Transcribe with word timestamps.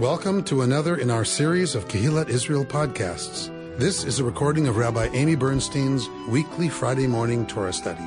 Welcome 0.00 0.44
to 0.44 0.62
another 0.62 0.96
in 0.96 1.10
our 1.10 1.26
series 1.26 1.74
of 1.74 1.86
Kehillat 1.88 2.30
Israel 2.30 2.64
podcasts. 2.64 3.50
This 3.76 4.02
is 4.02 4.18
a 4.18 4.24
recording 4.24 4.66
of 4.66 4.78
Rabbi 4.78 5.10
Amy 5.12 5.34
Bernstein's 5.34 6.08
weekly 6.26 6.70
Friday 6.70 7.06
morning 7.06 7.44
Torah 7.44 7.70
study. 7.70 8.00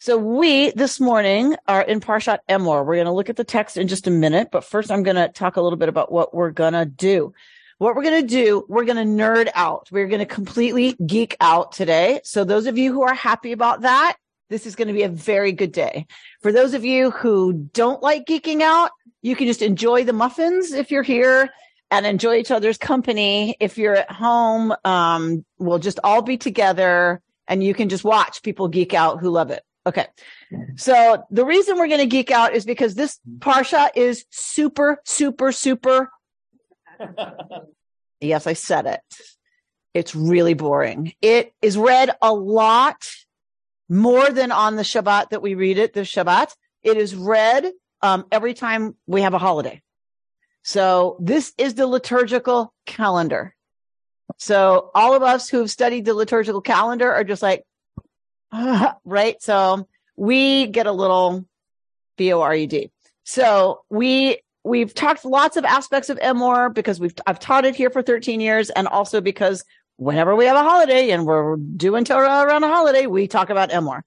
So 0.00 0.18
we 0.18 0.72
this 0.72 0.98
morning 0.98 1.54
are 1.68 1.82
in 1.82 2.00
Parshat 2.00 2.38
Emor. 2.50 2.84
We're 2.84 2.96
going 2.96 3.06
to 3.06 3.12
look 3.12 3.30
at 3.30 3.36
the 3.36 3.44
text 3.44 3.76
in 3.76 3.86
just 3.86 4.08
a 4.08 4.10
minute, 4.10 4.48
but 4.50 4.64
first 4.64 4.90
I'm 4.90 5.04
going 5.04 5.14
to 5.14 5.28
talk 5.28 5.54
a 5.54 5.62
little 5.62 5.78
bit 5.78 5.88
about 5.88 6.10
what 6.10 6.34
we're 6.34 6.50
going 6.50 6.72
to 6.72 6.86
do. 6.86 7.34
What 7.78 7.94
we're 7.94 8.02
going 8.02 8.22
to 8.22 8.26
do, 8.26 8.64
we're 8.68 8.84
going 8.84 8.96
to 8.96 9.24
nerd 9.24 9.48
out. 9.54 9.90
We're 9.92 10.08
going 10.08 10.18
to 10.18 10.26
completely 10.26 10.96
geek 11.06 11.36
out 11.40 11.70
today. 11.70 12.18
So 12.24 12.42
those 12.42 12.66
of 12.66 12.76
you 12.76 12.92
who 12.92 13.02
are 13.02 13.14
happy 13.14 13.52
about 13.52 13.82
that, 13.82 14.16
this 14.48 14.66
is 14.66 14.76
going 14.76 14.88
to 14.88 14.94
be 14.94 15.02
a 15.02 15.08
very 15.08 15.52
good 15.52 15.72
day. 15.72 16.06
For 16.40 16.52
those 16.52 16.74
of 16.74 16.84
you 16.84 17.10
who 17.10 17.52
don't 17.52 18.02
like 18.02 18.26
geeking 18.26 18.62
out, 18.62 18.90
you 19.22 19.34
can 19.34 19.46
just 19.46 19.62
enjoy 19.62 20.04
the 20.04 20.12
muffins 20.12 20.72
if 20.72 20.90
you're 20.90 21.02
here 21.02 21.50
and 21.90 22.06
enjoy 22.06 22.36
each 22.36 22.50
other's 22.50 22.78
company. 22.78 23.56
If 23.60 23.78
you're 23.78 23.96
at 23.96 24.10
home, 24.10 24.74
um, 24.84 25.44
we'll 25.58 25.78
just 25.78 26.00
all 26.04 26.22
be 26.22 26.36
together 26.36 27.20
and 27.48 27.62
you 27.62 27.74
can 27.74 27.88
just 27.88 28.04
watch 28.04 28.42
people 28.42 28.68
geek 28.68 28.94
out 28.94 29.20
who 29.20 29.30
love 29.30 29.50
it. 29.50 29.62
Okay. 29.86 30.06
So 30.76 31.24
the 31.30 31.44
reason 31.44 31.76
we're 31.76 31.88
going 31.88 32.00
to 32.00 32.06
geek 32.06 32.30
out 32.30 32.54
is 32.54 32.64
because 32.64 32.94
this 32.94 33.20
Parsha 33.38 33.90
is 33.94 34.24
super, 34.30 35.00
super, 35.04 35.52
super. 35.52 36.10
yes, 38.20 38.46
I 38.46 38.54
said 38.54 38.86
it. 38.86 39.00
It's 39.94 40.14
really 40.14 40.54
boring. 40.54 41.14
It 41.22 41.52
is 41.62 41.78
read 41.78 42.10
a 42.20 42.34
lot 42.34 43.08
more 43.88 44.30
than 44.30 44.52
on 44.52 44.76
the 44.76 44.82
Shabbat 44.82 45.30
that 45.30 45.42
we 45.42 45.54
read 45.54 45.78
it, 45.78 45.92
the 45.92 46.00
Shabbat. 46.00 46.54
It 46.82 46.96
is 46.96 47.14
read 47.14 47.70
um, 48.02 48.26
every 48.30 48.54
time 48.54 48.96
we 49.06 49.22
have 49.22 49.34
a 49.34 49.38
holiday. 49.38 49.82
So 50.62 51.16
this 51.20 51.52
is 51.58 51.74
the 51.74 51.86
liturgical 51.86 52.72
calendar. 52.86 53.54
So 54.38 54.90
all 54.94 55.14
of 55.14 55.22
us 55.22 55.48
who've 55.48 55.70
studied 55.70 56.04
the 56.04 56.14
liturgical 56.14 56.60
calendar 56.60 57.12
are 57.12 57.24
just 57.24 57.42
like, 57.42 57.64
right? 59.04 59.40
So 59.40 59.88
we 60.16 60.66
get 60.66 60.86
a 60.86 60.92
little 60.92 61.46
B-O-R-E-D. 62.16 62.90
So 63.24 63.82
we, 63.90 64.40
we've 64.64 64.92
talked 64.92 65.24
lots 65.24 65.56
of 65.56 65.64
aspects 65.64 66.10
of 66.10 66.18
Emor 66.18 66.72
because 66.72 66.98
we've, 66.98 67.14
I've 67.26 67.38
taught 67.38 67.64
it 67.64 67.76
here 67.76 67.90
for 67.90 68.02
13 68.02 68.40
years 68.40 68.70
and 68.70 68.88
also 68.88 69.20
because 69.20 69.64
whenever 69.96 70.36
we 70.36 70.46
have 70.46 70.56
a 70.56 70.62
holiday 70.62 71.10
and 71.10 71.26
we're 71.26 71.56
doing 71.56 72.04
Torah 72.04 72.44
around 72.46 72.64
a 72.64 72.68
holiday, 72.68 73.06
we 73.06 73.26
talk 73.26 73.50
about 73.50 73.70
Emor. 73.70 74.02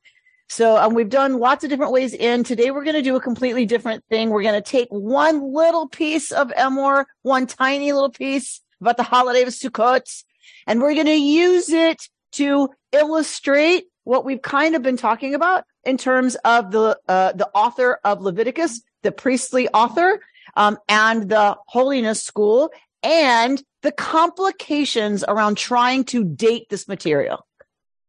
So 0.47 0.77
um, 0.77 0.95
we've 0.95 1.09
done 1.09 1.39
lots 1.39 1.63
of 1.63 1.69
different 1.69 1.91
ways 1.91 2.13
in. 2.13 2.43
Today 2.43 2.71
we're 2.71 2.83
going 2.83 2.95
to 2.95 3.03
do 3.03 3.15
a 3.15 3.21
completely 3.21 3.65
different 3.65 4.03
thing. 4.09 4.29
We're 4.29 4.41
going 4.41 4.61
to 4.61 4.67
take 4.67 4.87
one 4.89 5.53
little 5.53 5.87
piece 5.87 6.31
of 6.31 6.49
Emor, 6.49 7.05
one 7.21 7.45
tiny 7.45 7.91
little 7.91 8.09
piece 8.09 8.61
about 8.81 8.97
the 8.97 9.03
holiday 9.03 9.43
of 9.43 9.49
Sukkot, 9.49 10.23
and 10.65 10.81
we're 10.81 10.95
going 10.95 11.05
to 11.05 11.13
use 11.13 11.69
it 11.69 12.01
to 12.33 12.69
illustrate 12.91 13.85
what 14.05 14.25
we've 14.25 14.41
kind 14.41 14.75
of 14.75 14.81
been 14.81 14.97
talking 14.97 15.35
about 15.35 15.65
in 15.83 15.97
terms 15.97 16.35
of 16.45 16.71
the 16.71 16.99
uh, 17.07 17.33
the 17.33 17.47
author 17.53 17.99
of 18.03 18.21
Leviticus, 18.21 18.81
the 19.03 19.11
priestly 19.11 19.67
author, 19.69 20.19
um, 20.55 20.77
and 20.87 21.29
the 21.29 21.57
holiness 21.67 22.23
school, 22.23 22.71
and 23.03 23.61
the 23.81 23.91
complications 23.91 25.23
around 25.27 25.57
trying 25.57 26.03
to 26.05 26.23
date 26.23 26.67
this 26.69 26.87
material. 26.87 27.45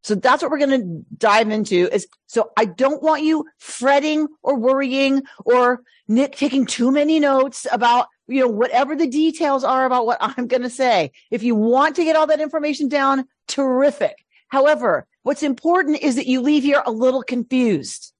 So 0.03 0.15
that's 0.15 0.43
what 0.43 0.51
we're 0.51 0.59
going 0.59 0.81
to 0.81 1.05
dive 1.17 1.51
into 1.51 1.89
is 1.93 2.09
so 2.27 2.53
I 2.57 2.65
don't 2.65 3.03
want 3.03 3.23
you 3.23 3.47
fretting 3.59 4.29
or 4.43 4.57
worrying 4.57 5.23
or 5.45 5.83
Nick 6.09 6.37
taking 6.37 6.65
too 6.67 6.91
many 6.91 7.21
notes 7.21 7.67
about, 7.71 8.09
you 8.27 8.41
know, 8.41 8.49
whatever 8.49 8.97
the 8.97 9.07
details 9.07 9.63
are 9.63 9.85
about 9.85 10.07
what 10.07 10.19
I'm 10.21 10.47
going 10.47 10.63
to 10.63 10.71
say. 10.71 11.13
If 11.31 11.43
you 11.43 11.55
want 11.55 11.97
to 11.97 12.05
get 12.05 12.17
all 12.17 12.27
that 12.29 12.41
information 12.41 12.89
down, 12.89 13.27
terrific. 13.47 14.25
However, 14.49 15.07
what's 15.23 15.43
important 15.43 16.03
is 16.03 16.17
that 16.17 16.27
you 16.27 16.41
leave 16.41 16.63
here 16.63 16.83
a 16.85 16.91
little 16.91 17.23
confused. 17.23 18.13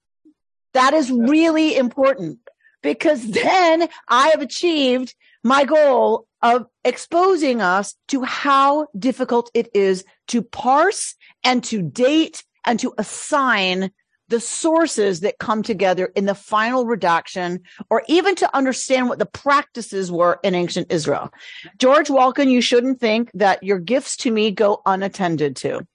That 0.73 0.93
is 0.93 1.11
really 1.11 1.75
important 1.75 2.39
because 2.81 3.25
then 3.31 3.89
I 4.07 4.29
have 4.29 4.41
achieved 4.41 5.15
my 5.43 5.65
goal 5.65 6.27
of 6.41 6.67
exposing 6.83 7.61
us 7.61 7.95
to 8.07 8.23
how 8.23 8.87
difficult 8.97 9.51
it 9.53 9.69
is 9.73 10.03
to 10.27 10.41
parse 10.41 11.15
and 11.43 11.63
to 11.65 11.81
date 11.81 12.43
and 12.65 12.79
to 12.79 12.93
assign 12.97 13.91
the 14.31 14.39
sources 14.39 15.19
that 15.19 15.37
come 15.37 15.61
together 15.61 16.05
in 16.15 16.25
the 16.25 16.33
final 16.33 16.85
redaction 16.85 17.59
or 17.89 18.01
even 18.07 18.33
to 18.33 18.55
understand 18.55 19.09
what 19.09 19.19
the 19.19 19.25
practices 19.25 20.09
were 20.09 20.39
in 20.41 20.55
ancient 20.55 20.89
Israel. 20.89 21.31
George 21.77 22.07
Walken, 22.07 22.49
you 22.49 22.61
shouldn't 22.61 22.99
think 22.99 23.29
that 23.33 23.61
your 23.61 23.77
gifts 23.77 24.15
to 24.17 24.31
me 24.31 24.49
go 24.49 24.81
unattended 24.85 25.57
to. 25.57 25.85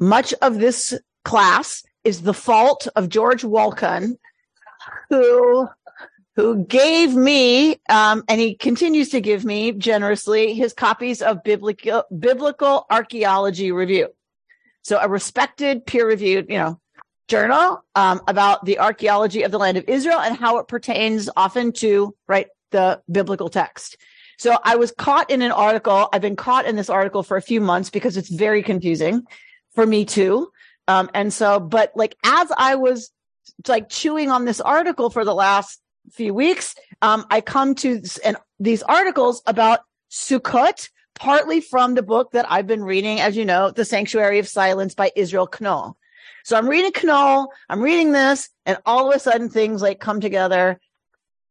Much 0.00 0.34
of 0.42 0.58
this 0.58 0.98
class 1.24 1.84
is 2.02 2.22
the 2.22 2.34
fault 2.34 2.88
of 2.96 3.08
George 3.08 3.42
Walken, 3.42 4.16
who 5.08 5.68
who 6.36 6.64
gave 6.64 7.14
me, 7.14 7.80
um, 7.88 8.24
and 8.28 8.40
he 8.40 8.54
continues 8.54 9.10
to 9.10 9.20
give 9.20 9.44
me 9.44 9.72
generously 9.72 10.54
his 10.54 10.72
copies 10.72 11.20
of 11.20 11.42
biblical 11.44 12.04
biblical 12.16 12.86
archaeology 12.90 13.70
review. 13.72 14.08
So 14.82 14.98
a 15.00 15.08
respected 15.08 15.86
peer 15.86 16.06
reviewed, 16.06 16.46
you 16.48 16.58
know, 16.58 16.80
journal 17.28 17.84
um, 17.94 18.20
about 18.26 18.64
the 18.64 18.78
archaeology 18.78 19.42
of 19.42 19.50
the 19.50 19.58
land 19.58 19.76
of 19.76 19.84
Israel 19.88 20.18
and 20.18 20.36
how 20.36 20.58
it 20.58 20.68
pertains 20.68 21.28
often 21.36 21.72
to 21.72 22.14
right 22.26 22.48
the 22.70 23.00
biblical 23.10 23.48
text. 23.48 23.96
So 24.38 24.58
I 24.64 24.76
was 24.76 24.90
caught 24.90 25.30
in 25.30 25.42
an 25.42 25.52
article. 25.52 26.08
I've 26.12 26.22
been 26.22 26.36
caught 26.36 26.66
in 26.66 26.74
this 26.74 26.90
article 26.90 27.22
for 27.22 27.36
a 27.36 27.42
few 27.42 27.60
months 27.60 27.90
because 27.90 28.16
it's 28.16 28.28
very 28.28 28.62
confusing 28.62 29.22
for 29.74 29.86
me 29.86 30.04
too. 30.04 30.50
Um, 30.88 31.10
and 31.14 31.32
so, 31.32 31.60
but 31.60 31.92
like 31.94 32.16
as 32.24 32.50
I 32.56 32.74
was 32.74 33.10
like 33.68 33.88
chewing 33.88 34.30
on 34.30 34.44
this 34.44 34.60
article 34.60 35.10
for 35.10 35.24
the 35.24 35.34
last 35.34 35.80
few 36.10 36.34
weeks, 36.34 36.74
um, 37.00 37.26
I 37.30 37.40
come 37.40 37.74
to 37.76 38.02
and 38.24 38.36
these 38.58 38.82
articles 38.82 39.42
about 39.46 39.80
Sukkot, 40.10 40.88
partly 41.14 41.60
from 41.60 41.94
the 41.94 42.02
book 42.02 42.32
that 42.32 42.46
I've 42.50 42.66
been 42.66 42.84
reading, 42.84 43.20
as 43.20 43.36
you 43.36 43.44
know, 43.44 43.70
The 43.70 43.84
Sanctuary 43.84 44.38
of 44.38 44.48
Silence 44.48 44.94
by 44.94 45.10
Israel 45.16 45.46
Knohl. 45.46 45.94
So 46.44 46.56
I'm 46.56 46.68
reading 46.68 46.92
Knohl, 46.92 47.48
I'm 47.68 47.80
reading 47.80 48.12
this, 48.12 48.50
and 48.66 48.78
all 48.84 49.08
of 49.08 49.16
a 49.16 49.18
sudden 49.18 49.48
things 49.48 49.80
like 49.80 50.00
come 50.00 50.20
together, 50.20 50.80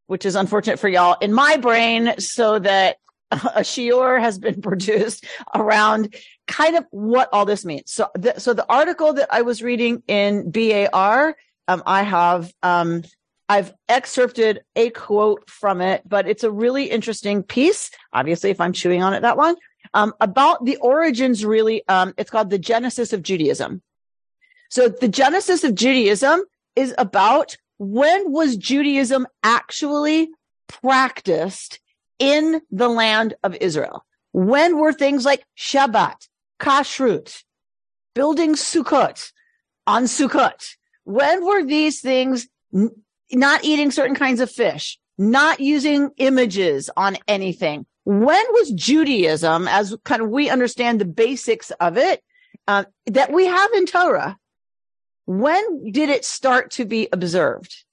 which 0.07 0.25
is 0.25 0.35
unfortunate 0.35 0.79
for 0.79 0.89
y'all 0.89 1.17
in 1.21 1.33
my 1.33 1.57
brain, 1.57 2.13
so 2.19 2.59
that 2.59 2.97
a 3.31 3.61
shiur 3.61 4.19
has 4.19 4.37
been 4.37 4.61
produced 4.69 5.25
around 5.55 6.15
kind 6.47 6.75
of 6.75 6.85
what 6.91 7.29
all 7.31 7.45
this 7.45 7.63
means. 7.63 7.91
So, 7.91 8.09
the, 8.15 8.39
so 8.39 8.53
the 8.53 8.65
article 8.69 9.13
that 9.13 9.29
I 9.31 9.41
was 9.41 9.61
reading 9.61 10.03
in 10.07 10.51
BAR, 10.51 11.35
um, 11.67 11.83
I 11.85 12.03
have, 12.03 12.51
um, 12.61 13.03
I've 13.51 13.73
excerpted 13.89 14.61
a 14.77 14.91
quote 14.91 15.49
from 15.49 15.81
it, 15.81 16.07
but 16.07 16.25
it's 16.25 16.45
a 16.45 16.49
really 16.49 16.85
interesting 16.85 17.43
piece. 17.43 17.91
Obviously, 18.13 18.49
if 18.49 18.61
I'm 18.61 18.71
chewing 18.71 19.03
on 19.03 19.13
it 19.13 19.23
that 19.23 19.35
long, 19.35 19.57
um, 19.93 20.13
about 20.21 20.63
the 20.63 20.77
origins, 20.77 21.43
really, 21.43 21.85
um, 21.89 22.13
it's 22.17 22.31
called 22.31 22.49
the 22.49 22.57
Genesis 22.57 23.11
of 23.11 23.21
Judaism. 23.21 23.81
So 24.69 24.87
the 24.87 25.09
Genesis 25.09 25.65
of 25.65 25.75
Judaism 25.75 26.45
is 26.77 26.95
about 26.97 27.57
when 27.77 28.31
was 28.31 28.55
Judaism 28.55 29.27
actually 29.43 30.29
practiced 30.67 31.81
in 32.19 32.61
the 32.71 32.87
land 32.87 33.33
of 33.43 33.57
Israel? 33.59 34.05
When 34.31 34.77
were 34.77 34.93
things 34.93 35.25
like 35.25 35.43
Shabbat, 35.57 36.29
Kashrut, 36.57 37.43
building 38.15 38.53
Sukkot 38.53 39.33
on 39.85 40.03
Sukkot? 40.03 40.77
When 41.03 41.45
were 41.45 41.65
these 41.65 41.99
things 41.99 42.47
not 43.33 43.63
eating 43.63 43.91
certain 43.91 44.15
kinds 44.15 44.39
of 44.39 44.51
fish, 44.51 44.99
not 45.17 45.59
using 45.59 46.11
images 46.17 46.89
on 46.95 47.17
anything? 47.27 47.85
When 48.03 48.43
was 48.51 48.71
Judaism, 48.71 49.67
as 49.67 49.95
kind 50.03 50.21
of 50.21 50.29
we 50.29 50.49
understand 50.49 50.99
the 50.99 51.05
basics 51.05 51.71
of 51.71 51.97
it, 51.97 52.23
uh, 52.67 52.85
that 53.07 53.31
we 53.31 53.45
have 53.45 53.71
in 53.73 53.85
Torah? 53.85 54.37
When 55.25 55.91
did 55.91 56.09
it 56.09 56.25
start 56.25 56.71
to 56.71 56.85
be 56.85 57.07
observed? 57.11 57.83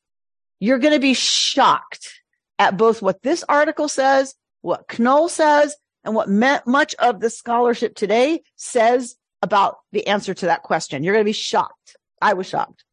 You're 0.61 0.79
going 0.79 0.95
to 0.95 1.01
be 1.01 1.15
shocked 1.15 2.21
at 2.59 2.77
both 2.77 3.03
what 3.03 3.23
this 3.23 3.45
article 3.49 3.89
says, 3.89 4.35
what 4.63 4.89
Knohl 4.89 5.29
says, 5.29 5.77
and 6.05 6.15
what 6.15 6.29
much 6.29 6.95
of 6.97 7.21
the 7.21 7.31
scholarship 7.31 7.95
today 7.95 8.43
says 8.57 9.17
about 9.43 9.79
the 9.93 10.07
answer 10.07 10.35
to 10.35 10.47
that 10.47 10.63
question. 10.63 11.05
You're 11.05 11.15
going 11.15 11.25
to 11.25 11.29
be 11.29 11.33
shocked. 11.33 11.97
I 12.21 12.33
was 12.33 12.49
shocked 12.49 12.85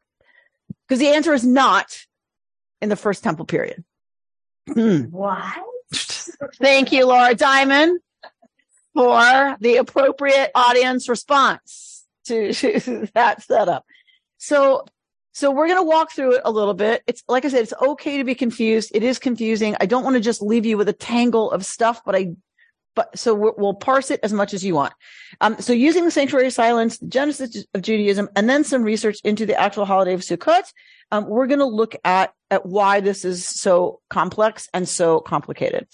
because 0.87 0.99
the 0.99 1.09
answer 1.09 1.33
is 1.33 1.43
not 1.43 1.97
in 2.81 2.89
the 2.89 2.95
first 2.95 3.23
temple 3.23 3.45
period. 3.45 3.83
what? 4.73 5.55
Thank 6.59 6.91
you, 6.91 7.05
Laura 7.05 7.35
Diamond, 7.35 7.99
for 8.93 9.57
the 9.59 9.77
appropriate 9.77 10.51
audience 10.55 11.07
response 11.07 12.05
to, 12.25 12.53
to 12.53 13.07
that 13.13 13.43
setup. 13.43 13.85
So 14.37 14.85
So 15.33 15.51
we're 15.51 15.67
going 15.67 15.79
to 15.79 15.83
walk 15.83 16.11
through 16.11 16.35
it 16.35 16.41
a 16.45 16.51
little 16.51 16.73
bit. 16.73 17.03
It's 17.07 17.21
like 17.27 17.43
I 17.43 17.49
said, 17.49 17.63
it's 17.63 17.73
okay 17.81 18.17
to 18.17 18.23
be 18.23 18.35
confused. 18.35 18.91
It 18.93 19.03
is 19.03 19.19
confusing. 19.19 19.75
I 19.81 19.85
don't 19.85 20.03
want 20.03 20.15
to 20.15 20.21
just 20.21 20.41
leave 20.41 20.65
you 20.65 20.77
with 20.77 20.87
a 20.87 20.93
tangle 20.93 21.51
of 21.51 21.65
stuff, 21.65 22.03
but 22.05 22.15
I, 22.15 22.35
but 22.95 23.17
so 23.17 23.33
we 23.33 23.51
will 23.57 23.73
parse 23.73 24.09
it 24.09 24.19
as 24.23 24.33
much 24.33 24.53
as 24.53 24.63
you 24.63 24.75
want. 24.75 24.93
Um, 25.41 25.57
so 25.59 25.73
using 25.73 26.05
the 26.05 26.11
sanctuary 26.11 26.47
of 26.47 26.53
silence, 26.53 26.97
the 26.97 27.07
genesis 27.07 27.65
of 27.73 27.81
Judaism, 27.81 28.29
and 28.35 28.49
then 28.49 28.63
some 28.63 28.83
research 28.83 29.19
into 29.23 29.45
the 29.45 29.59
actual 29.59 29.85
holiday 29.85 30.13
of 30.13 30.21
Sukkot, 30.21 30.63
um, 31.11 31.27
we're 31.27 31.47
going 31.47 31.59
to 31.59 31.65
look 31.65 31.95
at, 32.03 32.33
at 32.49 32.65
why 32.65 32.99
this 33.01 33.25
is 33.25 33.45
so 33.45 34.01
complex 34.09 34.69
and 34.73 34.87
so 34.87 35.19
complicated. 35.19 35.87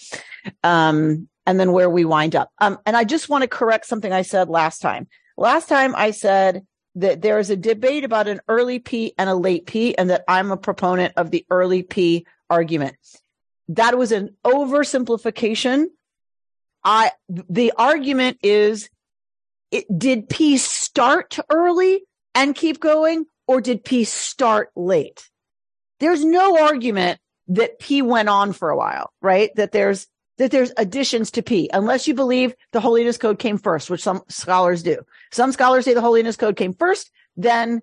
Um, 0.64 1.28
and 1.46 1.60
then 1.60 1.72
where 1.72 1.90
we 1.90 2.06
wind 2.06 2.36
up. 2.36 2.52
Um, 2.60 2.78
and 2.86 2.96
I 2.96 3.04
just 3.04 3.28
want 3.28 3.42
to 3.42 3.48
correct 3.48 3.88
something 3.88 4.14
I 4.14 4.22
said 4.22 4.48
last 4.48 4.80
time. 4.80 5.08
Last 5.38 5.68
time 5.68 5.96
I 5.96 6.12
said 6.12 6.66
that 6.96 7.22
there 7.22 7.40
is 7.40 7.50
a 7.50 7.56
debate 7.56 8.04
about 8.04 8.28
an 8.28 8.42
early 8.48 8.80
P 8.80 9.14
and 9.18 9.30
a 9.30 9.36
late 9.36 9.66
P, 9.66 9.98
and 9.98 10.10
that 10.10 10.24
I'm 10.28 10.52
a 10.52 10.58
proponent 10.58 11.14
of 11.18 11.32
the 11.32 11.46
early 11.50 11.84
P 11.84 12.26
argument. 12.50 12.96
That 13.70 13.98
was 13.98 14.12
an 14.12 14.36
oversimplification. 14.46 15.88
I 16.84 17.12
the 17.30 17.74
argument 17.78 18.40
is 18.44 18.90
it, 19.72 19.86
did 19.98 20.30
P 20.30 20.58
start 20.58 21.38
early 21.50 22.02
and 22.36 22.56
keep 22.56 22.80
going, 22.80 23.26
or 23.48 23.62
did 23.62 23.84
P 23.84 24.04
start 24.04 24.72
late? 24.76 25.30
There's 26.00 26.26
no 26.26 26.62
argument 26.62 27.20
that 27.50 27.80
P 27.80 28.02
went 28.02 28.30
on 28.30 28.54
for 28.54 28.70
a 28.70 28.78
while, 28.78 29.12
right? 29.22 29.54
That 29.56 29.72
there's 29.72 30.08
that 30.38 30.50
there's 30.50 30.72
additions 30.78 31.30
to 31.32 31.44
P, 31.44 31.70
unless 31.72 32.08
you 32.08 32.16
believe 32.16 32.56
the 32.72 32.80
holiness 32.80 33.18
code 33.18 33.38
came 33.38 33.60
first, 33.60 33.90
which 33.90 34.02
some 34.02 34.24
scholars 34.28 34.82
do. 34.82 34.98
Some 35.32 35.52
scholars 35.52 35.86
say 35.86 35.94
the 35.94 36.02
holiness 36.02 36.36
code 36.36 36.56
came 36.56 36.74
first, 36.74 37.12
then, 37.38 37.82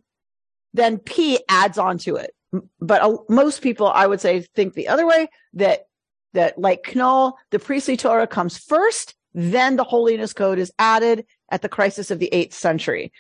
then 0.75 0.99
P 0.99 1.39
adds 1.49 1.79
on 1.79 1.99
to 1.99 2.17
it. 2.17 2.33
But 2.81 3.03
uh, 3.03 3.19
most 3.29 3.63
people, 3.63 3.87
I 3.87 4.07
would 4.07 4.21
say, 4.21 4.41
think 4.57 4.75
the 4.75 4.89
other 4.89 5.07
way 5.07 5.29
that, 5.55 5.87
that 6.35 6.59
like 6.59 6.95
Knohl, 6.95 7.35
the 7.51 7.59
priestly 7.59 7.97
Torah 7.97 8.27
comes 8.27 8.59
first, 8.59 9.15
then 9.35 9.77
the 9.77 9.85
holiness 9.85 10.33
code 10.33 10.59
is 10.59 10.73
added 10.79 11.27
at 11.51 11.63
the 11.63 11.69
crisis 11.69 12.11
of 12.11 12.19
the 12.19 12.33
eighth 12.33 12.55
century. 12.55 13.13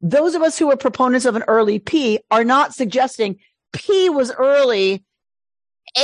Those 0.00 0.34
of 0.34 0.42
us 0.42 0.58
who 0.58 0.70
are 0.70 0.76
proponents 0.76 1.26
of 1.26 1.36
an 1.36 1.44
early 1.46 1.78
P 1.78 2.20
are 2.30 2.44
not 2.44 2.74
suggesting 2.74 3.38
P 3.72 4.08
was 4.08 4.32
early, 4.32 5.04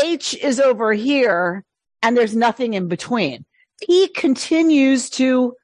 H 0.05 0.35
is 0.35 0.61
over 0.61 0.93
here, 0.93 1.65
and 2.03 2.17
there's 2.17 2.37
nothing 2.37 2.75
in 2.75 2.89
between. 2.89 3.45
P 3.83 4.09
continues 4.09 5.11
to 5.11 5.55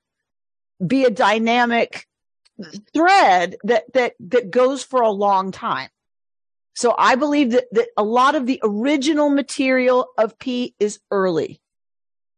be 0.84 1.04
a 1.04 1.10
dynamic 1.10 2.06
thread 2.92 3.56
that, 3.64 3.92
that, 3.92 4.14
that 4.20 4.50
goes 4.50 4.82
for 4.82 5.02
a 5.02 5.10
long 5.10 5.52
time. 5.52 5.88
So 6.74 6.94
I 6.96 7.16
believe 7.16 7.52
that, 7.52 7.64
that 7.72 7.88
a 7.96 8.02
lot 8.02 8.34
of 8.34 8.46
the 8.46 8.60
original 8.62 9.30
material 9.30 10.08
of 10.16 10.38
P 10.38 10.74
is 10.78 11.00
early. 11.10 11.60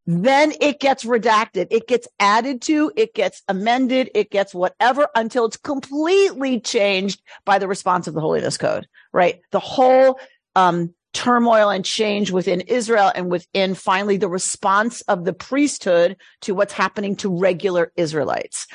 Then 0.06 0.52
it 0.60 0.80
gets 0.80 1.04
redacted. 1.04 1.68
It 1.70 1.88
gets 1.88 2.06
added 2.20 2.60
to, 2.62 2.92
it 2.94 3.14
gets 3.14 3.42
amended, 3.48 4.10
it 4.14 4.30
gets 4.30 4.54
whatever 4.54 5.08
until 5.14 5.46
it's 5.46 5.56
completely 5.56 6.60
changed 6.60 7.22
by 7.46 7.58
the 7.58 7.68
response 7.68 8.06
of 8.06 8.14
the 8.14 8.20
Holiness 8.20 8.58
Code, 8.58 8.86
right? 9.12 9.40
The 9.50 9.60
whole, 9.60 10.18
um, 10.54 10.94
turmoil 11.14 11.70
and 11.70 11.84
change 11.84 12.32
within 12.32 12.60
Israel 12.60 13.10
and 13.14 13.30
within 13.30 13.74
finally 13.74 14.16
the 14.16 14.28
response 14.28 15.00
of 15.02 15.24
the 15.24 15.32
priesthood 15.32 16.16
to 16.42 16.54
what's 16.54 16.72
happening 16.72 17.16
to 17.16 17.34
regular 17.34 17.92
Israelites. 17.96 18.66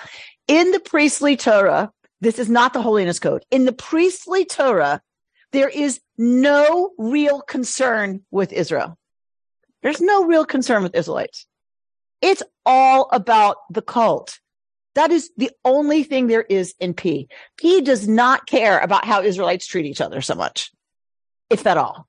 In 0.48 0.72
the 0.72 0.80
priestly 0.80 1.36
Torah, 1.36 1.92
this 2.22 2.40
is 2.40 2.50
not 2.50 2.74
the 2.74 2.82
holiness 2.82 3.20
code. 3.20 3.46
In 3.52 3.66
the 3.66 3.74
priestly 3.74 4.46
Torah, 4.46 5.02
there 5.52 5.70
is 5.70 6.00
no 6.18 6.92
real 6.98 7.42
concern 7.42 8.22
with 8.32 8.54
Israel. 8.54 8.98
There's 9.82 10.02
no 10.02 10.26
real 10.26 10.46
concern 10.46 10.84
with 10.84 10.96
Israelites. 10.96 11.48
It's 12.22 12.44
all 12.66 13.10
about 13.12 13.58
the 13.70 13.82
cult. 13.82 14.40
That 14.96 15.12
is 15.12 15.32
the 15.38 15.52
only 15.64 16.04
thing 16.04 16.28
there 16.28 16.42
is 16.42 16.76
in 16.80 16.94
P. 16.94 17.30
P 17.58 17.82
does 17.82 18.08
not 18.08 18.46
care 18.46 18.80
about 18.80 19.06
how 19.06 19.22
Israelites 19.22 19.68
treat 19.68 19.86
each 19.86 20.02
other 20.02 20.22
so 20.22 20.36
much, 20.36 20.72
if 21.50 21.66
at 21.66 21.78
all. 21.78 22.08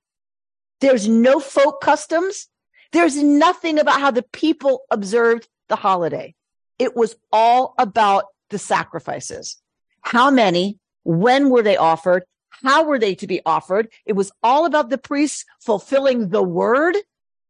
There's 0.81 1.07
no 1.07 1.39
folk 1.39 1.79
customs. 1.81 2.47
There's 2.91 3.21
nothing 3.21 3.79
about 3.79 4.01
how 4.01 4.11
the 4.11 4.23
people 4.23 4.81
observed 4.91 5.47
the 5.69 5.75
holiday. 5.75 6.35
It 6.79 6.95
was 6.95 7.15
all 7.31 7.73
about 7.77 8.25
the 8.49 8.59
sacrifices. 8.59 9.61
How 10.01 10.31
many? 10.31 10.79
When 11.03 11.49
were 11.49 11.61
they 11.61 11.77
offered? 11.77 12.23
How 12.63 12.83
were 12.83 12.99
they 12.99 13.15
to 13.15 13.27
be 13.27 13.41
offered? 13.45 13.89
It 14.05 14.13
was 14.13 14.31
all 14.43 14.65
about 14.65 14.89
the 14.89 14.97
priests 14.97 15.45
fulfilling 15.59 16.29
the 16.29 16.43
word. 16.43 16.95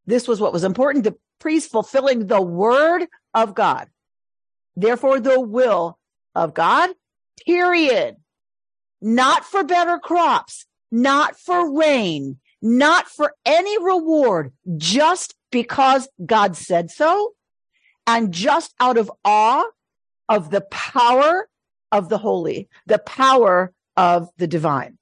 This 0.05 0.27
was 0.27 0.39
what 0.39 0.53
was 0.53 0.63
important. 0.63 1.03
The 1.03 1.17
priests 1.39 1.69
fulfilling 1.69 2.27
the 2.27 2.41
word 2.41 3.07
of 3.33 3.55
God. 3.55 3.89
Therefore, 4.75 5.19
the 5.19 5.39
will 5.39 5.97
of 6.35 6.53
God, 6.53 6.91
period. 7.45 8.15
Not 9.01 9.43
for 9.43 9.63
better 9.63 9.99
crops, 9.99 10.65
not 10.91 11.37
for 11.37 11.75
rain, 11.75 12.39
not 12.61 13.07
for 13.07 13.33
any 13.45 13.83
reward, 13.83 14.53
just 14.77 15.35
because 15.51 16.07
God 16.23 16.55
said 16.55 16.91
so 16.91 17.33
and 18.07 18.31
just 18.33 18.73
out 18.79 18.97
of 18.97 19.11
awe 19.25 19.65
of 20.29 20.49
the 20.51 20.61
power 20.61 21.49
of 21.91 22.09
the 22.09 22.17
holy, 22.17 22.69
the 22.85 22.99
power 22.99 23.73
of 23.97 24.29
the 24.37 24.47
divine. 24.47 24.97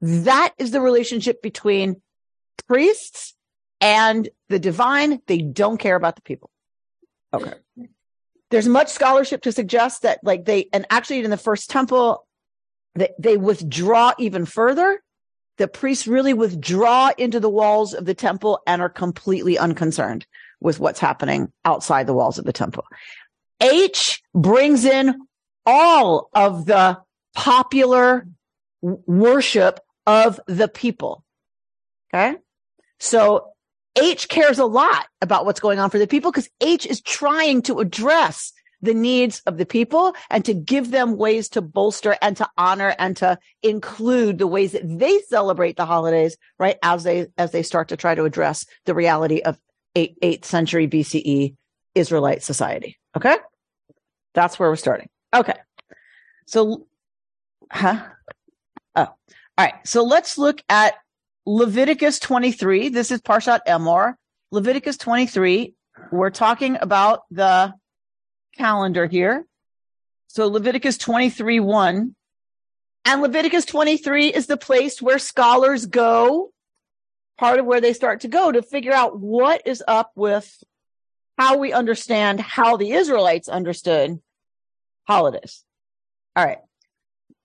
That 0.00 0.54
is 0.58 0.70
the 0.70 0.80
relationship 0.80 1.42
between 1.42 2.00
priests 2.66 3.34
and 3.80 4.28
the 4.48 4.58
divine. 4.58 5.20
They 5.26 5.38
don't 5.38 5.78
care 5.78 5.96
about 5.96 6.16
the 6.16 6.22
people. 6.22 6.50
Okay. 7.32 7.54
There's 8.50 8.68
much 8.68 8.88
scholarship 8.88 9.42
to 9.42 9.52
suggest 9.52 10.02
that 10.02 10.20
like 10.22 10.44
they, 10.44 10.68
and 10.72 10.86
actually 10.88 11.22
in 11.22 11.30
the 11.30 11.36
first 11.36 11.68
temple, 11.68 12.26
that 12.94 13.12
they 13.18 13.36
withdraw 13.36 14.12
even 14.18 14.46
further 14.46 15.02
the 15.58 15.68
priests 15.68 16.06
really 16.06 16.32
withdraw 16.32 17.10
into 17.18 17.40
the 17.40 17.50
walls 17.50 17.92
of 17.92 18.06
the 18.06 18.14
temple 18.14 18.60
and 18.66 18.80
are 18.80 18.88
completely 18.88 19.58
unconcerned 19.58 20.24
with 20.60 20.80
what's 20.80 21.00
happening 21.00 21.52
outside 21.64 22.06
the 22.06 22.14
walls 22.14 22.38
of 22.38 22.44
the 22.44 22.52
temple. 22.52 22.84
H 23.60 24.22
brings 24.34 24.84
in 24.84 25.20
all 25.66 26.30
of 26.32 26.64
the 26.64 26.98
popular 27.34 28.26
worship 28.80 29.80
of 30.08 30.40
the 30.46 30.68
people. 30.68 31.22
Okay. 32.12 32.36
So 32.98 33.52
H 33.94 34.28
cares 34.28 34.58
a 34.58 34.64
lot 34.64 35.06
about 35.20 35.44
what's 35.44 35.60
going 35.60 35.78
on 35.78 35.90
for 35.90 35.98
the 35.98 36.06
people 36.06 36.32
because 36.32 36.48
H 36.60 36.86
is 36.86 37.02
trying 37.02 37.62
to 37.62 37.80
address 37.80 38.52
the 38.80 38.94
needs 38.94 39.42
of 39.44 39.58
the 39.58 39.66
people 39.66 40.14
and 40.30 40.44
to 40.44 40.54
give 40.54 40.90
them 40.90 41.16
ways 41.16 41.48
to 41.50 41.60
bolster 41.60 42.16
and 42.22 42.36
to 42.36 42.48
honor 42.56 42.94
and 42.98 43.16
to 43.18 43.38
include 43.62 44.38
the 44.38 44.46
ways 44.46 44.72
that 44.72 44.82
they 44.86 45.18
celebrate 45.28 45.76
the 45.76 45.84
holidays, 45.84 46.36
right? 46.58 46.78
As 46.82 47.02
they, 47.02 47.26
as 47.36 47.50
they 47.50 47.62
start 47.62 47.88
to 47.88 47.96
try 47.96 48.14
to 48.14 48.24
address 48.24 48.64
the 48.86 48.94
reality 48.94 49.40
of 49.40 49.58
eight, 49.94 50.16
eighth 50.22 50.44
century 50.46 50.88
BCE 50.88 51.56
Israelite 51.94 52.42
society. 52.42 52.96
Okay. 53.16 53.36
That's 54.32 54.58
where 54.58 54.70
we're 54.70 54.76
starting. 54.76 55.08
Okay. 55.34 55.58
So, 56.46 56.86
huh? 57.70 58.06
Oh, 58.94 59.08
all 59.58 59.64
right. 59.64 59.74
So 59.84 60.04
let's 60.04 60.38
look 60.38 60.62
at 60.68 60.94
Leviticus 61.44 62.20
23. 62.20 62.90
This 62.90 63.10
is 63.10 63.20
Parshat 63.20 63.60
Emor. 63.66 64.14
Leviticus 64.52 64.96
23. 64.96 65.74
We're 66.12 66.30
talking 66.30 66.78
about 66.80 67.22
the 67.32 67.74
calendar 68.56 69.06
here. 69.06 69.44
So 70.28 70.46
Leviticus 70.46 70.96
23, 70.96 71.58
1. 71.58 72.14
And 73.04 73.22
Leviticus 73.22 73.64
23 73.64 74.28
is 74.28 74.46
the 74.46 74.56
place 74.56 75.02
where 75.02 75.18
scholars 75.18 75.86
go, 75.86 76.52
part 77.36 77.58
of 77.58 77.66
where 77.66 77.80
they 77.80 77.94
start 77.94 78.20
to 78.20 78.28
go 78.28 78.52
to 78.52 78.62
figure 78.62 78.92
out 78.92 79.18
what 79.18 79.62
is 79.66 79.82
up 79.88 80.12
with 80.14 80.62
how 81.36 81.58
we 81.58 81.72
understand 81.72 82.38
how 82.38 82.76
the 82.76 82.92
Israelites 82.92 83.48
understood 83.48 84.20
holidays. 85.04 85.64
All 86.36 86.44
right. 86.44 86.58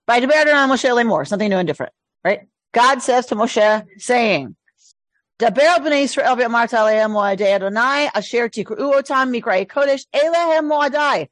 By 0.05 0.19
Deber 0.19 0.33
on 0.33 0.69
Moshe 0.69 0.89
Lemor, 0.89 1.25
something 1.25 1.49
new 1.49 1.57
and 1.57 1.67
different, 1.67 1.93
right? 2.23 2.47
God 2.73 3.01
says 3.01 3.27
to 3.27 3.35
Moshe, 3.35 3.85
saying, 3.97 4.55
Daber 5.39 5.77
b'nei 5.77 6.07
moadei 6.07 7.55
Adonai 7.55 8.09
asher 8.13 8.49
tikru 8.49 8.93
otam 8.93 9.33
elehem 9.33 10.71
moadai. 10.71 11.27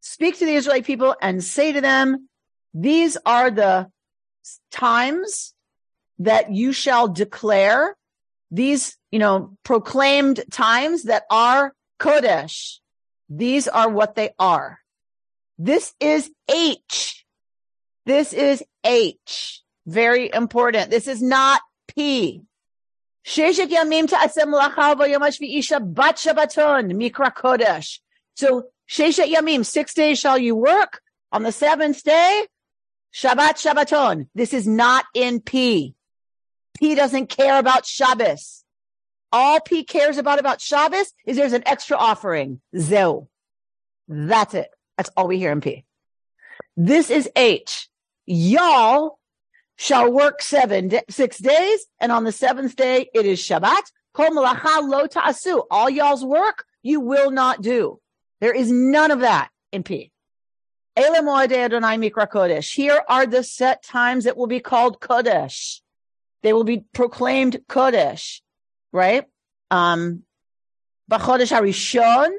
Speak 0.00 0.38
to 0.38 0.46
the 0.46 0.54
Israelite 0.54 0.84
people 0.84 1.16
and 1.20 1.42
say 1.42 1.72
to 1.72 1.80
them, 1.80 2.28
these 2.72 3.16
are 3.24 3.50
the 3.50 3.90
times 4.70 5.54
that 6.18 6.52
you 6.52 6.72
shall 6.72 7.08
declare 7.08 7.96
these, 8.50 8.96
you 9.10 9.18
know, 9.18 9.56
proclaimed 9.64 10.44
times 10.50 11.04
that 11.04 11.24
are 11.30 11.72
Kodesh. 11.98 12.78
These 13.28 13.66
are 13.68 13.88
what 13.88 14.14
they 14.14 14.30
are. 14.38 14.78
This 15.58 15.94
is 15.98 16.30
H. 16.48 17.24
This 18.04 18.32
is 18.32 18.62
H. 18.84 19.62
Very 19.86 20.30
important. 20.32 20.90
This 20.90 21.06
is 21.06 21.22
not 21.22 21.60
P. 21.88 22.42
Mikra 26.92 27.34
kodesh. 27.34 27.98
So 28.34 28.64
sheshet 28.88 29.32
yamim, 29.32 29.64
six 29.64 29.94
days 29.94 30.18
shall 30.18 30.38
you 30.38 30.54
work. 30.54 31.00
On 31.32 31.42
the 31.42 31.52
seventh 31.52 32.02
day, 32.04 32.46
Shabbat 33.12 33.54
Shabbaton. 33.54 34.28
This 34.34 34.52
is 34.54 34.66
not 34.66 35.06
in 35.14 35.40
P. 35.40 35.94
P 36.78 36.94
doesn't 36.94 37.28
care 37.28 37.58
about 37.58 37.86
Shabbos. 37.86 38.64
All 39.32 39.60
P 39.60 39.84
cares 39.84 40.18
about 40.18 40.38
about 40.38 40.60
Shabbos 40.60 41.12
is 41.24 41.36
there's 41.36 41.52
an 41.52 41.62
extra 41.66 41.96
offering. 41.96 42.60
Zeu. 42.76 43.26
That's 44.08 44.54
it. 44.54 44.68
That's 44.96 45.10
all 45.16 45.28
we 45.28 45.38
hear 45.38 45.50
in 45.52 45.60
P. 45.60 45.84
This 46.76 47.10
is 47.10 47.28
H. 47.34 47.88
Y'all 48.26 49.18
shall 49.76 50.10
work 50.10 50.42
seven, 50.42 50.90
six 51.08 51.38
days, 51.38 51.86
and 52.00 52.10
on 52.10 52.24
the 52.24 52.32
seventh 52.32 52.76
day 52.76 53.08
it 53.14 53.26
is 53.26 53.40
Shabbat. 53.40 53.82
Kol 54.12 54.30
malacha 54.30 54.88
lo 54.88 55.06
ta'asu. 55.06 55.62
All 55.70 55.90
y'all's 55.90 56.24
work 56.24 56.64
you 56.82 57.00
will 57.00 57.30
not 57.30 57.60
do. 57.60 58.00
There 58.40 58.54
is 58.54 58.70
none 58.70 59.10
of 59.10 59.20
that 59.20 59.50
in 59.72 59.82
P. 59.82 60.10
Mikra 60.96 62.26
kodesh. 62.28 62.74
Here 62.74 63.02
are 63.08 63.26
the 63.26 63.42
set 63.42 63.82
times 63.82 64.24
that 64.24 64.36
will 64.36 64.46
be 64.46 64.60
called 64.60 65.00
kodesh. 65.00 65.80
They 66.42 66.52
will 66.52 66.64
be 66.64 66.84
proclaimed 66.94 67.60
kodesh, 67.68 68.40
right? 68.92 69.26
Um, 69.70 70.22
b'chodesh 71.10 71.52
harishon 71.52 72.30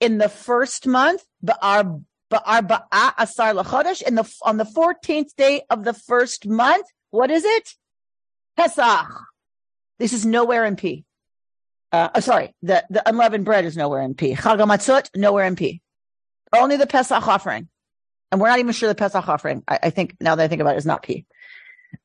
in 0.00 0.18
the 0.18 0.28
first 0.28 0.86
month, 0.86 1.22
ba'ar 1.44 2.02
ba'arba'a 2.30 3.14
asar 3.18 3.54
lachodesh 3.54 4.04
the 4.04 4.34
on 4.42 4.56
the 4.56 4.64
fourteenth 4.64 5.34
day 5.36 5.62
of 5.70 5.84
the 5.84 5.94
first 5.94 6.46
month. 6.46 6.86
What 7.10 7.30
is 7.30 7.44
it? 7.44 7.74
Pesach. 8.56 9.08
This 9.98 10.12
is 10.12 10.26
nowhere 10.26 10.64
in 10.64 10.76
P. 10.76 11.04
Uh, 11.90 12.10
oh, 12.14 12.20
sorry, 12.20 12.54
the 12.62 12.84
the 12.90 13.08
unleavened 13.08 13.44
bread 13.44 13.64
is 13.64 13.76
nowhere 13.76 14.02
in 14.02 14.14
P. 14.14 14.34
Chag 14.34 15.08
nowhere 15.16 15.46
in 15.46 15.56
P. 15.56 15.80
Only 16.52 16.76
the 16.76 16.86
Pesach 16.86 17.26
offering. 17.26 17.68
And 18.30 18.40
we're 18.40 18.48
not 18.48 18.58
even 18.58 18.72
sure 18.72 18.88
the 18.88 18.94
Pesach 18.94 19.28
offering, 19.28 19.62
I, 19.66 19.78
I 19.84 19.90
think 19.90 20.16
now 20.20 20.34
that 20.34 20.44
I 20.44 20.48
think 20.48 20.60
about 20.60 20.74
it, 20.74 20.78
is 20.78 20.86
not 20.86 21.02
P. 21.02 21.24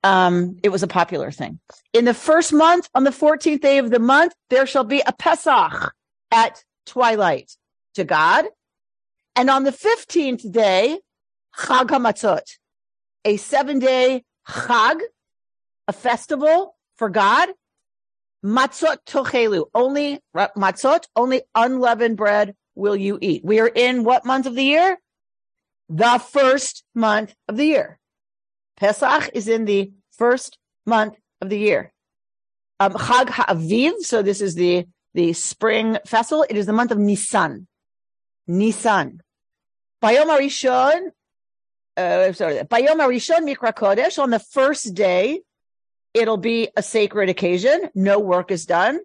Um, 0.04 0.58
it 0.64 0.70
was 0.70 0.84
a 0.84 0.88
popular 0.88 1.32
thing. 1.32 1.60
In 1.92 2.06
the 2.06 2.14
first 2.14 2.54
month, 2.54 2.90
on 2.96 3.04
the 3.04 3.10
14th 3.10 3.62
day 3.62 3.78
of 3.80 3.90
the 3.90 4.00
month, 4.00 4.34
there 4.50 4.66
shall 4.66 4.86
be 4.86 5.02
a 5.06 5.12
Pesach 5.12 5.94
at 6.32 6.64
twilight 6.86 7.52
to 7.96 8.06
God. 8.06 8.46
And 9.36 9.50
on 9.50 9.64
the 9.64 9.72
15th 9.72 10.52
day, 10.52 11.00
Chag 11.58 11.88
HaMatzot, 11.88 12.58
a 13.26 13.38
seven 13.38 13.80
day 13.80 14.24
Chag, 14.48 15.00
a 15.88 15.94
festival 15.94 16.76
for 16.98 17.10
God. 17.10 17.50
Matzot 18.44 18.98
tochelu, 19.08 19.66
only 19.74 20.20
matzot, 20.36 21.06
only 21.16 21.44
unleavened 21.56 22.18
bread 22.18 22.56
will 22.76 22.96
you 22.96 23.18
eat? 23.22 23.44
We 23.46 23.62
are 23.62 23.68
in 23.68 24.04
what 24.04 24.26
month 24.26 24.46
of 24.46 24.56
the 24.56 24.64
year? 24.64 25.00
The 25.90 26.20
first 26.20 26.84
month 26.94 27.34
of 27.48 27.58
the 27.58 27.66
year. 27.66 28.00
Pesach 28.78 29.30
is 29.34 29.48
in 29.48 29.66
the 29.66 29.92
first 30.18 30.58
month 30.86 31.16
of 31.42 31.50
the 31.50 31.58
year. 31.58 31.94
Um, 32.80 32.94
Chag 32.94 33.28
HaAviv, 33.28 34.02
so 34.02 34.22
this 34.22 34.42
is 34.42 34.56
the, 34.56 34.88
the 35.14 35.34
spring 35.34 35.98
festival. 36.06 36.46
It 36.50 36.58
is 36.58 36.66
the 36.66 36.74
month 36.74 36.92
of 36.92 36.98
Nisan. 36.98 37.68
Nisan. 38.48 39.22
Bayom 40.02 40.28
Arishon, 40.28 41.12
uh, 41.96 42.34
sorry, 42.34 42.56
Bayom 42.60 43.00
Arishon 43.00 43.48
Mikra 43.48 43.74
Kodesh, 43.74 44.22
on 44.22 44.30
the 44.30 44.40
first 44.40 44.94
day, 44.94 45.42
it'll 46.14 46.38
be 46.38 46.70
a 46.76 46.84
sacred 46.84 47.30
occasion. 47.30 47.90
No 47.96 48.20
work 48.20 48.52
is 48.52 48.66
done. 48.66 49.00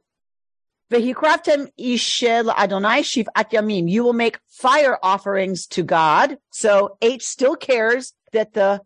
Vehikraftem 0.90 1.68
ishel 1.78 2.54
Adonai 2.54 3.02
shivat 3.02 3.50
yamim. 3.52 3.90
You 3.90 4.04
will 4.04 4.14
make 4.14 4.38
fire 4.48 4.98
offerings 5.02 5.66
to 5.68 5.82
God. 5.82 6.38
So 6.50 6.96
H 7.02 7.26
still 7.26 7.56
cares 7.56 8.14
that 8.32 8.54
the 8.54 8.80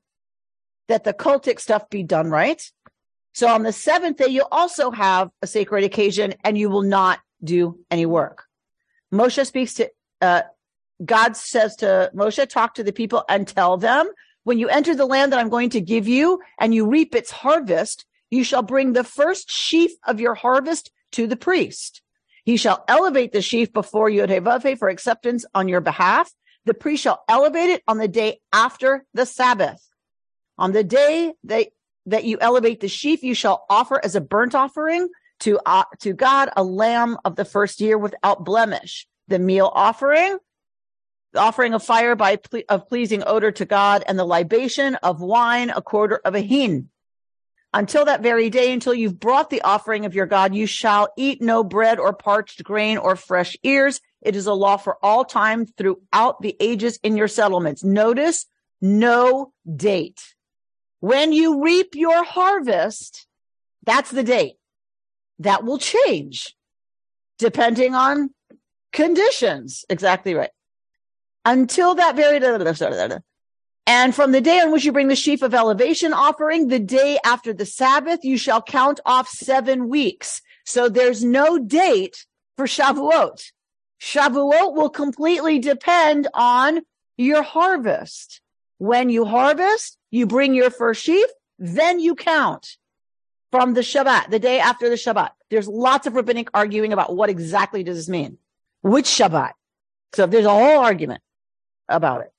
that 0.89 1.05
the 1.05 1.15
cultic 1.15 1.61
stuff 1.61 1.89
be 1.89 2.03
done 2.03 2.29
right. 2.29 2.61
So 3.35 3.49
on 3.49 3.63
the 3.63 3.73
seventh 3.73 4.19
day, 4.19 4.27
you'll 4.29 4.49
also 4.51 4.91
have 4.91 5.31
a 5.41 5.47
sacred 5.47 5.85
occasion, 5.85 6.35
and 6.45 6.59
you 6.59 6.69
will 6.69 6.83
not 6.83 7.21
do 7.43 7.79
any 7.91 8.05
work. 8.05 8.45
Moshe 9.13 9.47
speaks 9.47 9.75
to 9.75 9.91
uh, 10.23 10.43
God 11.05 11.37
says 11.37 11.77
to 11.77 12.11
Moshe, 12.15 12.49
talk 12.49 12.75
to 12.75 12.85
the 12.85 12.93
people 12.93 13.25
and 13.29 13.47
tell 13.47 13.77
them 13.77 14.09
when 14.45 14.59
you 14.59 14.69
enter 14.69 14.95
the 14.95 15.07
land 15.07 15.33
that 15.33 15.39
I'm 15.39 15.49
going 15.49 15.71
to 15.71 15.81
give 15.81 16.09
you 16.09 16.41
and 16.59 16.75
you 16.75 16.89
reap 16.89 17.15
its 17.15 17.31
harvest, 17.31 18.05
you 18.31 18.45
shall 18.45 18.63
bring 18.63 18.93
the 18.93 19.05
first 19.05 19.51
sheaf 19.51 19.93
of 20.07 20.21
your 20.21 20.35
harvest 20.35 20.91
to 21.13 21.27
the 21.27 21.37
priest. 21.37 22.03
He 22.45 22.57
shall 22.57 22.85
elevate 22.89 23.33
the 23.33 23.43
sheaf 23.43 23.73
before 23.73 24.11
Yod 24.11 24.31
for 24.79 24.89
acceptance 24.89 25.45
on 25.55 25.69
your 25.69 25.81
behalf. 25.81 26.31
The 26.65 26.75
priest 26.75 27.03
shall 27.03 27.23
elevate 27.29 27.71
it 27.71 27.83
on 27.87 27.99
the 27.99 28.09
day 28.09 28.41
after 28.53 29.05
the 29.15 29.27
Sabbath. 29.27 29.81
On 30.59 30.73
the 30.73 30.85
day 30.85 31.35
that, 31.45 31.69
that 32.07 32.25
you 32.25 32.39
elevate 32.41 32.81
the 32.81 32.89
sheaf, 32.89 33.23
you 33.23 33.35
shall 33.35 33.65
offer 33.69 34.01
as 34.03 34.17
a 34.17 34.21
burnt 34.21 34.55
offering 34.55 35.09
to, 35.41 35.59
uh, 35.65 35.85
to 36.01 36.13
God 36.13 36.51
a 36.57 36.63
lamb 36.63 37.17
of 37.25 37.37
the 37.37 37.45
first 37.45 37.81
year 37.81 37.99
without 37.99 38.45
blemish. 38.45 39.07
The 39.33 39.39
meal 39.39 39.73
offering, 39.75 40.37
the 41.33 41.41
offering 41.41 41.73
of 41.73 41.83
fire 41.83 42.15
by 42.15 42.37
ple- 42.37 42.65
of 42.69 42.87
pleasing 42.87 43.23
odor 43.27 43.51
to 43.51 43.65
God, 43.65 44.05
and 44.07 44.19
the 44.19 44.27
libation 44.27 44.97
of 44.97 45.23
wine, 45.23 45.71
a 45.71 45.81
quarter 45.81 46.21
of 46.23 46.35
a 46.35 46.41
hin 46.41 46.91
until 47.73 48.05
that 48.05 48.23
very 48.23 48.51
day, 48.51 48.75
until 48.75 48.93
you've 48.93 49.19
brought 49.19 49.49
the 49.49 49.63
offering 49.63 50.05
of 50.05 50.15
your 50.15 50.27
God, 50.27 50.55
you 50.55 50.67
shall 50.67 51.09
eat 51.17 51.41
no 51.41 51.65
bread 51.65 51.99
or 51.99 52.13
parched 52.13 52.63
grain 52.63 52.99
or 52.99 53.17
fresh 53.17 53.57
ears. 53.63 54.03
It 54.21 54.37
is 54.37 54.47
a 54.47 54.53
law 54.53 54.77
for 54.77 54.99
all 55.03 55.25
time 55.25 55.65
throughout 55.65 56.43
the 56.43 56.55
ages 56.61 56.99
in 57.03 57.17
your 57.17 57.29
settlements. 57.29 57.83
Notice 57.83 58.45
no 58.83 59.55
date. 59.75 60.23
When 61.01 61.33
you 61.33 61.65
reap 61.65 61.95
your 61.95 62.23
harvest, 62.23 63.27
that's 63.83 64.11
the 64.11 64.25
date. 64.25 64.57
That 65.39 65.65
will 65.65 65.79
change 65.79 66.55
depending 67.43 67.95
on 67.95 68.31
conditions. 68.93 69.85
Exactly 69.89 70.35
right. 70.35 70.51
Until 71.45 71.97
that 71.97 72.15
very 72.15 72.39
and 73.87 74.15
from 74.15 74.33
the 74.33 74.41
day 74.41 74.61
on 74.61 74.71
which 74.71 74.85
you 74.85 74.93
bring 74.93 75.09
the 75.09 75.17
sheaf 75.17 75.43
of 75.43 75.55
elevation 75.55 76.13
offering, 76.13 76.69
the 76.69 76.79
day 76.79 77.19
after 77.25 77.53
the 77.53 77.67
Sabbath, 77.67 78.21
you 78.23 78.39
shall 78.39 78.63
count 78.63 79.01
off 79.05 79.29
seven 79.29 79.89
weeks. 79.89 80.41
So 80.65 80.89
there's 80.89 81.25
no 81.25 81.59
date 81.59 82.25
for 82.57 82.67
Shavuot. 82.67 83.51
Shavuot 84.01 84.75
will 84.75 84.91
completely 84.91 85.59
depend 85.59 86.29
on 86.33 86.83
your 87.17 87.43
harvest. 87.43 88.41
When 88.79 89.11
you 89.11 89.25
harvest, 89.25 89.99
you 90.11 90.27
bring 90.27 90.55
your 90.55 90.71
first 90.71 91.03
sheaf, 91.03 91.27
then 91.59 91.99
you 91.99 92.15
count 92.15 92.77
from 93.51 93.75
the 93.75 93.81
Shabbat, 93.81 94.31
the 94.31 94.39
day 94.39 94.61
after 94.61 94.89
the 94.89 94.97
Shabbat. 94.97 95.31
There's 95.51 95.69
lots 95.69 96.07
of 96.07 96.15
rabbinic 96.15 96.49
arguing 96.55 96.93
about 96.93 97.15
what 97.15 97.31
exactly 97.31 97.83
does 97.83 97.97
this 97.97 98.09
mean? 98.09 98.39
Which 98.83 99.07
Shabbat? 99.07 99.53
So 100.15 100.27
there's 100.27 100.45
a 100.45 100.51
whole 100.51 100.81
argument 100.81 101.23
about 101.89 102.23
it. 102.23 102.33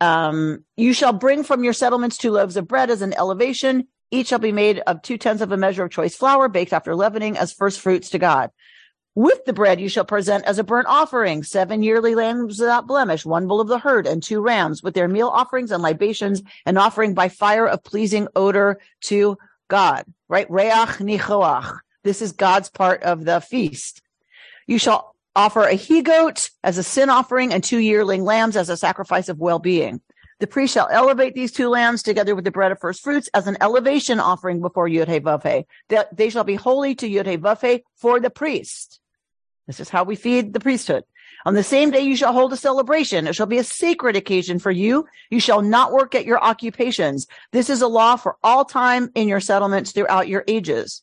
Um, 0.00 0.64
you 0.76 0.92
shall 0.92 1.12
bring 1.12 1.44
from 1.44 1.62
your 1.62 1.72
settlements 1.72 2.18
two 2.18 2.32
loaves 2.32 2.56
of 2.56 2.66
bread 2.66 2.90
as 2.90 3.02
an 3.02 3.14
elevation. 3.14 3.86
Each 4.10 4.28
shall 4.28 4.40
be 4.40 4.52
made 4.52 4.80
of 4.80 5.00
two 5.00 5.16
tenths 5.16 5.42
of 5.42 5.52
a 5.52 5.56
measure 5.56 5.84
of 5.84 5.90
choice 5.90 6.16
flour, 6.16 6.48
baked 6.48 6.72
after 6.72 6.94
leavening 6.94 7.38
as 7.38 7.52
first 7.52 7.80
fruits 7.80 8.10
to 8.10 8.18
God. 8.18 8.50
With 9.14 9.44
the 9.44 9.52
bread 9.52 9.80
you 9.80 9.88
shall 9.88 10.04
present 10.04 10.44
as 10.44 10.58
a 10.58 10.64
burnt 10.64 10.86
offering 10.88 11.42
seven 11.42 11.82
yearly 11.82 12.14
lambs 12.14 12.58
without 12.58 12.86
blemish, 12.86 13.24
one 13.24 13.46
bull 13.46 13.60
of 13.60 13.68
the 13.68 13.78
herd, 13.78 14.06
and 14.06 14.22
two 14.22 14.40
rams, 14.40 14.82
with 14.82 14.94
their 14.94 15.08
meal 15.08 15.28
offerings 15.28 15.70
and 15.70 15.82
libations, 15.82 16.42
and 16.66 16.78
offering 16.78 17.14
by 17.14 17.28
fire 17.28 17.66
of 17.66 17.84
pleasing 17.84 18.26
odor 18.34 18.80
to 19.02 19.38
God. 19.68 20.04
Right? 20.28 20.50
Reach 20.50 20.72
nichoach. 20.98 21.78
This 22.04 22.22
is 22.22 22.32
God's 22.32 22.70
part 22.70 23.02
of 23.02 23.24
the 23.24 23.40
feast. 23.40 24.02
You 24.66 24.78
shall 24.78 25.11
offer 25.34 25.62
a 25.62 25.74
he 25.74 26.02
goat 26.02 26.50
as 26.62 26.78
a 26.78 26.82
sin 26.82 27.10
offering 27.10 27.52
and 27.52 27.62
two 27.62 27.78
yearling 27.78 28.24
lambs 28.24 28.56
as 28.56 28.68
a 28.68 28.76
sacrifice 28.76 29.28
of 29.28 29.38
well-being. 29.38 30.00
The 30.40 30.46
priest 30.46 30.74
shall 30.74 30.88
elevate 30.90 31.34
these 31.34 31.52
two 31.52 31.68
lambs 31.68 32.02
together 32.02 32.34
with 32.34 32.44
the 32.44 32.50
bread 32.50 32.72
of 32.72 32.80
first 32.80 33.02
fruits 33.02 33.28
as 33.32 33.46
an 33.46 33.56
elevation 33.60 34.18
offering 34.18 34.60
before 34.60 34.88
Yud 34.88 35.06
Vavhe. 35.22 35.64
They 36.12 36.30
shall 36.30 36.42
be 36.42 36.56
holy 36.56 36.96
to 36.96 37.08
Yud 37.08 37.38
Vavhe 37.38 37.82
for 37.96 38.18
the 38.18 38.30
priest. 38.30 39.00
This 39.68 39.78
is 39.78 39.88
how 39.88 40.02
we 40.02 40.16
feed 40.16 40.52
the 40.52 40.58
priesthood. 40.58 41.04
On 41.46 41.54
the 41.54 41.62
same 41.62 41.92
day 41.92 42.00
you 42.00 42.16
shall 42.16 42.32
hold 42.32 42.52
a 42.52 42.56
celebration. 42.56 43.28
It 43.28 43.34
shall 43.34 43.46
be 43.46 43.58
a 43.58 43.64
sacred 43.64 44.16
occasion 44.16 44.58
for 44.58 44.72
you. 44.72 45.06
You 45.30 45.38
shall 45.38 45.62
not 45.62 45.92
work 45.92 46.16
at 46.16 46.26
your 46.26 46.42
occupations. 46.42 47.28
This 47.52 47.70
is 47.70 47.80
a 47.80 47.86
law 47.86 48.16
for 48.16 48.36
all 48.42 48.64
time 48.64 49.10
in 49.14 49.28
your 49.28 49.40
settlements 49.40 49.92
throughout 49.92 50.26
your 50.28 50.44
ages. 50.48 51.02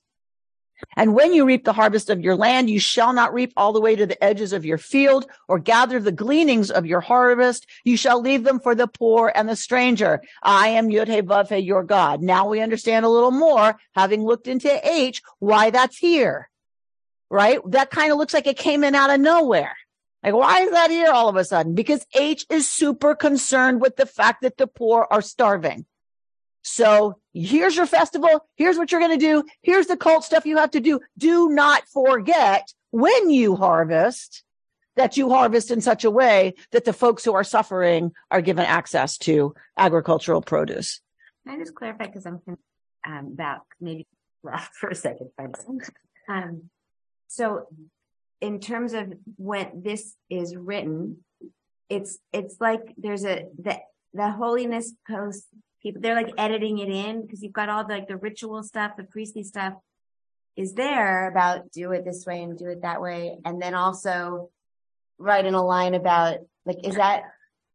And 0.95 1.13
when 1.13 1.33
you 1.33 1.45
reap 1.45 1.65
the 1.65 1.73
harvest 1.73 2.09
of 2.09 2.21
your 2.21 2.35
land, 2.35 2.69
you 2.69 2.79
shall 2.79 3.13
not 3.13 3.33
reap 3.33 3.53
all 3.57 3.73
the 3.73 3.81
way 3.81 3.95
to 3.95 4.05
the 4.05 4.21
edges 4.23 4.53
of 4.53 4.65
your 4.65 4.77
field 4.77 5.25
or 5.47 5.59
gather 5.59 5.99
the 5.99 6.11
gleanings 6.11 6.71
of 6.71 6.85
your 6.85 7.01
harvest. 7.01 7.67
You 7.83 7.97
shall 7.97 8.21
leave 8.21 8.43
them 8.43 8.59
for 8.59 8.75
the 8.75 8.87
poor 8.87 9.31
and 9.33 9.47
the 9.47 9.55
stranger. 9.55 10.21
I 10.41 10.69
am 10.69 10.89
Yud-Heh 10.89 11.57
your 11.57 11.83
God. 11.83 12.21
Now 12.21 12.47
we 12.47 12.61
understand 12.61 13.05
a 13.05 13.09
little 13.09 13.31
more, 13.31 13.77
having 13.93 14.23
looked 14.23 14.47
into 14.47 14.87
H, 14.87 15.21
why 15.39 15.69
that's 15.69 15.97
here, 15.97 16.49
right? 17.29 17.59
That 17.71 17.89
kind 17.91 18.11
of 18.11 18.17
looks 18.17 18.33
like 18.33 18.47
it 18.47 18.57
came 18.57 18.83
in 18.83 18.95
out 18.95 19.09
of 19.09 19.19
nowhere. 19.19 19.75
Like, 20.21 20.33
why 20.33 20.61
is 20.61 20.71
that 20.71 20.91
here 20.91 21.11
all 21.11 21.29
of 21.29 21.37
a 21.37 21.45
sudden? 21.45 21.75
Because 21.75 22.05
H 22.13 22.45
is 22.49 22.69
super 22.69 23.15
concerned 23.15 23.79
with 23.81 23.95
the 23.95 24.05
fact 24.05 24.41
that 24.41 24.57
the 24.57 24.67
poor 24.67 25.07
are 25.09 25.21
starving. 25.21 25.85
So 26.69 27.17
here's 27.33 27.75
your 27.75 27.87
festival. 27.87 28.45
Here's 28.55 28.77
what 28.77 28.91
you're 28.91 29.01
going 29.01 29.17
to 29.19 29.25
do. 29.25 29.43
Here's 29.61 29.87
the 29.87 29.97
cult 29.97 30.23
stuff 30.23 30.45
you 30.45 30.57
have 30.57 30.71
to 30.71 30.79
do. 30.79 30.99
Do 31.17 31.49
not 31.49 31.87
forget 31.87 32.71
when 32.91 33.29
you 33.29 33.55
harvest 33.55 34.43
that 34.95 35.17
you 35.17 35.29
harvest 35.29 35.71
in 35.71 35.81
such 35.81 36.03
a 36.03 36.11
way 36.11 36.53
that 36.71 36.85
the 36.85 36.93
folks 36.93 37.23
who 37.23 37.33
are 37.33 37.43
suffering 37.43 38.11
are 38.29 38.41
given 38.41 38.65
access 38.65 39.17
to 39.17 39.55
agricultural 39.77 40.41
produce. 40.41 40.99
Can 41.47 41.55
I 41.55 41.59
just 41.59 41.73
clarify 41.73 42.07
because 42.07 42.25
I'm 42.25 42.41
um, 43.07 43.31
about 43.33 43.61
maybe 43.79 44.05
laugh 44.43 44.69
for 44.73 44.89
a 44.89 44.95
second. 44.95 45.29
Um, 46.27 46.69
so 47.27 47.67
in 48.41 48.59
terms 48.59 48.93
of 48.93 49.13
when 49.37 49.81
this 49.83 50.15
is 50.29 50.55
written, 50.55 51.23
it's 51.87 52.19
it's 52.33 52.57
like 52.59 52.93
there's 52.97 53.25
a 53.25 53.47
the 53.57 53.79
the 54.13 54.31
holiness 54.31 54.93
post 55.07 55.45
people 55.81 56.01
they're 56.01 56.15
like 56.15 56.33
editing 56.37 56.79
it 56.79 56.89
in 56.89 57.21
because 57.21 57.41
you've 57.41 57.53
got 57.53 57.69
all 57.69 57.85
the 57.85 57.93
like 57.93 58.07
the 58.07 58.17
ritual 58.17 58.63
stuff, 58.63 58.97
the 58.97 59.03
priestly 59.03 59.43
stuff 59.43 59.73
is 60.59 60.73
there 60.73 61.29
about 61.29 61.71
do 61.71 61.93
it 61.93 62.03
this 62.03 62.25
way 62.25 62.43
and 62.43 62.57
do 62.57 62.67
it 62.67 62.81
that 62.81 63.01
way. 63.01 63.37
And 63.45 63.61
then 63.61 63.73
also 63.73 64.49
write 65.17 65.45
in 65.45 65.53
a 65.53 65.63
line 65.63 65.93
about 65.93 66.39
like, 66.65 66.85
is 66.85 66.95
that 66.95 67.23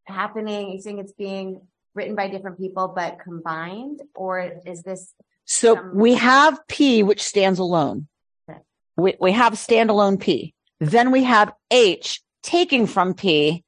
happening? 0.04 0.72
You 0.72 0.82
think 0.82 1.00
it's 1.00 1.12
being 1.12 1.62
written 1.94 2.14
by 2.14 2.28
different 2.28 2.58
people, 2.58 2.88
but 2.88 3.20
combined 3.20 4.02
or 4.14 4.60
is 4.66 4.82
this? 4.82 5.14
So 5.46 5.76
some- 5.76 5.96
we 5.96 6.14
have 6.14 6.66
P, 6.68 7.02
which 7.02 7.22
stands 7.22 7.58
alone. 7.58 8.06
Okay. 8.50 8.60
We, 8.96 9.14
we 9.18 9.32
have 9.32 9.54
standalone 9.54 10.20
P. 10.20 10.54
Then 10.78 11.10
we 11.10 11.24
have 11.24 11.52
H 11.70 12.20
taking 12.42 12.86
from 12.86 13.14
P 13.14 13.64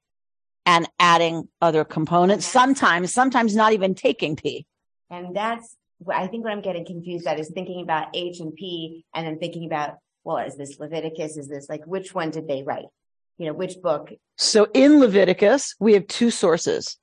and 0.67 0.89
adding 0.99 1.49
other 1.63 1.85
components. 1.85 2.45
Sometimes, 2.45 3.15
sometimes 3.15 3.55
not 3.55 3.73
even 3.73 3.95
taking 3.95 4.35
P. 4.35 4.67
And 5.09 5.35
that's, 5.35 5.77
I 6.13 6.27
think 6.27 6.45
what 6.45 6.53
I'm 6.53 6.61
getting 6.61 6.85
confused 6.85 7.27
at 7.27 7.39
is 7.39 7.49
thinking 7.49 7.81
about 7.81 8.09
H 8.15 8.41
and 8.41 8.53
P 8.55 9.07
and 9.15 9.27
then 9.27 9.39
thinking 9.39 9.65
about, 9.65 9.95
well, 10.25 10.39
is 10.39 10.57
this 10.57 10.79
Leviticus? 10.81 11.37
Is 11.37 11.49
this 11.49 11.69
like, 11.69 11.87
which 11.87 12.13
one 12.13 12.31
did 12.31 12.49
they 12.49 12.65
write? 12.65 12.87
You 13.39 13.47
know, 13.47 13.53
which 13.53 13.81
book? 13.81 14.13
So 14.37 14.67
in 14.75 14.99
Leviticus, 14.99 15.77
we 15.79 15.95
have 15.95 16.09
two 16.09 16.31
sources. 16.31 16.99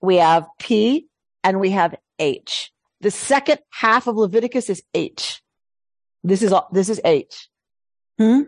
We 0.00 0.16
have 0.16 0.46
P 0.58 1.06
and 1.44 1.60
we 1.60 1.70
have 1.70 1.94
H. 2.18 2.72
The 3.02 3.10
second 3.10 3.60
half 3.70 4.08
of 4.08 4.16
Leviticus 4.16 4.68
is 4.68 4.82
H. 4.92 5.40
This 6.24 6.42
is, 6.42 6.52
this 6.72 6.88
is 6.88 7.00
H. 7.04 7.49
Hmm? 8.20 8.42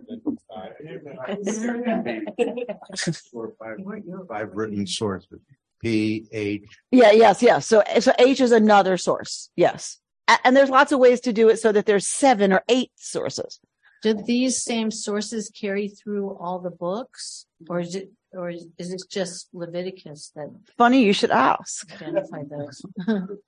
five, 4.29 4.51
written 4.53 4.87
sources. 4.87 5.41
P, 5.81 6.27
H. 6.31 6.65
Yeah, 6.91 7.13
yes, 7.13 7.43
yes. 7.43 7.67
So, 7.67 7.83
so 7.99 8.13
H 8.19 8.43
is 8.43 8.53
another 8.53 8.99
source. 8.99 9.49
Yes. 9.57 9.99
And 10.45 10.55
there's 10.55 10.69
lots 10.69 10.93
of 10.93 11.01
ways 11.01 11.21
to 11.23 11.33
do 11.33 11.49
it 11.49 11.59
so 11.59 11.73
that 11.73 11.87
there's 11.87 12.07
seven 12.07 12.53
or 12.53 12.63
eight 12.69 12.91
sources. 12.97 13.61
Do 14.03 14.13
these 14.13 14.63
same 14.63 14.91
sources 14.91 15.51
carry 15.51 15.89
through 15.89 16.37
all 16.37 16.59
the 16.59 16.71
books 16.71 17.47
or 17.67 17.81
is 17.81 17.95
it, 17.95 18.13
or 18.33 18.51
is 18.51 18.67
it 18.79 19.03
just 19.09 19.49
Leviticus 19.55 20.33
that? 20.37 20.51
Funny 20.77 21.03
you 21.03 21.15
should 21.15 21.31
ask. 21.31 21.91
Identify 21.95 22.43
those. 22.45 22.85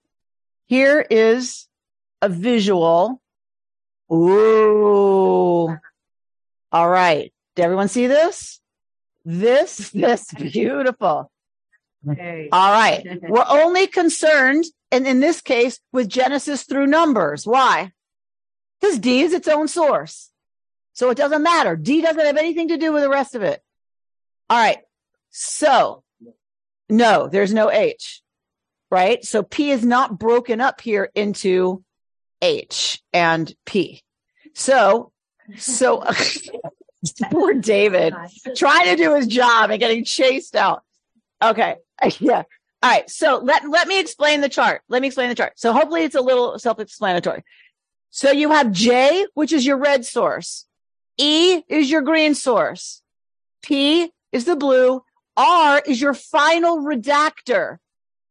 Here 0.66 1.06
is 1.10 1.68
a 2.22 2.30
visual. 2.30 3.20
Ooh. 4.10 5.76
All 6.74 6.88
right. 6.88 7.32
Did 7.54 7.62
everyone 7.62 7.86
see 7.86 8.08
this? 8.08 8.60
This, 9.24 9.90
this 9.94 10.26
beautiful. 10.34 11.30
All 12.52 12.72
right. 12.72 13.06
We're 13.22 13.46
only 13.48 13.86
concerned, 13.86 14.64
and 14.90 15.06
in 15.06 15.20
this 15.20 15.40
case, 15.40 15.78
with 15.92 16.08
Genesis 16.08 16.64
through 16.64 16.88
Numbers. 16.88 17.46
Why? 17.46 17.92
Because 18.80 18.98
D 18.98 19.20
is 19.20 19.32
its 19.32 19.46
own 19.46 19.68
source. 19.68 20.30
So 20.94 21.10
it 21.10 21.16
doesn't 21.16 21.44
matter. 21.44 21.76
D 21.76 22.02
doesn't 22.02 22.26
have 22.26 22.36
anything 22.36 22.68
to 22.68 22.76
do 22.76 22.92
with 22.92 23.04
the 23.04 23.08
rest 23.08 23.36
of 23.36 23.42
it. 23.42 23.62
All 24.50 24.58
right. 24.58 24.78
So 25.30 26.02
no, 26.88 27.28
there's 27.28 27.54
no 27.54 27.70
H, 27.70 28.20
right? 28.90 29.24
So 29.24 29.44
P 29.44 29.70
is 29.70 29.84
not 29.84 30.18
broken 30.18 30.60
up 30.60 30.80
here 30.80 31.08
into 31.14 31.84
H 32.42 33.00
and 33.12 33.52
P. 33.64 34.02
So 34.54 35.12
so 35.56 36.04
poor 37.30 37.54
David 37.54 38.14
trying 38.56 38.86
to 38.86 38.96
do 38.96 39.14
his 39.14 39.26
job 39.26 39.70
and 39.70 39.80
getting 39.80 40.04
chased 40.04 40.56
out. 40.56 40.82
Okay. 41.42 41.76
Yeah. 42.18 42.42
All 42.82 42.90
right. 42.90 43.08
So 43.08 43.38
let, 43.38 43.66
let 43.66 43.88
me 43.88 43.98
explain 43.98 44.42
the 44.42 44.48
chart. 44.50 44.82
Let 44.88 45.00
me 45.00 45.08
explain 45.08 45.30
the 45.30 45.34
chart. 45.34 45.54
So 45.56 45.72
hopefully 45.72 46.02
it's 46.02 46.16
a 46.16 46.20
little 46.20 46.58
self-explanatory. 46.58 47.42
So 48.10 48.30
you 48.30 48.50
have 48.50 48.72
J, 48.72 49.26
which 49.32 49.52
is 49.52 49.64
your 49.64 49.78
red 49.78 50.04
source. 50.04 50.66
E 51.16 51.62
is 51.68 51.90
your 51.90 52.02
green 52.02 52.34
source. 52.34 53.00
P 53.62 54.12
is 54.32 54.44
the 54.44 54.56
blue. 54.56 55.02
R 55.36 55.82
is 55.86 56.00
your 56.00 56.12
final 56.12 56.78
redactor. 56.78 57.78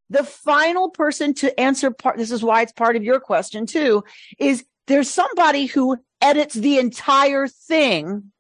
The 0.10 0.23
final 0.23 0.89
person 0.89 1.34
to 1.36 1.60
answer 1.60 1.89
part, 1.89 2.17
this 2.17 2.32
is 2.32 2.43
why 2.43 2.62
it's 2.62 2.71
part 2.71 2.95
of 2.95 3.04
your 3.04 3.19
question 3.19 3.65
too, 3.65 4.04
is 4.38 4.63
there's 4.86 5.10
somebody 5.10 5.65
who 5.65 5.97
edits 6.23 6.55
the 6.55 6.79
entire 6.79 7.47
thing 7.47 8.31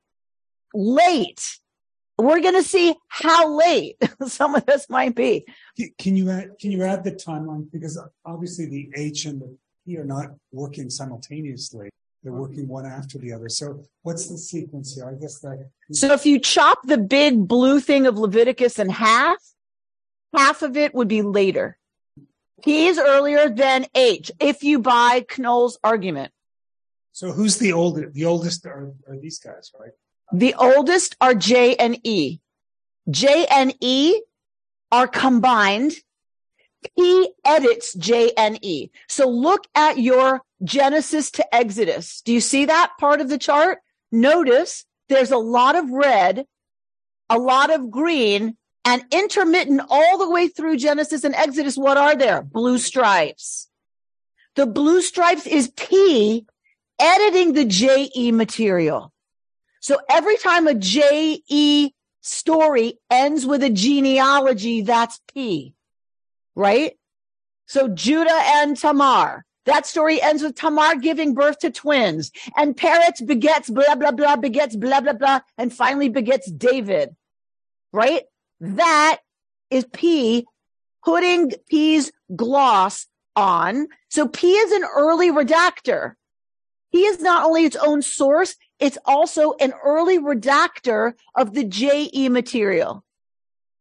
late. 0.73 1.59
We're 2.17 2.41
going 2.41 2.55
to 2.55 2.63
see 2.63 2.95
how 3.07 3.57
late 3.57 3.97
some 4.27 4.55
of 4.55 4.65
this 4.65 4.89
might 4.89 5.15
be. 5.15 5.45
Can 5.99 6.15
you 6.15 6.29
add, 6.29 6.51
can 6.59 6.71
you 6.71 6.83
add 6.83 7.03
the 7.03 7.11
timeline? 7.11 7.71
Because 7.71 7.99
obviously 8.25 8.65
the 8.67 8.89
H 8.95 9.25
and 9.25 9.41
the 9.41 9.57
P 9.85 9.97
are 9.97 10.05
not 10.05 10.27
working 10.51 10.89
simultaneously. 10.89 11.89
They're 12.23 12.31
working 12.31 12.67
one 12.69 12.85
after 12.85 13.17
the 13.17 13.33
other. 13.33 13.49
So 13.49 13.83
what's 14.03 14.27
the 14.27 14.37
sequence 14.37 14.95
here? 14.95 15.09
I 15.09 15.19
guess 15.19 15.39
that. 15.39 15.69
So 15.91 16.13
if 16.13 16.25
you 16.25 16.39
chop 16.39 16.79
the 16.83 16.97
big 16.97 17.47
blue 17.47 17.81
thing 17.81 18.07
of 18.07 18.17
Leviticus 18.17 18.79
in 18.79 18.89
half, 18.89 19.37
half 20.33 20.61
of 20.61 20.77
it 20.77 20.95
would 20.95 21.09
be 21.09 21.21
later. 21.21 21.77
P 22.63 22.87
is 22.87 22.97
earlier 22.97 23.49
than 23.49 23.87
H 23.93 24.31
if 24.39 24.63
you 24.63 24.79
buy 24.79 25.25
Knohl's 25.37 25.77
argument. 25.83 26.32
So 27.13 27.31
who's 27.31 27.57
the 27.57 27.73
oldest? 27.73 28.13
The 28.13 28.25
oldest 28.25 28.65
are, 28.65 28.91
are 29.07 29.17
these 29.17 29.39
guys, 29.39 29.71
right? 29.79 29.91
The 30.33 30.55
oldest 30.55 31.15
are 31.21 31.35
J 31.35 31.75
and 31.75 31.99
E. 32.03 32.41
J 33.09 33.45
and 33.49 33.73
E 33.79 34.19
are 34.91 35.07
combined. 35.07 35.93
P 36.97 37.29
edits 37.45 37.93
J 37.93 38.31
and 38.35 38.57
E. 38.65 38.89
So 39.07 39.29
look 39.29 39.65
at 39.75 39.99
your 39.99 40.41
Genesis 40.63 41.29
to 41.31 41.55
Exodus. 41.55 42.21
Do 42.21 42.33
you 42.33 42.41
see 42.41 42.65
that 42.65 42.93
part 42.99 43.21
of 43.21 43.29
the 43.29 43.37
chart? 43.37 43.77
Notice 44.11 44.83
there's 45.07 45.31
a 45.31 45.37
lot 45.37 45.75
of 45.75 45.91
red, 45.91 46.45
a 47.29 47.37
lot 47.37 47.71
of 47.71 47.91
green, 47.91 48.57
and 48.85 49.05
intermittent 49.11 49.81
all 49.87 50.17
the 50.17 50.29
way 50.29 50.47
through 50.47 50.77
Genesis 50.77 51.23
and 51.23 51.35
Exodus. 51.35 51.77
What 51.77 51.97
are 51.97 52.15
there? 52.15 52.41
Blue 52.41 52.79
stripes. 52.79 53.69
The 54.55 54.65
blue 54.65 55.01
stripes 55.01 55.45
is 55.45 55.69
P 55.69 56.45
editing 56.99 57.53
the 57.53 57.65
JE 57.65 58.31
material. 58.31 59.11
So 59.79 59.97
every 60.09 60.37
time 60.37 60.67
a 60.67 60.73
JE 60.73 61.93
story 62.21 62.99
ends 63.09 63.45
with 63.45 63.63
a 63.63 63.69
genealogy, 63.69 64.81
that's 64.81 65.19
P, 65.33 65.73
right? 66.55 66.97
So 67.65 67.87
Judah 67.89 68.29
and 68.31 68.77
Tamar, 68.77 69.45
that 69.65 69.85
story 69.85 70.21
ends 70.21 70.43
with 70.43 70.55
Tamar 70.55 70.95
giving 70.95 71.33
birth 71.33 71.59
to 71.59 71.71
twins 71.71 72.31
and 72.55 72.75
Peretz 72.75 73.25
begets 73.25 73.69
blah, 73.69 73.95
blah, 73.95 74.11
blah, 74.11 74.35
begets 74.35 74.75
blah, 74.75 75.01
blah, 75.01 75.13
blah, 75.13 75.39
and 75.57 75.73
finally 75.73 76.09
begets 76.09 76.51
David, 76.51 77.15
right? 77.91 78.23
That 78.59 79.19
is 79.69 79.85
P 79.91 80.45
putting 81.03 81.51
P's 81.67 82.11
gloss 82.35 83.07
on. 83.35 83.87
So 84.09 84.27
P 84.27 84.53
is 84.53 84.71
an 84.71 84.83
early 84.95 85.31
redactor. 85.31 86.13
He 86.93 87.05
is 87.05 87.19
not 87.19 87.43
only 87.43 87.65
its 87.65 87.75
own 87.75 88.03
source, 88.03 88.55
it's 88.79 88.99
also 89.03 89.53
an 89.53 89.73
early 89.83 90.19
redactor 90.19 91.13
of 91.33 91.53
the 91.53 91.63
JE 91.63 92.29
material. 92.29 93.03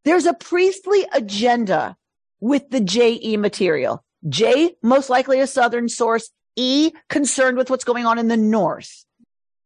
There's 0.05 0.25
a 0.27 0.33
priestly 0.33 1.05
agenda 1.13 1.97
with 2.41 2.71
the 2.71 2.81
JE 2.81 3.37
material. 3.37 4.03
J, 4.29 4.77
most 4.83 5.11
likely 5.11 5.41
a 5.41 5.47
Southern 5.47 5.89
source. 5.89 6.31
E 6.57 6.93
concerned 7.09 7.57
with 7.57 7.71
what's 7.71 7.85
going 7.85 8.05
on 8.05 8.19
in 8.19 8.29
the 8.29 8.37
north. 8.37 9.05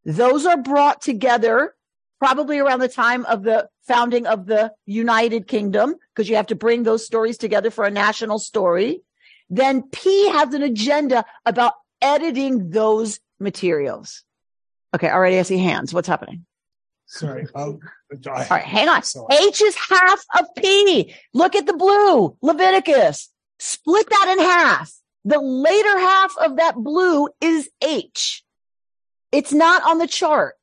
Those 0.04 0.46
are 0.46 0.56
brought 0.56 1.00
together 1.00 1.74
probably 2.18 2.58
around 2.58 2.80
the 2.80 2.88
time 2.88 3.24
of 3.26 3.42
the 3.42 3.68
founding 3.86 4.26
of 4.26 4.46
the 4.46 4.72
United 4.86 5.46
Kingdom, 5.46 5.94
because 6.14 6.28
you 6.28 6.36
have 6.36 6.46
to 6.48 6.54
bring 6.54 6.82
those 6.82 7.04
stories 7.04 7.38
together 7.38 7.70
for 7.70 7.84
a 7.84 7.90
national 7.90 8.38
story. 8.38 9.02
Then 9.50 9.82
P 9.82 10.28
has 10.30 10.52
an 10.54 10.62
agenda 10.62 11.24
about 11.44 11.74
editing 12.00 12.70
those 12.70 13.20
materials. 13.38 14.22
Okay, 14.94 15.10
already 15.10 15.38
I 15.38 15.42
see 15.42 15.58
hands. 15.58 15.92
What's 15.92 16.08
happening? 16.08 16.46
Sorry. 17.06 17.46
I- 17.54 17.60
All 18.50 18.56
right, 18.56 18.64
hang 18.64 18.88
on. 18.88 19.02
Sorry. 19.02 19.26
H 19.48 19.60
is 19.62 19.76
half 19.76 20.20
of 20.38 20.46
P. 20.56 21.14
Look 21.34 21.54
at 21.54 21.66
the 21.66 21.74
blue, 21.74 22.36
Leviticus. 22.42 23.30
Split 23.58 24.08
that 24.10 24.34
in 24.38 24.44
half. 24.44 24.92
The 25.24 25.40
later 25.40 25.98
half 25.98 26.36
of 26.38 26.56
that 26.56 26.76
blue 26.76 27.28
is 27.40 27.68
H. 27.82 28.44
It's 29.32 29.52
not 29.52 29.82
on 29.82 29.98
the 29.98 30.06
chart. 30.06 30.54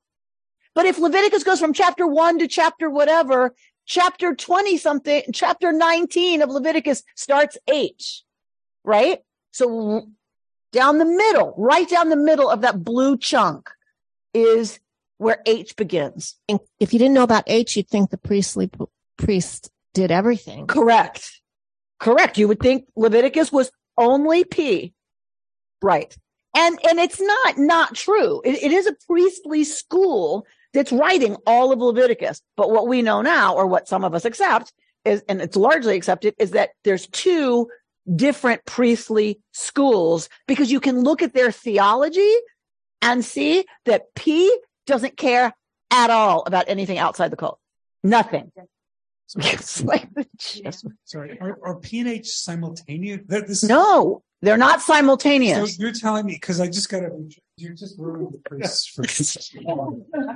But 0.75 0.86
if 0.86 0.97
Leviticus 0.97 1.43
goes 1.43 1.59
from 1.59 1.73
chapter 1.73 2.07
one 2.07 2.39
to 2.39 2.47
chapter 2.47 2.89
whatever, 2.89 3.53
chapter 3.86 4.33
20 4.33 4.77
something, 4.77 5.23
chapter 5.33 5.71
19 5.71 6.41
of 6.41 6.49
Leviticus 6.49 7.03
starts 7.15 7.57
H, 7.67 8.23
right? 8.83 9.19
So 9.51 10.07
down 10.73 10.97
the 10.97 11.05
middle, 11.05 11.53
right 11.57 11.88
down 11.88 12.09
the 12.09 12.17
middle 12.17 12.49
of 12.49 12.62
that 12.62 12.83
blue 12.83 13.17
chunk 13.17 13.69
is 14.33 14.79
where 15.17 15.41
H 15.45 15.77
begins. 15.77 16.36
think 16.47 16.59
if 16.79 16.91
you 16.91 16.99
didn't 16.99 17.13
know 17.13 17.23
about 17.23 17.45
H, 17.47 17.77
you'd 17.77 17.88
think 17.88 18.09
the 18.09 18.17
priestly 18.17 18.67
p- 18.67 18.86
priest 19.17 19.71
did 19.93 20.12
everything. 20.12 20.67
Correct. 20.67 21.41
Correct. 21.99 22.38
You 22.38 22.49
would 22.49 22.59
think 22.59 22.86
Leviticus 22.97 23.51
was 23.51 23.71
only 23.97 24.43
P. 24.43 24.93
Right. 25.81 26.15
And, 26.55 26.77
and 26.89 26.99
it's 26.99 27.21
not, 27.21 27.57
not 27.57 27.95
true. 27.95 28.41
It, 28.43 28.62
it 28.62 28.71
is 28.71 28.88
a 28.88 28.95
priestly 29.07 29.63
school 29.63 30.45
that's 30.73 30.91
writing 30.91 31.38
all 31.45 31.71
of 31.71 31.79
Leviticus. 31.79 32.41
But 32.57 32.71
what 32.71 32.88
we 32.88 33.01
know 33.01 33.21
now, 33.21 33.55
or 33.55 33.67
what 33.67 33.88
some 33.88 34.03
of 34.03 34.13
us 34.13 34.25
accept 34.25 34.73
is, 35.05 35.23
and 35.29 35.41
it's 35.41 35.55
largely 35.55 35.95
accepted, 35.95 36.33
is 36.39 36.51
that 36.51 36.71
there's 36.83 37.07
two 37.07 37.69
different 38.13 38.65
priestly 38.65 39.39
schools 39.51 40.29
because 40.47 40.71
you 40.71 40.79
can 40.79 41.01
look 41.01 41.21
at 41.21 41.33
their 41.33 41.51
theology 41.51 42.33
and 43.01 43.23
see 43.23 43.65
that 43.85 44.13
P 44.15 44.55
doesn't 44.87 45.17
care 45.17 45.53
at 45.91 46.09
all 46.09 46.43
about 46.45 46.65
anything 46.67 46.97
outside 46.97 47.31
the 47.31 47.37
cult. 47.37 47.59
Nothing. 48.03 48.51
It's 49.35 49.81
like 49.83 50.07
just- 50.37 50.85
Sorry, 51.05 51.39
are, 51.41 51.57
are 51.63 51.75
P 51.79 52.01
and 52.01 52.09
H 52.09 52.27
simultaneous? 52.29 53.21
That 53.27 53.47
this 53.47 53.63
no, 53.63 54.21
they're 54.43 54.57
not 54.57 54.81
So 54.81 54.93
simultaneous. 54.93 55.79
you're 55.79 55.91
telling 55.91 56.25
me 56.27 56.33
because 56.33 56.59
I 56.59 56.67
just 56.67 56.87
got 56.89 56.99
to. 56.99 57.29
You're 57.55 57.73
just 57.73 57.99
ruining 57.99 58.31
the 58.31 58.39
priests 58.49 58.87
for 58.95 59.03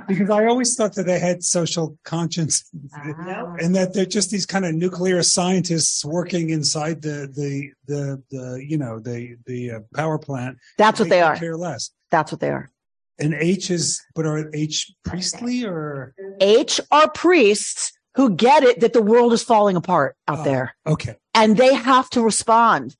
because 0.06 0.30
I 0.30 0.46
always 0.46 0.76
thought 0.76 0.94
that 0.94 1.04
they 1.06 1.18
had 1.18 1.42
social 1.42 1.98
conscience 2.04 2.70
Ah. 2.94 3.54
and 3.60 3.74
that 3.74 3.92
they're 3.92 4.06
just 4.06 4.30
these 4.30 4.46
kind 4.46 4.64
of 4.64 4.74
nuclear 4.74 5.22
scientists 5.24 6.04
working 6.04 6.50
inside 6.50 7.02
the 7.02 7.26
the 7.34 7.70
the 7.86 8.22
the 8.30 8.64
you 8.64 8.78
know 8.78 9.00
the 9.00 9.36
the 9.46 9.70
uh, 9.72 9.80
power 9.94 10.18
plant. 10.18 10.58
That's 10.76 11.00
what 11.00 11.08
they 11.08 11.18
could 11.18 11.24
are. 11.24 11.36
Care 11.36 11.56
less. 11.56 11.90
That's 12.10 12.30
what 12.30 12.40
they 12.40 12.50
are. 12.50 12.70
And 13.18 13.34
H 13.34 13.72
is, 13.72 14.00
but 14.14 14.24
are 14.24 14.48
H 14.54 14.92
priestly 15.04 15.64
or 15.64 16.14
H 16.40 16.80
are 16.92 17.10
priests 17.10 17.92
who 18.14 18.30
get 18.30 18.62
it 18.62 18.78
that 18.80 18.92
the 18.92 19.02
world 19.02 19.32
is 19.32 19.42
falling 19.42 19.74
apart 19.74 20.14
out 20.28 20.38
Oh. 20.40 20.44
there 20.44 20.76
okay? 20.86 21.16
and 21.34 21.56
they 21.56 21.74
have 21.74 22.08
to 22.10 22.22
respond. 22.22 22.96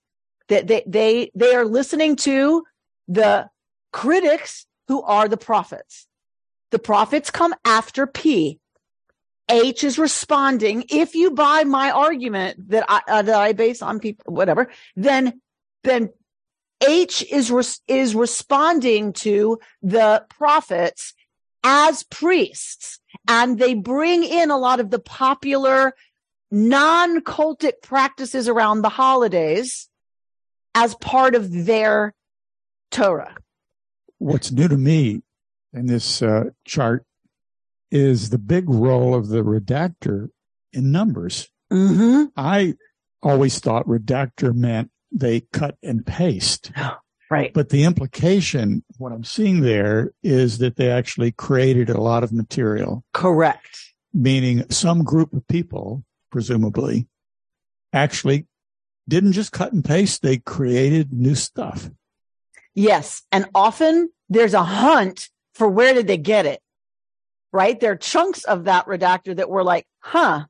That 0.48 0.66
they, 0.66 0.82
they, 0.86 1.30
they 1.34 1.54
are 1.54 1.66
listening 1.66 2.16
to 2.16 2.64
the 3.06 3.48
critics 3.92 4.66
who 4.88 5.02
are 5.02 5.28
the 5.28 5.36
prophets. 5.36 6.06
The 6.70 6.78
prophets 6.78 7.30
come 7.30 7.54
after 7.64 8.06
P. 8.06 8.60
H 9.50 9.84
is 9.84 9.98
responding. 9.98 10.84
If 10.90 11.14
you 11.14 11.30
buy 11.30 11.64
my 11.64 11.90
argument 11.90 12.70
that 12.70 12.84
I, 12.88 13.00
uh, 13.08 13.22
that 13.22 13.40
I 13.40 13.52
base 13.52 13.80
on 13.80 13.98
people, 13.98 14.34
whatever, 14.34 14.70
then, 14.94 15.40
then 15.84 16.10
H 16.86 17.24
is, 17.30 17.50
res- 17.50 17.80
is 17.88 18.14
responding 18.14 19.14
to 19.14 19.58
the 19.82 20.26
prophets 20.28 21.14
as 21.64 22.02
priests 22.04 23.00
and 23.26 23.58
they 23.58 23.74
bring 23.74 24.22
in 24.22 24.50
a 24.50 24.58
lot 24.58 24.80
of 24.80 24.90
the 24.90 24.98
popular 24.98 25.94
non-cultic 26.50 27.82
practices 27.82 28.48
around 28.48 28.82
the 28.82 28.88
holidays 28.88 29.88
as 30.74 30.94
part 30.94 31.34
of 31.34 31.66
their 31.66 32.14
Torah. 32.90 33.34
What's 34.18 34.52
new 34.52 34.68
to 34.68 34.76
me 34.76 35.22
in 35.72 35.86
this 35.86 36.22
uh, 36.22 36.44
chart 36.64 37.04
is 37.90 38.30
the 38.30 38.38
big 38.38 38.68
role 38.68 39.14
of 39.14 39.28
the 39.28 39.42
redactor 39.42 40.28
in 40.72 40.92
numbers. 40.92 41.48
Mm-hmm. 41.72 42.24
I 42.36 42.74
always 43.22 43.58
thought 43.58 43.86
redactor 43.86 44.54
meant 44.54 44.90
they 45.10 45.40
cut 45.52 45.76
and 45.82 46.04
paste, 46.04 46.70
Right. 47.30 47.52
but 47.52 47.68
the 47.68 47.84
implication, 47.84 48.84
what 48.96 49.12
I'm 49.12 49.24
seeing 49.24 49.60
there 49.60 50.12
is 50.22 50.58
that 50.58 50.76
they 50.76 50.90
actually 50.90 51.32
created 51.32 51.90
a 51.90 52.00
lot 52.00 52.24
of 52.24 52.32
material, 52.32 53.04
Correct. 53.12 53.78
meaning 54.14 54.64
some 54.70 55.04
group 55.04 55.32
of 55.32 55.46
people, 55.48 56.04
presumably, 56.30 57.06
actually 57.92 58.46
didn't 59.08 59.32
just 59.32 59.52
cut 59.52 59.72
and 59.72 59.84
paste, 59.84 60.22
they 60.22 60.38
created 60.38 61.12
new 61.12 61.34
stuff. 61.34 61.90
Yes. 62.74 63.22
And 63.32 63.46
often 63.54 64.10
there's 64.28 64.54
a 64.54 64.62
hunt 64.62 65.28
for 65.54 65.68
where 65.68 65.94
did 65.94 66.06
they 66.06 66.16
get 66.16 66.46
it? 66.46 66.60
Right? 67.52 67.78
There 67.78 67.92
are 67.92 67.96
chunks 67.96 68.44
of 68.44 68.64
that 68.64 68.86
redactor 68.86 69.36
that 69.36 69.48
were 69.48 69.64
like, 69.64 69.86
huh, 70.00 70.44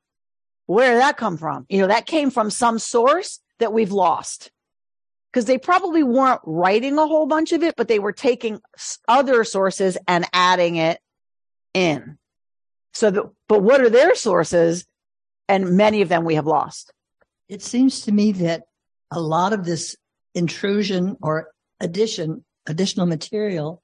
where 0.66 0.92
did 0.92 1.00
that 1.00 1.16
come 1.16 1.37
from? 1.37 1.64
You 1.68 1.81
know, 1.81 1.87
that 1.88 2.07
came 2.07 2.31
from 2.31 2.50
some 2.50 2.78
source 2.78 3.40
that 3.59 3.72
we've 3.72 3.92
lost. 3.92 4.50
Because 5.33 5.44
they 5.44 5.59
probably 5.59 6.02
weren't 6.02 6.40
writing 6.44 6.98
a 6.98 7.07
whole 7.07 7.26
bunch 7.26 7.52
of 7.52 7.62
it, 7.62 7.74
but 7.76 7.87
they 7.87 7.98
were 7.98 8.12
taking 8.12 8.61
other 9.07 9.44
sources 9.44 9.98
and 10.07 10.26
adding 10.33 10.76
it 10.76 11.00
in. 11.74 12.18
So, 12.94 13.11
the, 13.11 13.31
but 13.46 13.62
what 13.62 13.81
are 13.81 13.90
their 13.90 14.14
sources? 14.14 14.87
And 15.48 15.76
many 15.76 16.02
of 16.02 16.09
them 16.09 16.24
we 16.24 16.35
have 16.35 16.46
lost. 16.46 16.92
It 17.48 17.62
seems 17.62 18.02
to 18.02 18.12
me 18.12 18.33
that 18.33 18.64
a 19.11 19.20
lot 19.20 19.52
of 19.52 19.64
this 19.64 19.96
intrusion 20.35 21.16
or 21.22 21.48
addition, 21.81 22.45
additional 22.67 23.07
material 23.07 23.83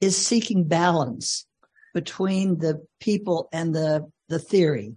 is 0.00 0.16
seeking 0.16 0.64
balance 0.64 1.46
between 1.94 2.58
the 2.58 2.84
people 3.00 3.48
and 3.52 3.74
the, 3.74 4.10
the 4.28 4.38
theory. 4.38 4.94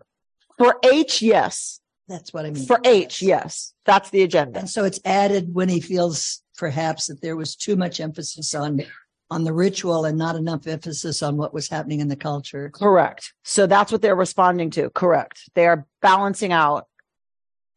For 0.57 0.77
H, 0.83 1.21
yes. 1.21 1.79
That's 2.09 2.33
what 2.33 2.45
I 2.45 2.51
mean. 2.51 2.65
For 2.65 2.81
H, 2.83 3.21
yes. 3.21 3.73
That's 3.85 4.09
the 4.09 4.23
agenda. 4.23 4.59
And 4.59 4.69
so 4.69 4.83
it's 4.83 4.99
added 5.05 5.53
when 5.53 5.69
he 5.69 5.79
feels 5.79 6.41
perhaps 6.57 7.07
that 7.07 7.21
there 7.21 7.37
was 7.37 7.55
too 7.55 7.77
much 7.77 8.01
emphasis 8.01 8.53
on, 8.53 8.81
on 9.31 9.45
the 9.45 9.53
ritual 9.53 10.03
and 10.03 10.17
not 10.17 10.35
enough 10.35 10.67
emphasis 10.67 11.23
on 11.23 11.37
what 11.37 11.53
was 11.53 11.69
happening 11.69 12.01
in 12.01 12.09
the 12.09 12.17
culture. 12.17 12.69
Correct. 12.73 13.33
So 13.43 13.67
that's 13.67 13.91
what 13.91 14.01
they're 14.01 14.15
responding 14.15 14.71
to. 14.71 14.89
Correct. 14.89 15.49
They 15.53 15.67
are 15.67 15.85
balancing 16.01 16.51
out 16.51 16.87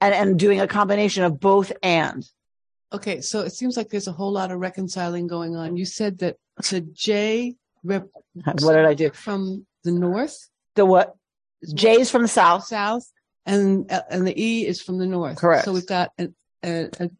and, 0.00 0.12
and 0.12 0.38
doing 0.38 0.60
a 0.60 0.66
combination 0.66 1.22
of 1.22 1.38
both 1.38 1.70
and. 1.82 2.28
Okay, 2.92 3.20
so 3.20 3.40
it 3.40 3.52
seems 3.52 3.76
like 3.76 3.88
there's 3.88 4.08
a 4.08 4.12
whole 4.12 4.32
lot 4.32 4.50
of 4.50 4.58
reconciling 4.60 5.26
going 5.26 5.56
on. 5.56 5.76
You 5.76 5.84
said 5.86 6.18
that 6.18 6.36
the 6.70 6.80
J 6.82 7.54
rep 7.82 8.06
What 8.34 8.74
did 8.74 8.84
I 8.84 8.94
do? 8.94 9.10
from 9.10 9.66
the 9.84 9.92
north, 9.92 10.48
The 10.74 10.84
what? 10.86 11.14
J 11.74 12.00
is 12.00 12.10
from 12.10 12.22
the 12.22 12.28
south. 12.28 12.64
south, 12.66 13.10
and 13.46 13.90
uh, 13.90 14.02
and 14.10 14.26
the 14.26 14.40
E 14.40 14.66
is 14.66 14.82
from 14.82 14.98
the 14.98 15.06
north. 15.06 15.38
Correct. 15.38 15.64
So 15.64 15.72
we've 15.72 15.86
got 15.86 16.10
a, 16.18 16.28
a, 16.62 16.88
a 17.00 17.10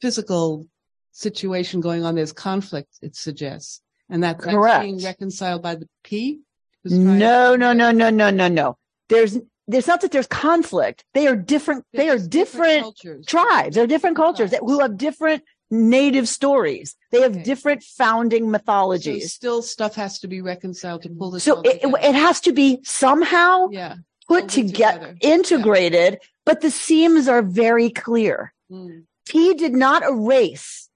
physical 0.00 0.66
situation 1.12 1.80
going 1.80 2.04
on. 2.04 2.14
There's 2.14 2.32
conflict. 2.32 2.88
It 3.02 3.14
suggests, 3.14 3.80
and 4.08 4.22
that 4.24 4.38
that's 4.38 4.52
Correct. 4.54 4.82
being 4.82 5.02
reconciled 5.02 5.62
by 5.62 5.74
the 5.76 5.88
P. 6.02 6.40
No, 6.84 7.56
no, 7.56 7.72
no, 7.72 7.90
no, 7.90 8.08
no, 8.10 8.30
no, 8.30 8.48
no. 8.48 8.78
There's, 9.08 9.36
there's 9.68 9.86
not 9.86 10.00
that 10.00 10.10
there's 10.10 10.26
conflict. 10.26 11.04
They 11.14 11.26
are 11.28 11.36
different. 11.36 11.84
They 11.92 12.08
are 12.08 12.18
different 12.18 12.82
cultures. 12.82 13.26
tribes. 13.26 13.76
They're 13.76 13.86
different 13.86 14.16
cultures 14.16 14.50
that, 14.52 14.60
who 14.60 14.80
have 14.80 14.96
different 14.96 15.44
native 15.70 16.26
stories. 16.28 16.96
They 17.12 17.20
have 17.20 17.32
Okay. 17.32 17.42
different 17.42 17.82
founding 17.82 18.44
So 18.44 18.48
mythologies. 18.50 19.32
still 19.34 19.60
stuff 19.62 19.94
has 19.96 20.18
to 20.20 20.26
be 20.28 20.40
reconciled 20.40 21.02
to 21.02 21.10
pull 21.10 21.30
this. 21.32 21.44
So 21.44 21.60
it, 21.60 21.82
together. 21.82 21.98
it 22.02 22.14
has 22.14 22.40
to 22.40 22.52
be 22.52 22.80
somehow 22.84 23.68
yeah. 23.70 23.96
put 24.26 24.48
together, 24.48 24.98
together. 25.12 25.16
integrated, 25.20 26.20
but 26.46 26.62
the 26.62 26.70
seams 26.70 27.28
are 27.28 27.42
very 27.42 27.90
clear. 27.90 28.54
Mm. 28.72 29.04
He 29.30 29.52
did 29.54 29.74
not 29.74 30.02
erase 30.02 30.88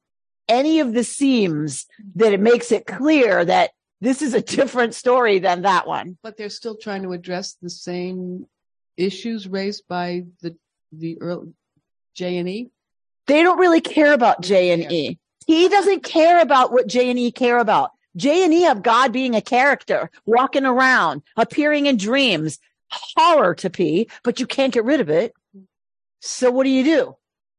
any 0.49 0.81
of 0.81 0.95
the 0.95 1.05
seams 1.05 1.87
that 2.15 2.33
it 2.33 2.41
makes 2.41 2.73
it 2.73 2.87
clear 2.87 3.45
that 3.45 3.71
this 4.01 4.23
is 4.23 4.33
a 4.35 4.41
different 4.41 4.95
story 4.95 5.39
than 5.39 5.63
that 5.63 5.87
one. 5.87 6.17
but 6.23 6.37
they're 6.39 6.49
still 6.49 6.77
trying 6.77 7.03
to 7.03 7.13
address 7.13 7.57
the 7.63 7.71
same 7.71 8.47
issues 8.97 9.49
raised 9.49 9.87
by 9.89 10.25
the 10.41 10.57
the 10.93 11.21
early 11.21 11.55
J 12.15 12.39
and 12.39 12.49
E. 12.49 12.71
They 13.27 13.43
don't 13.43 13.59
really 13.59 13.81
care 13.81 14.13
about 14.13 14.43
J 14.43 14.71
and 14.71 14.91
E. 14.91 15.19
He 15.47 15.69
doesn't 15.69 16.05
care 16.05 16.41
about 16.41 16.73
what 16.73 16.87
J 16.87 17.11
and 17.11 17.19
E 17.19 17.33
care 17.33 17.59
about. 17.59 17.93
J 18.17 18.45
and 18.45 18.53
E 18.53 18.63
have 18.63 18.83
God 18.83 19.13
being 19.13 19.35
a 19.35 19.41
character, 19.41 20.11
walking 20.27 20.65
around, 20.65 21.23
appearing 21.37 21.87
in 21.87 21.97
dreams, 21.97 22.59
horror 22.91 23.55
to 23.57 23.71
P, 23.71 24.09
but 24.23 24.39
you 24.39 24.47
can't 24.47 24.75
get 24.75 24.85
rid 24.85 25.01
of 25.01 25.09
it. 25.09 25.33
So 26.21 26.51
what 26.51 26.65
do 26.65 26.71
you 26.71 26.85
do? 26.85 27.17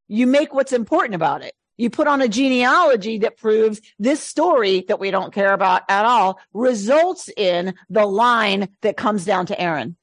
You 0.08 0.26
make 0.26 0.54
what's 0.54 0.72
important 0.72 1.14
about 1.16 1.42
it. 1.42 1.54
You 1.76 1.90
put 1.90 2.06
on 2.06 2.22
a 2.22 2.28
genealogy 2.28 3.18
that 3.18 3.36
proves 3.36 3.80
this 3.98 4.22
story 4.22 4.84
that 4.86 5.00
we 5.00 5.10
don't 5.10 5.34
care 5.34 5.52
about 5.52 5.82
at 5.88 6.04
all 6.04 6.38
results 6.52 7.28
in 7.36 7.74
the 7.90 8.06
line 8.06 8.68
that 8.82 8.96
comes 8.96 9.24
down 9.24 9.46
to 9.46 9.60
Aaron. 9.60 9.96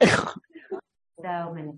So 0.00 1.52
many. 1.52 1.72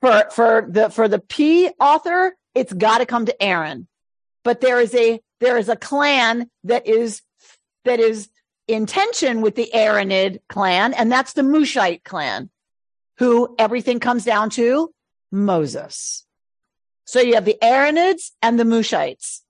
for 0.00 0.30
for 0.30 0.66
the 0.68 0.90
for 0.90 1.08
the 1.08 1.18
P 1.18 1.68
author, 1.80 2.36
it's 2.54 2.72
got 2.72 2.98
to 2.98 3.06
come 3.06 3.26
to 3.26 3.42
Aaron. 3.42 3.88
But 4.44 4.60
there 4.60 4.80
is 4.80 4.94
a 4.94 5.20
there 5.40 5.58
is 5.58 5.68
a 5.68 5.76
clan 5.76 6.48
that 6.64 6.86
is 6.86 7.22
that 7.84 7.98
is 7.98 8.28
in 8.68 8.86
tension 8.86 9.40
with 9.40 9.56
the 9.56 9.70
Aaronid 9.74 10.38
clan, 10.48 10.94
and 10.94 11.10
that's 11.10 11.32
the 11.32 11.42
Mushite 11.42 12.04
clan, 12.04 12.50
who 13.18 13.54
everything 13.58 13.98
comes 13.98 14.24
down 14.24 14.50
to 14.50 14.92
Moses. 15.32 16.24
So 17.04 17.20
you 17.20 17.34
have 17.34 17.46
the 17.46 17.58
Aaronids 17.62 18.32
and 18.42 18.60
the 18.60 18.64
Mushites. 18.64 19.40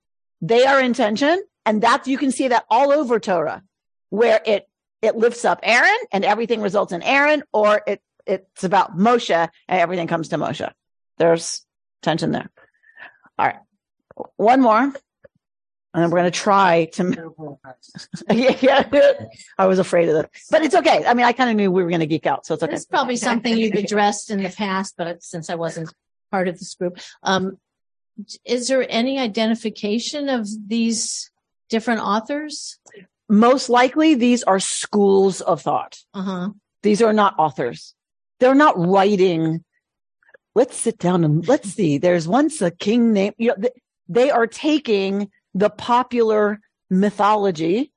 They 0.40 0.64
are 0.64 0.80
in 0.80 0.94
tension, 0.94 1.42
and 1.66 1.82
that's 1.82 2.06
you 2.06 2.16
can 2.16 2.30
see 2.30 2.48
that 2.48 2.64
all 2.70 2.92
over 2.92 3.18
Torah, 3.18 3.62
where 4.10 4.40
it 4.46 4.67
it 5.02 5.16
lifts 5.16 5.44
up 5.44 5.60
Aaron 5.62 5.98
and 6.12 6.24
everything 6.24 6.60
results 6.60 6.92
in 6.92 7.02
Aaron, 7.02 7.42
or 7.52 7.82
it 7.86 8.02
it's 8.26 8.64
about 8.64 8.96
Moshe 8.96 9.30
and 9.68 9.80
everything 9.80 10.06
comes 10.06 10.28
to 10.28 10.36
Moshe. 10.36 10.70
There's 11.16 11.64
tension 12.02 12.30
there. 12.30 12.50
All 13.38 13.46
right. 13.46 13.56
One 14.36 14.60
more. 14.60 14.92
And 15.94 16.04
then 16.04 16.10
we're 16.10 16.18
going 16.18 16.30
to 16.30 16.38
try 16.38 16.84
to. 16.92 17.58
yeah, 18.30 18.86
yeah. 18.92 19.12
I 19.56 19.66
was 19.66 19.78
afraid 19.78 20.08
of 20.10 20.16
that, 20.16 20.30
but 20.50 20.62
it's 20.62 20.74
okay. 20.74 21.04
I 21.06 21.14
mean, 21.14 21.24
I 21.24 21.32
kind 21.32 21.48
of 21.48 21.56
knew 21.56 21.72
we 21.72 21.82
were 21.82 21.88
going 21.88 22.00
to 22.00 22.06
geek 22.06 22.26
out, 22.26 22.44
so 22.44 22.54
it's 22.54 22.62
okay. 22.62 22.74
It's 22.74 22.84
probably 22.84 23.16
something 23.16 23.56
you've 23.56 23.74
addressed 23.74 24.30
in 24.30 24.42
the 24.42 24.50
past, 24.50 24.94
but 24.98 25.22
since 25.22 25.48
I 25.48 25.54
wasn't 25.54 25.92
part 26.30 26.46
of 26.46 26.58
this 26.58 26.74
group, 26.74 26.98
um, 27.22 27.58
is 28.44 28.68
there 28.68 28.86
any 28.88 29.18
identification 29.18 30.28
of 30.28 30.46
these 30.68 31.30
different 31.70 32.00
authors? 32.00 32.78
Most 33.28 33.68
likely, 33.68 34.14
these 34.14 34.42
are 34.42 34.60
schools 34.60 35.40
of 35.40 35.62
thought. 35.62 35.98
Uh 36.14 36.22
huh. 36.22 36.48
These 36.82 37.02
are 37.02 37.12
not 37.12 37.34
authors. 37.38 37.94
They're 38.40 38.54
not 38.54 38.78
writing. 38.78 39.64
Let's 40.54 40.76
sit 40.76 40.98
down 40.98 41.24
and 41.24 41.46
let's 41.46 41.70
see. 41.70 41.98
There's 41.98 42.26
once 42.26 42.62
a 42.62 42.70
king 42.70 43.12
named, 43.12 43.34
you 43.38 43.48
know, 43.48 43.68
they 44.08 44.30
are 44.30 44.46
taking 44.46 45.30
the 45.54 45.70
popular 45.70 46.60
mythology 46.90 47.92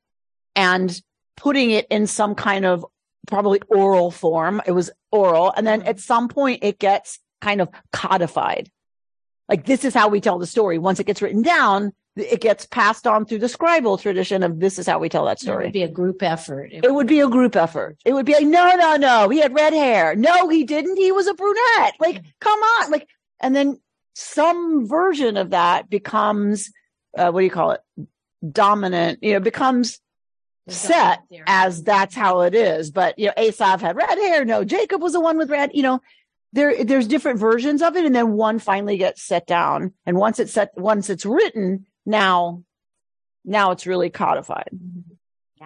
and 0.55 1.01
putting 1.37 1.71
it 1.71 1.87
in 1.89 2.07
some 2.07 2.35
kind 2.35 2.65
of 2.65 2.85
probably 3.27 3.61
oral 3.67 4.11
form. 4.11 4.61
It 4.65 4.71
was 4.71 4.91
oral. 5.11 5.53
And 5.55 5.65
then 5.65 5.83
at 5.83 5.99
some 5.99 6.27
point 6.27 6.63
it 6.63 6.79
gets 6.79 7.19
kind 7.39 7.61
of 7.61 7.69
codified. 7.91 8.69
Like 9.47 9.65
this 9.65 9.85
is 9.85 9.93
how 9.93 10.09
we 10.09 10.21
tell 10.21 10.39
the 10.39 10.47
story. 10.47 10.77
Once 10.77 10.99
it 10.99 11.05
gets 11.05 11.21
written 11.21 11.41
down, 11.41 11.93
it 12.15 12.41
gets 12.41 12.65
passed 12.65 13.07
on 13.07 13.25
through 13.25 13.39
the 13.39 13.47
scribal 13.47 13.99
tradition 13.99 14.43
of 14.43 14.59
this 14.59 14.77
is 14.77 14.85
how 14.85 14.99
we 14.99 15.07
tell 15.07 15.25
that 15.25 15.39
story. 15.39 15.63
It 15.63 15.67
would 15.67 15.73
be 15.73 15.83
a 15.83 15.87
group 15.87 16.21
effort. 16.21 16.69
It 16.73 16.93
would 16.93 17.07
be 17.07 17.21
a 17.21 17.27
group 17.29 17.55
effort. 17.55 17.97
It 18.03 18.13
would 18.13 18.25
be 18.25 18.33
like, 18.33 18.45
no, 18.45 18.75
no, 18.75 18.97
no. 18.97 19.29
He 19.29 19.39
had 19.39 19.53
red 19.55 19.71
hair. 19.71 20.15
No, 20.15 20.49
he 20.49 20.65
didn't. 20.65 20.97
He 20.97 21.13
was 21.13 21.27
a 21.27 21.33
brunette. 21.33 21.93
Like, 21.99 22.23
come 22.41 22.59
on. 22.59 22.91
Like, 22.91 23.07
and 23.39 23.55
then 23.55 23.79
some 24.13 24.87
version 24.87 25.37
of 25.37 25.51
that 25.51 25.89
becomes, 25.89 26.71
uh, 27.17 27.31
what 27.31 27.39
do 27.39 27.45
you 27.45 27.51
call 27.51 27.71
it? 27.71 27.81
Dominant, 28.51 29.19
you 29.21 29.33
know, 29.33 29.39
becomes 29.39 30.01
The 30.67 30.73
set 30.73 31.19
as 31.47 31.81
that's 31.81 32.13
how 32.13 32.41
it 32.41 32.53
is. 32.53 32.91
But, 32.91 33.17
you 33.17 33.27
know, 33.27 33.33
Asaph 33.37 33.79
had 33.79 33.95
red 33.95 34.17
hair. 34.17 34.43
No, 34.43 34.65
Jacob 34.65 35.01
was 35.01 35.13
the 35.13 35.21
one 35.21 35.37
with 35.37 35.49
red, 35.49 35.71
you 35.73 35.83
know, 35.83 36.01
there, 36.53 36.83
there's 36.83 37.07
different 37.07 37.39
versions 37.39 37.81
of 37.81 37.95
it. 37.95 38.05
And 38.05 38.13
then 38.13 38.33
one 38.33 38.59
finally 38.59 38.97
gets 38.97 39.23
set 39.23 39.47
down. 39.47 39.93
And 40.05 40.17
once 40.17 40.39
it's 40.39 40.51
set, 40.51 40.71
once 40.75 41.09
it's 41.09 41.25
written, 41.25 41.85
now, 42.05 42.63
now 43.45 43.71
it's 43.71 43.87
really 43.87 44.09
codified. 44.09 44.69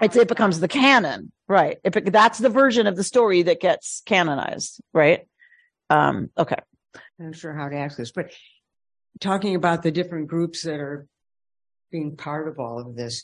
It's, 0.01 0.15
it 0.15 0.27
becomes 0.27 0.59
the 0.59 0.67
canon, 0.67 1.31
right? 1.47 1.77
It, 1.83 2.11
that's 2.11 2.39
the 2.39 2.49
version 2.49 2.87
of 2.87 2.95
the 2.95 3.03
story 3.03 3.43
that 3.43 3.61
gets 3.61 4.01
canonized, 4.05 4.81
right? 4.93 5.27
Um, 5.89 6.29
okay. 6.37 6.57
I'm 7.19 7.27
not 7.27 7.35
sure 7.35 7.53
how 7.53 7.69
to 7.69 7.77
ask 7.77 7.97
this, 7.97 8.11
but 8.11 8.31
talking 9.19 9.55
about 9.55 9.83
the 9.83 9.91
different 9.91 10.27
groups 10.27 10.63
that 10.63 10.79
are 10.79 11.07
being 11.91 12.17
part 12.17 12.47
of 12.47 12.59
all 12.59 12.79
of 12.79 12.95
this, 12.95 13.23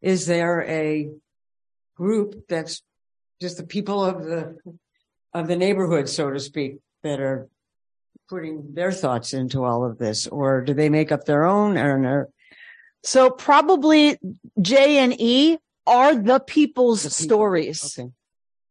is 0.00 0.26
there 0.26 0.62
a 0.68 1.10
group 1.96 2.46
that's 2.48 2.82
just 3.40 3.56
the 3.56 3.66
people 3.66 4.04
of 4.04 4.24
the 4.24 4.56
of 5.32 5.48
the 5.48 5.56
neighborhood, 5.56 6.08
so 6.08 6.30
to 6.30 6.38
speak, 6.38 6.78
that 7.02 7.18
are 7.18 7.48
putting 8.28 8.72
their 8.74 8.92
thoughts 8.92 9.34
into 9.34 9.64
all 9.64 9.84
of 9.84 9.98
this, 9.98 10.28
or 10.28 10.60
do 10.60 10.74
they 10.74 10.88
make 10.88 11.10
up 11.10 11.24
their 11.24 11.44
own? 11.44 11.76
And 11.76 12.06
are 12.06 12.28
So 13.04 13.30
probably 13.30 14.18
J 14.60 14.98
and 14.98 15.14
E 15.20 15.58
are 15.86 16.14
the 16.16 16.40
people's 16.40 17.02
The 17.02 17.10
people. 17.10 17.24
stories, 17.36 17.98
okay? 17.98 18.10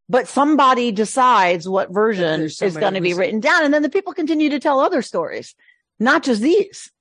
but 0.09 0.27
somebody 0.27 0.91
decides 0.91 1.69
what 1.69 1.91
version 1.93 2.41
is 2.41 2.59
going 2.59 2.95
to 2.95 3.01
be 3.01 3.13
written 3.13 3.39
down. 3.39 3.63
And 3.63 3.73
then 3.73 3.83
the 3.83 3.89
people 3.89 4.13
continue 4.13 4.49
to 4.49 4.59
tell 4.59 4.79
other 4.79 5.01
stories, 5.01 5.53
not 5.99 6.23
just 6.23 6.41
these, 6.41 6.91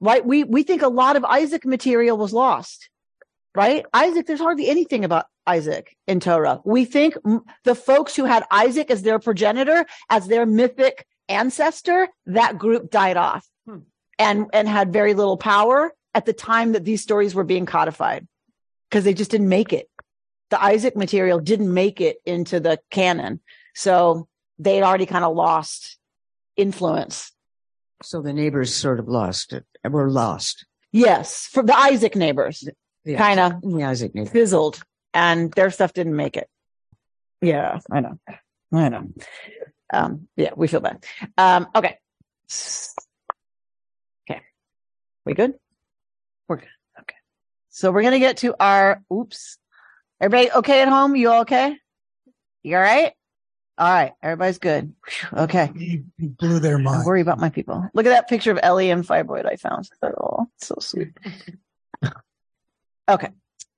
right? 0.00 0.24
We, 0.26 0.44
we 0.44 0.62
think 0.64 0.82
a 0.82 0.88
lot 0.88 1.16
of 1.16 1.24
Isaac 1.24 1.64
material 1.64 2.16
was 2.18 2.32
lost, 2.32 2.90
right? 3.54 3.86
Isaac, 3.94 4.26
there's 4.26 4.40
hardly 4.40 4.68
anything 4.68 5.04
about 5.04 5.26
Isaac 5.46 5.94
in 6.08 6.18
Torah. 6.20 6.60
We 6.64 6.84
think 6.84 7.16
the 7.64 7.74
folks 7.76 8.16
who 8.16 8.24
had 8.24 8.44
Isaac 8.50 8.90
as 8.90 9.02
their 9.02 9.18
progenitor, 9.20 9.86
as 10.10 10.26
their 10.26 10.46
mythic 10.46 11.06
ancestor, 11.28 12.08
that 12.26 12.58
group 12.58 12.90
died 12.90 13.16
off 13.16 13.46
Hmm. 13.66 13.78
and, 14.18 14.46
and 14.52 14.68
had 14.68 14.92
very 14.92 15.14
little 15.14 15.36
power 15.38 15.92
at 16.14 16.26
the 16.26 16.32
time 16.32 16.72
that 16.72 16.84
these 16.84 17.02
stories 17.02 17.34
were 17.34 17.44
being 17.44 17.66
codified 17.66 18.26
because 18.88 19.04
they 19.04 19.14
just 19.14 19.30
didn't 19.30 19.48
make 19.48 19.72
it. 19.72 19.88
The 20.50 20.62
Isaac 20.62 20.96
material 20.96 21.40
didn't 21.40 21.72
make 21.72 22.00
it 22.00 22.18
into 22.24 22.60
the 22.60 22.78
canon. 22.90 23.40
So 23.74 24.28
they'd 24.58 24.82
already 24.82 25.06
kind 25.06 25.24
of 25.24 25.34
lost 25.34 25.98
influence. 26.56 27.32
So 28.02 28.22
the 28.22 28.32
neighbors 28.32 28.74
sort 28.74 29.00
of 29.00 29.08
lost 29.08 29.52
it. 29.52 29.64
Were 29.88 30.10
lost. 30.10 30.64
Yes, 30.92 31.46
for 31.46 31.62
the 31.62 31.76
Isaac 31.76 32.14
neighbors 32.16 32.66
Yeah. 33.04 33.18
kind 33.18 33.40
of 33.40 33.60
The 33.60 33.82
Isaac 33.84 34.14
neighbors. 34.14 34.30
fizzled 34.32 34.82
and 35.12 35.52
their 35.52 35.70
stuff 35.70 35.92
didn't 35.92 36.16
make 36.16 36.36
it. 36.36 36.48
Yeah, 37.42 37.80
I 37.90 38.00
know. 38.00 38.18
I 38.72 38.88
know. 38.88 39.08
Um, 39.92 40.28
yeah, 40.36 40.50
we 40.56 40.68
feel 40.68 40.80
bad. 40.80 41.04
Um, 41.36 41.66
okay. 41.74 41.98
Okay. 44.30 44.40
We 45.26 45.34
good? 45.34 45.54
We're 46.48 46.56
good. 46.56 46.68
Okay. 47.00 47.16
So 47.70 47.90
we're 47.90 48.02
going 48.02 48.12
to 48.12 48.18
get 48.18 48.38
to 48.38 48.54
our, 48.60 49.02
oops. 49.12 49.58
Everybody 50.20 50.50
okay 50.52 50.82
at 50.82 50.88
home? 50.88 51.16
You 51.16 51.30
all 51.30 51.40
okay? 51.42 51.76
You 52.62 52.76
all 52.76 52.82
right? 52.82 53.12
All 53.76 53.90
right. 53.92 54.12
Everybody's 54.22 54.58
good. 54.58 54.94
Phew, 55.06 55.38
Okay. 55.38 55.70
You 55.74 56.04
blew 56.18 56.60
their 56.60 56.78
I 56.78 56.82
mind. 56.82 57.06
worry 57.06 57.20
about 57.20 57.40
my 57.40 57.48
people. 57.50 57.88
Look 57.94 58.06
at 58.06 58.10
that 58.10 58.28
picture 58.28 58.52
of 58.52 58.60
Ellie 58.62 58.90
and 58.90 59.04
fibroid 59.06 59.46
I 59.46 59.56
found. 59.56 59.88
Oh, 60.02 60.46
so 60.58 60.76
sweet. 60.80 61.12
okay. 63.10 63.28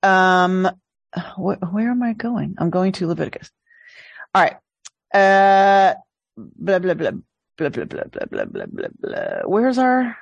Um, 0.03 0.69
wh- 1.15 1.63
where 1.73 1.91
am 1.91 2.03
I 2.03 2.13
going? 2.13 2.57
I'm 2.59 2.71
going 2.71 2.93
to 2.93 3.07
Leviticus. 3.07 3.51
All 4.35 4.43
right. 4.43 4.57
Uh, 5.15 5.95
blah, 6.37 6.79
blah, 6.79 6.95
blah, 6.95 7.13
blah, 7.57 7.69
blah, 7.71 7.85
blah, 7.87 8.05
blah, 8.05 8.25
blah, 8.31 8.45
blah, 8.45 8.67
blah, 8.67 8.89
blah. 9.01 9.41
Where's 9.47 9.79
our, 9.79 10.17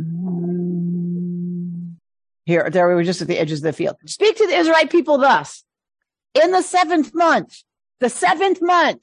Mm, 0.00 1.39
here, 2.44 2.68
there 2.70 2.88
we 2.88 2.94
were 2.94 3.04
just 3.04 3.22
at 3.22 3.28
the 3.28 3.38
edges 3.38 3.60
of 3.60 3.64
the 3.64 3.72
field. 3.72 3.96
Speak 4.06 4.36
to 4.36 4.46
the 4.46 4.56
Israelite 4.56 4.90
people 4.90 5.18
thus. 5.18 5.64
In 6.34 6.52
the 6.52 6.62
seventh 6.62 7.14
month, 7.14 7.62
the 8.00 8.08
seventh 8.08 8.62
month, 8.62 9.02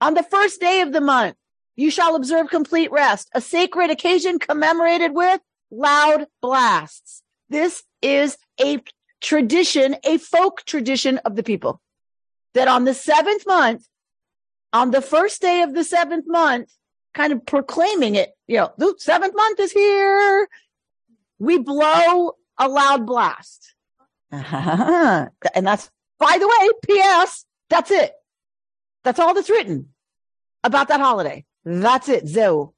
on 0.00 0.14
the 0.14 0.22
first 0.22 0.60
day 0.60 0.80
of 0.80 0.92
the 0.92 1.00
month, 1.00 1.36
you 1.76 1.90
shall 1.90 2.16
observe 2.16 2.48
complete 2.50 2.90
rest, 2.90 3.30
a 3.34 3.40
sacred 3.40 3.90
occasion 3.90 4.38
commemorated 4.38 5.14
with 5.14 5.40
loud 5.70 6.26
blasts. 6.40 7.22
This 7.48 7.82
is 8.02 8.36
a 8.62 8.82
tradition, 9.20 9.96
a 10.04 10.18
folk 10.18 10.62
tradition 10.64 11.18
of 11.18 11.36
the 11.36 11.42
people 11.42 11.80
that 12.54 12.68
on 12.68 12.84
the 12.84 12.94
seventh 12.94 13.46
month, 13.46 13.86
on 14.72 14.90
the 14.90 15.02
first 15.02 15.40
day 15.40 15.62
of 15.62 15.74
the 15.74 15.84
seventh 15.84 16.26
month, 16.26 16.70
kind 17.14 17.32
of 17.32 17.44
proclaiming 17.44 18.14
it, 18.14 18.30
you 18.46 18.56
know, 18.56 18.72
the 18.78 18.94
seventh 18.98 19.34
month 19.34 19.60
is 19.60 19.72
here. 19.72 20.48
We 21.38 21.58
blow 21.58 22.32
a 22.60 22.68
loud 22.68 23.06
blast. 23.06 23.74
Uh-huh. 24.30 25.26
and 25.54 25.66
that's, 25.66 25.90
by 26.20 26.36
the 26.38 26.46
way, 26.46 26.68
P.S. 26.84 27.44
That's 27.68 27.90
it. 27.90 28.12
That's 29.02 29.18
all 29.18 29.34
that's 29.34 29.50
written 29.50 29.88
about 30.62 30.88
that 30.88 31.00
holiday. 31.00 31.44
That's 31.64 32.08
it. 32.08 32.28
Zo. 32.28 32.74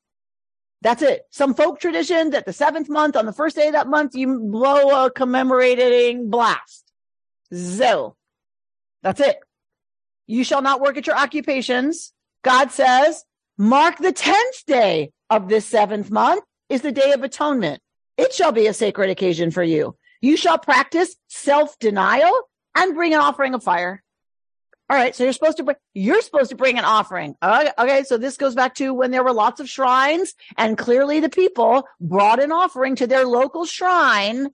That's 0.81 1.03
it. 1.03 1.23
Some 1.31 1.55
folk 1.55 1.79
tradition 1.79 2.31
that 2.31 2.47
the 2.47 2.53
seventh 2.53 2.89
month, 2.89 3.17
on 3.17 3.27
the 3.27 3.33
first 3.33 3.57
day 3.57 3.67
of 3.67 3.75
that 3.75 3.87
month, 3.89 4.15
you 4.15 4.41
blow 4.41 5.05
a 5.05 5.11
commemorating 5.11 6.31
blast. 6.31 6.93
Zil. 7.55 8.17
That's 9.03 9.21
it. 9.21 9.39
You 10.27 10.45
shall 10.45 10.63
not 10.63 10.81
work 10.81 10.97
at 10.97 11.07
your 11.07 11.17
occupations. 11.17 12.13
God 12.43 12.71
says, 12.71 13.25
mark 13.59 13.99
the 13.99 14.13
10th 14.13 14.65
day 14.67 15.13
of 15.29 15.49
this 15.49 15.67
seventh 15.67 16.11
month 16.11 16.45
is 16.69 16.83
the 16.83 16.93
day 16.93 17.13
of 17.13 17.23
atonement. 17.23 17.81
It 18.23 18.33
shall 18.33 18.53
be 18.53 18.67
a 18.67 18.75
sacred 18.75 19.11
occasion 19.11 19.51
for 19.51 19.63
you. 19.63 19.97
You 20.21 20.37
shall 20.37 20.59
practice 20.59 21.17
self-denial 21.29 22.33
and 22.75 22.95
bring 22.95 23.15
an 23.15 23.21
offering 23.21 23.55
of 23.55 23.63
fire. 23.63 24.03
All 24.89 24.97
right. 24.97 25.15
So 25.17 25.25
you're 25.25 25.33
supposed 25.33 25.57
to 25.57 25.65
bring, 25.65 25.77
you're 25.95 26.21
supposed 26.21 26.51
to 26.51 26.57
bring 26.57 26.79
an 26.79 26.85
offering. 26.85 27.35
Okay, 27.43 27.71
okay. 27.79 28.03
So 28.05 28.19
this 28.19 28.37
goes 28.37 28.55
back 28.55 28.75
to 28.77 28.93
when 28.93 29.11
there 29.11 29.25
were 29.25 29.33
lots 29.33 29.61
of 29.61 29.69
shrines 29.69 30.35
and 30.57 30.77
clearly 30.77 31.21
the 31.21 31.31
people 31.31 31.89
brought 32.01 32.43
an 32.43 32.53
offering 32.53 32.97
to 32.97 33.07
their 33.07 33.25
local 33.25 33.65
shrine 33.65 34.49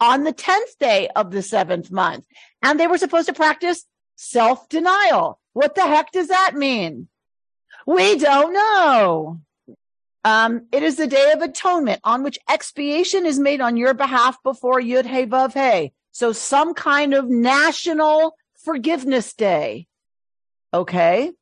on 0.00 0.24
the 0.24 0.32
10th 0.32 0.78
day 0.78 1.08
of 1.16 1.30
the 1.30 1.42
seventh 1.42 1.90
month. 1.90 2.24
And 2.62 2.78
they 2.78 2.86
were 2.86 2.98
supposed 2.98 3.28
to 3.28 3.32
practice 3.32 3.84
self-denial. 4.16 5.40
What 5.54 5.74
the 5.74 5.82
heck 5.82 6.12
does 6.12 6.28
that 6.28 6.54
mean? 6.54 7.08
We 7.86 8.18
don't 8.18 8.52
know. 8.52 9.40
Um, 10.24 10.66
it 10.72 10.82
is 10.82 10.96
the 10.96 11.06
day 11.06 11.32
of 11.32 11.42
atonement 11.42 12.00
on 12.04 12.22
which 12.22 12.38
expiation 12.48 13.24
is 13.24 13.38
made 13.38 13.60
on 13.60 13.76
your 13.76 13.94
behalf 13.94 14.36
before 14.42 14.80
Yud 14.80 15.06
Hey 15.06 15.26
Vav 15.26 15.52
Hey. 15.54 15.92
So 16.12 16.32
some 16.32 16.74
kind 16.74 17.14
of 17.14 17.28
national 17.28 18.34
forgiveness 18.64 19.34
day. 19.34 19.86
Okay. 20.74 21.32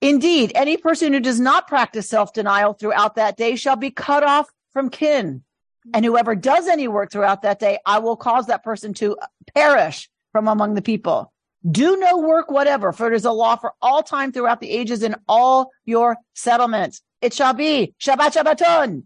Indeed, 0.00 0.52
any 0.54 0.76
person 0.76 1.12
who 1.12 1.20
does 1.20 1.40
not 1.40 1.68
practice 1.68 2.08
self-denial 2.08 2.74
throughout 2.74 3.14
that 3.14 3.36
day 3.36 3.56
shall 3.56 3.76
be 3.76 3.90
cut 3.90 4.22
off 4.22 4.50
from 4.72 4.90
kin. 4.90 5.44
And 5.92 6.04
whoever 6.04 6.34
does 6.34 6.66
any 6.66 6.88
work 6.88 7.12
throughout 7.12 7.42
that 7.42 7.58
day, 7.58 7.78
I 7.86 7.98
will 7.98 8.16
cause 8.16 8.46
that 8.46 8.64
person 8.64 8.94
to 8.94 9.16
perish 9.54 10.08
from 10.32 10.48
among 10.48 10.74
the 10.74 10.82
people. 10.82 11.32
Do 11.70 11.96
no 11.96 12.18
work 12.18 12.50
whatever, 12.50 12.92
for 12.92 13.10
it 13.10 13.16
is 13.16 13.24
a 13.24 13.32
law 13.32 13.56
for 13.56 13.72
all 13.80 14.02
time 14.02 14.32
throughout 14.32 14.60
the 14.60 14.70
ages 14.70 15.02
in 15.02 15.14
all 15.28 15.70
your 15.84 16.16
settlements. 16.34 17.02
It 17.24 17.32
shall 17.32 17.54
be 17.54 17.94
Shabbat 17.98 18.34
Shabbaton, 18.36 19.04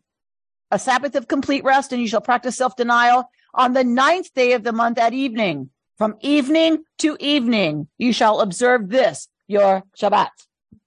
a 0.72 0.78
Sabbath 0.80 1.14
of 1.14 1.28
complete 1.28 1.62
rest, 1.62 1.92
and 1.92 2.02
you 2.02 2.08
shall 2.08 2.20
practice 2.20 2.56
self-denial 2.56 3.30
on 3.54 3.74
the 3.74 3.84
ninth 3.84 4.34
day 4.34 4.54
of 4.54 4.64
the 4.64 4.72
month 4.72 4.98
at 4.98 5.12
evening. 5.12 5.70
From 5.98 6.16
evening 6.20 6.82
to 6.98 7.16
evening, 7.20 7.86
you 7.96 8.12
shall 8.12 8.40
observe 8.40 8.88
this, 8.88 9.28
your 9.46 9.84
Shabbat. 9.96 10.30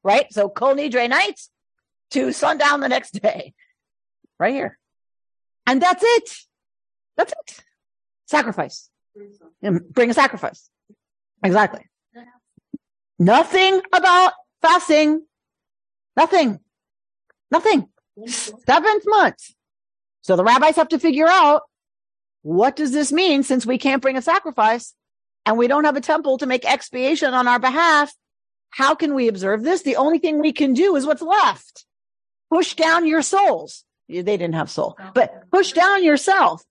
Right? 0.03 0.25
So 0.33 0.49
Kol 0.49 0.75
Nidre 0.75 1.09
nights 1.09 1.49
to 2.09 2.33
sundown 2.33 2.81
the 2.81 2.89
next 2.89 3.11
day. 3.11 3.53
Right 4.37 4.53
here. 4.53 4.77
And 5.65 5.81
that's 5.81 6.03
it. 6.05 6.35
That's 7.15 7.31
it. 7.31 7.63
Sacrifice. 8.25 8.89
Mm, 9.63 9.87
bring 9.87 10.09
a 10.09 10.13
sacrifice. 10.13 10.69
Exactly. 11.45 11.87
Nothing 13.17 13.81
about 13.93 14.33
fasting. 14.61 15.21
Nothing. 16.17 16.59
Nothing. 17.51 17.89
Seventh 18.27 19.03
month. 19.05 19.53
So 20.21 20.35
the 20.35 20.43
rabbis 20.43 20.75
have 20.77 20.89
to 20.89 20.99
figure 20.99 21.27
out 21.27 21.63
what 22.43 22.75
does 22.75 22.91
this 22.91 23.11
mean 23.11 23.43
since 23.43 23.65
we 23.65 23.77
can't 23.77 24.01
bring 24.01 24.17
a 24.17 24.21
sacrifice 24.21 24.93
and 25.45 25.57
we 25.57 25.67
don't 25.67 25.83
have 25.83 25.97
a 25.97 26.01
temple 26.01 26.37
to 26.39 26.45
make 26.45 26.65
expiation 26.65 27.33
on 27.33 27.47
our 27.47 27.59
behalf? 27.59 28.13
How 28.69 28.95
can 28.95 29.13
we 29.13 29.27
observe 29.27 29.63
this? 29.63 29.81
The 29.81 29.97
only 29.97 30.17
thing 30.17 30.39
we 30.39 30.53
can 30.53 30.73
do 30.73 30.95
is 30.95 31.05
what's 31.05 31.21
left. 31.21 31.85
Push 32.49 32.75
down 32.75 33.05
your 33.05 33.21
souls. 33.21 33.83
They 34.07 34.23
didn't 34.23 34.55
have 34.55 34.69
soul, 34.69 34.97
but 35.13 35.49
push 35.51 35.71
down 35.71 36.03
yourself. 36.03 36.63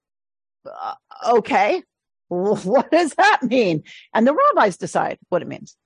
Uh, 0.67 0.95
okay. 1.29 1.83
What 2.29 2.93
does 2.93 3.13
that 3.15 3.41
mean? 3.43 3.83
And 4.15 4.25
the 4.25 4.33
rabbis 4.33 4.77
decide 4.77 5.19
what 5.31 5.43
it 5.43 5.49
means. 5.49 5.77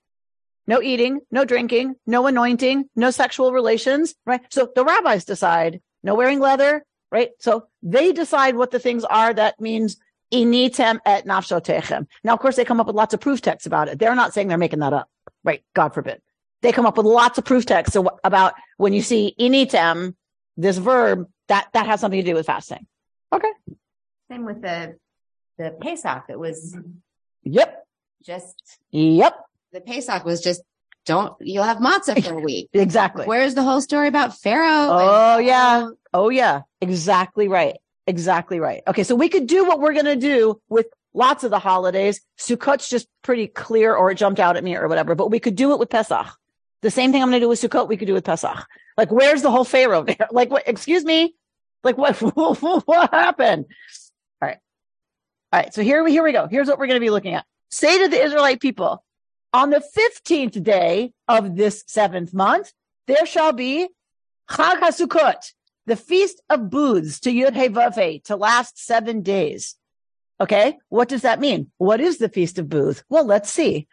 No 0.66 0.81
eating, 0.81 1.20
no 1.31 1.44
drinking, 1.44 1.96
no 2.07 2.27
anointing, 2.27 2.88
no 2.96 3.11
sexual 3.11 3.53
relations, 3.53 4.14
right? 4.24 4.40
So 4.50 4.70
the 4.74 4.85
rabbis 4.85 5.24
decide 5.24 5.81
no 6.03 6.14
wearing 6.14 6.40
leather, 6.40 6.85
right? 7.11 7.31
So 7.38 7.66
they 7.83 8.12
decide 8.12 8.57
what 8.57 8.70
the 8.70 8.79
things 8.79 9.05
are 9.05 9.33
that 9.35 9.61
means 9.61 9.98
initem 10.33 11.00
et 11.05 11.27
nafshotechem. 11.27 12.07
Now, 12.22 12.33
of 12.35 12.40
course, 12.40 12.57
they 12.57 12.64
come 12.64 12.81
up 12.81 12.87
with 12.87 12.96
lots 12.96 13.12
of 13.14 13.20
proof 13.20 13.40
texts 13.42 13.66
about 13.66 13.88
it. 13.88 13.98
They're 13.98 14.14
not 14.14 14.33
saying 14.33 14.48
they're 14.48 14.59
making 14.59 14.79
that 14.81 14.92
up, 14.92 15.09
right? 15.44 15.62
God 15.74 15.90
forbid. 15.90 16.22
They 16.62 16.72
come 16.72 16.87
up 16.87 16.96
with 16.96 17.07
lots 17.07 17.37
of 17.37 17.44
proof 17.44 17.66
texts 17.66 17.96
about 18.24 18.55
when 18.79 18.94
you 18.94 19.03
see 19.03 19.35
initem, 19.38 20.14
this 20.57 20.79
verb, 20.79 21.29
that, 21.48 21.68
that 21.74 21.85
has 21.87 22.00
something 22.00 22.20
to 22.20 22.27
do 22.27 22.35
with 22.35 22.46
fasting. 22.46 22.87
Okay. 23.33 23.50
Same 24.31 24.46
with 24.46 24.62
the, 24.62 24.96
the 25.59 25.77
Pesach. 25.79 26.24
It 26.31 26.38
was 26.38 26.74
Yep. 27.42 27.87
just, 28.24 28.79
Yep. 28.92 29.37
The 29.75 29.81
Pesach 29.81 30.25
was 30.25 30.41
just, 30.41 30.63
don't, 31.05 31.35
you'll 31.41 31.65
have 31.65 31.79
matzah 31.79 32.25
for 32.25 32.39
a 32.39 32.41
week. 32.41 32.71
Exactly. 32.73 33.27
Where's 33.27 33.55
the 33.55 33.63
whole 33.63 33.81
story 33.81 34.09
about 34.09 34.39
Pharaoh? 34.39 34.89
Oh 34.89 35.39
and- 35.39 35.47
yeah. 35.47 35.89
Oh 36.15 36.31
yeah. 36.31 36.63
Exactly 36.81 37.49
right. 37.49 37.77
Exactly 38.07 38.61
right. 38.61 38.83
Okay. 38.87 39.03
So 39.03 39.15
we 39.15 39.29
could 39.29 39.47
do 39.47 39.65
what 39.65 39.81
we're 39.81 39.93
going 39.93 40.05
to 40.07 40.17
do 40.17 40.61
with 40.69 40.87
lots 41.13 41.45
of 41.45 41.51
the 41.51 41.59
holidays. 41.59 42.21
Sukkot's 42.39 42.89
just 42.89 43.09
pretty 43.23 43.49
clear 43.49 43.95
or 43.95 44.11
it 44.11 44.15
jumped 44.15 44.41
out 44.41 44.57
at 44.57 44.65
me 44.65 44.77
or 44.77 44.89
whatever, 44.89 45.15
but 45.15 45.31
we 45.31 45.41
could 45.41 45.57
do 45.57 45.73
it 45.73 45.79
with 45.79 45.91
Pesach. 45.91 46.27
The 46.83 46.91
same 46.91 47.13
thing 47.13 47.21
I'm 47.21 47.29
going 47.29 47.41
to 47.41 47.45
do 47.45 47.49
with 47.49 47.61
Sukkot, 47.61 47.89
we 47.89 47.97
could 47.97 48.07
do 48.07 48.15
with 48.15 48.25
Pesach. 48.25 48.65
Like, 48.97 49.11
where's 49.11 49.43
the 49.43 49.51
whole 49.51 49.65
Pharaoh 49.65 50.03
there? 50.05 50.29
Like, 50.31 50.51
what, 50.51 50.69
excuse 50.69 51.05
me? 51.05 51.35
Like, 51.83 51.99
what, 51.99 52.17
what 52.87 53.11
happened? 53.11 53.67
All 54.41 54.49
right. 54.49 54.59
All 55.53 55.61
right. 55.61 55.75
So 55.75 55.83
here 55.83 56.05
we, 56.05 56.13
here 56.13 56.23
we 56.23 56.33
go. 56.33 56.47
Here's 56.47 56.69
what 56.69 56.79
we're 56.79 56.87
going 56.87 57.01
to 57.01 57.05
be 57.05 57.11
looking 57.11 57.35
at. 57.35 57.45
Say 57.71 57.99
to 57.99 58.09
the 58.09 58.23
Israelite 58.23 58.61
people, 58.61 59.04
on 59.55 59.71
the 59.71 59.83
15th 59.97 60.64
day 60.64 61.12
of 61.29 61.55
this 61.55 61.85
seventh 61.87 62.35
month, 62.35 62.73
there 63.07 63.25
shall 63.25 63.53
be 63.53 63.88
Chag 64.51 64.81
HaSukkot, 64.81 65.53
the 65.87 65.95
feast 65.95 66.43
of 66.51 66.69
booths 66.69 67.21
to 67.21 67.31
Yud 67.31 67.55
Hey 67.55 68.19
to 68.25 68.35
last 68.35 68.85
seven 68.85 69.23
days. 69.23 69.77
Okay. 70.40 70.77
What 70.88 71.09
does 71.09 71.23
that 71.23 71.38
mean? 71.38 71.71
What 71.79 72.01
is 72.01 72.19
the 72.19 72.29
feast 72.29 72.59
of 72.59 72.69
booths? 72.69 73.05
Well, 73.09 73.25
let's 73.25 73.49
see. 73.49 73.87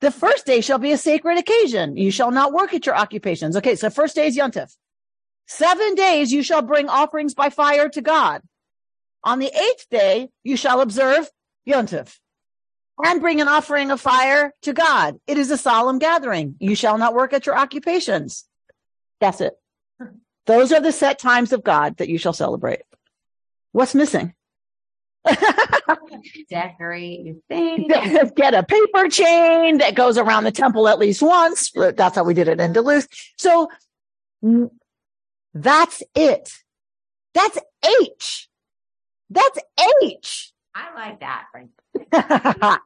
The 0.00 0.10
first 0.10 0.46
day 0.46 0.60
shall 0.60 0.78
be 0.78 0.90
a 0.90 0.98
sacred 0.98 1.38
occasion. 1.38 1.96
You 1.96 2.10
shall 2.10 2.32
not 2.32 2.52
work 2.52 2.74
at 2.74 2.84
your 2.84 2.96
occupations. 2.96 3.56
Okay. 3.56 3.76
So 3.76 3.90
first 3.90 4.16
day 4.16 4.26
is 4.26 4.36
Yontif. 4.36 4.74
Seven 5.46 5.94
days 5.94 6.32
you 6.32 6.42
shall 6.42 6.62
bring 6.62 6.88
offerings 6.88 7.34
by 7.34 7.50
fire 7.50 7.88
to 7.90 8.02
God. 8.02 8.42
On 9.22 9.38
the 9.38 9.46
eighth 9.46 9.88
day, 9.90 10.28
you 10.42 10.56
shall 10.56 10.80
observe 10.80 11.30
Yontif 11.68 12.18
and 13.04 13.20
bring 13.20 13.40
an 13.40 13.48
offering 13.48 13.90
of 13.90 14.00
fire 14.00 14.52
to 14.62 14.72
God. 14.72 15.18
It 15.26 15.38
is 15.38 15.50
a 15.50 15.56
solemn 15.56 15.98
gathering. 15.98 16.56
You 16.58 16.74
shall 16.74 16.98
not 16.98 17.14
work 17.14 17.32
at 17.32 17.46
your 17.46 17.56
occupations. 17.56 18.44
That's 19.20 19.40
it. 19.40 19.54
Those 20.46 20.72
are 20.72 20.80
the 20.80 20.92
set 20.92 21.18
times 21.18 21.52
of 21.52 21.62
God 21.62 21.98
that 21.98 22.08
you 22.08 22.18
shall 22.18 22.32
celebrate. 22.32 22.82
What's 23.72 23.94
missing? 23.94 24.34
Decorate 26.50 27.20
your 27.20 27.36
thing. 27.48 27.88
Get 28.36 28.54
a 28.54 28.62
paper 28.62 29.08
chain 29.08 29.78
that 29.78 29.94
goes 29.94 30.16
around 30.16 30.44
the 30.44 30.52
temple 30.52 30.88
at 30.88 30.98
least 30.98 31.22
once. 31.22 31.70
That's 31.72 32.16
how 32.16 32.24
we 32.24 32.34
did 32.34 32.48
it 32.48 32.60
in 32.60 32.72
Duluth. 32.72 33.08
So 33.36 33.68
mm, 34.42 34.70
that's 35.52 36.02
it. 36.14 36.52
That's 37.34 37.58
H. 38.02 38.48
That's 39.30 39.58
H. 40.02 40.52
I 40.74 40.94
like 40.94 41.20
that. 41.20 41.46
Frank. 41.52 41.70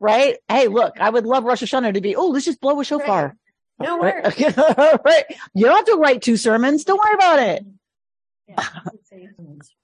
right? 0.00 0.36
Hey, 0.48 0.68
look, 0.68 1.00
I 1.00 1.10
would 1.10 1.26
love 1.26 1.44
Rosh 1.44 1.62
Hashanah 1.62 1.94
to 1.94 2.00
be, 2.00 2.16
oh, 2.16 2.28
let's 2.28 2.44
just 2.44 2.60
blow 2.60 2.80
a 2.80 2.84
shofar. 2.84 3.36
No 3.80 3.98
Right? 3.98 4.22
worries. 4.38 4.56
right. 5.04 5.24
You 5.54 5.66
don't 5.66 5.76
have 5.76 5.86
to 5.86 5.96
write 5.96 6.22
two 6.22 6.36
sermons. 6.36 6.84
Don't 6.84 6.98
worry 7.02 7.14
about 7.14 7.38
it. 7.40 7.66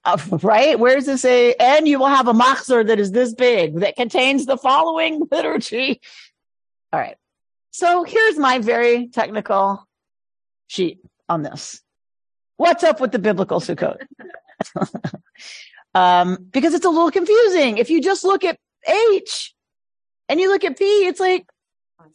Uh, 0.05 0.17
right? 0.43 0.79
Where 0.79 0.95
does 0.95 1.07
it 1.07 1.17
say? 1.17 1.53
And 1.59 1.87
you 1.87 1.99
will 1.99 2.07
have 2.07 2.27
a 2.27 2.33
machzor 2.33 2.85
that 2.87 2.99
is 2.99 3.11
this 3.11 3.33
big 3.33 3.79
that 3.79 3.95
contains 3.95 4.45
the 4.45 4.57
following 4.57 5.27
liturgy. 5.31 6.01
All 6.93 6.99
right. 6.99 7.17
So 7.71 8.03
here's 8.03 8.37
my 8.37 8.59
very 8.59 9.07
technical 9.07 9.87
sheet 10.67 10.99
on 11.27 11.41
this. 11.41 11.81
What's 12.57 12.83
up 12.83 12.99
with 12.99 13.11
the 13.11 13.19
biblical 13.19 13.59
Sukkot? 13.59 13.97
Um, 15.95 16.47
because 16.51 16.73
it's 16.73 16.85
a 16.85 16.89
little 16.89 17.11
confusing. 17.11 17.77
If 17.77 17.89
you 17.89 18.01
just 18.01 18.23
look 18.23 18.43
at 18.43 18.57
H 18.87 19.53
and 20.27 20.39
you 20.39 20.49
look 20.49 20.63
at 20.63 20.77
P, 20.77 20.85
it's 20.85 21.19
like 21.19 21.45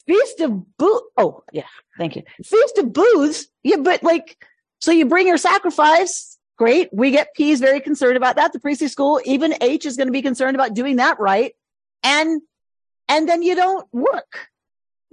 feast 0.07 0.41
of 0.41 0.77
booth. 0.77 1.03
Oh, 1.17 1.43
yeah. 1.53 1.67
Thank 1.99 2.17
you. 2.17 2.23
Feast 2.45 2.79
of 2.79 2.93
booths. 2.93 3.47
Yeah, 3.63 3.77
but 3.77 4.03
like, 4.03 4.37
so 4.81 4.91
you 4.91 5.07
bring 5.07 5.27
your 5.27 5.39
sacrifice. 5.39 6.39
Great. 6.57 6.89
We 6.93 7.11
get 7.11 7.35
P 7.35 7.51
is 7.51 7.61
very 7.61 7.81
concerned 7.81 8.17
about 8.17 8.37
that. 8.37 8.53
The 8.53 8.61
priestly 8.61 8.89
school, 8.89 9.21
even 9.25 9.55
H 9.61 9.87
is 9.87 9.97
going 9.97 10.09
to 10.09 10.13
be 10.13 10.23
concerned 10.23 10.55
about 10.55 10.75
doing 10.75 10.97
that 10.97 11.19
right. 11.19 11.55
And, 12.03 12.43
and 13.09 13.29
then 13.29 13.43
you 13.43 13.57
don't 13.57 13.87
work. 13.93 14.49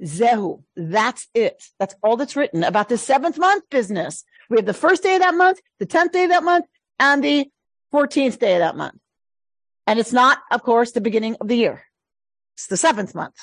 Zehu. 0.04 0.64
That's 0.76 1.28
it. 1.34 1.64
That's 1.80 1.96
all 2.04 2.18
that's 2.18 2.36
written 2.36 2.64
about 2.64 2.90
the 2.90 2.98
seventh 2.98 3.38
month 3.38 3.70
business. 3.70 4.24
We 4.50 4.58
have 4.58 4.66
the 4.66 4.74
first 4.74 5.04
day 5.04 5.16
of 5.16 5.22
that 5.22 5.36
month, 5.36 5.62
the 5.80 5.86
10th 5.86 6.12
day 6.12 6.26
of 6.26 6.32
that 6.32 6.44
month, 6.44 6.66
and 7.00 7.24
the 7.24 7.50
14th 7.94 8.40
day 8.40 8.54
of 8.56 8.60
that 8.60 8.76
month. 8.78 8.98
And 9.88 10.00
it's 10.00 10.14
not, 10.14 10.38
of 10.52 10.64
course, 10.64 10.92
the 10.92 11.02
beginning 11.02 11.36
of 11.42 11.48
the 11.48 11.56
year. 11.56 11.84
It's 12.56 12.68
the 12.68 12.78
seventh 12.78 13.16
month, 13.16 13.36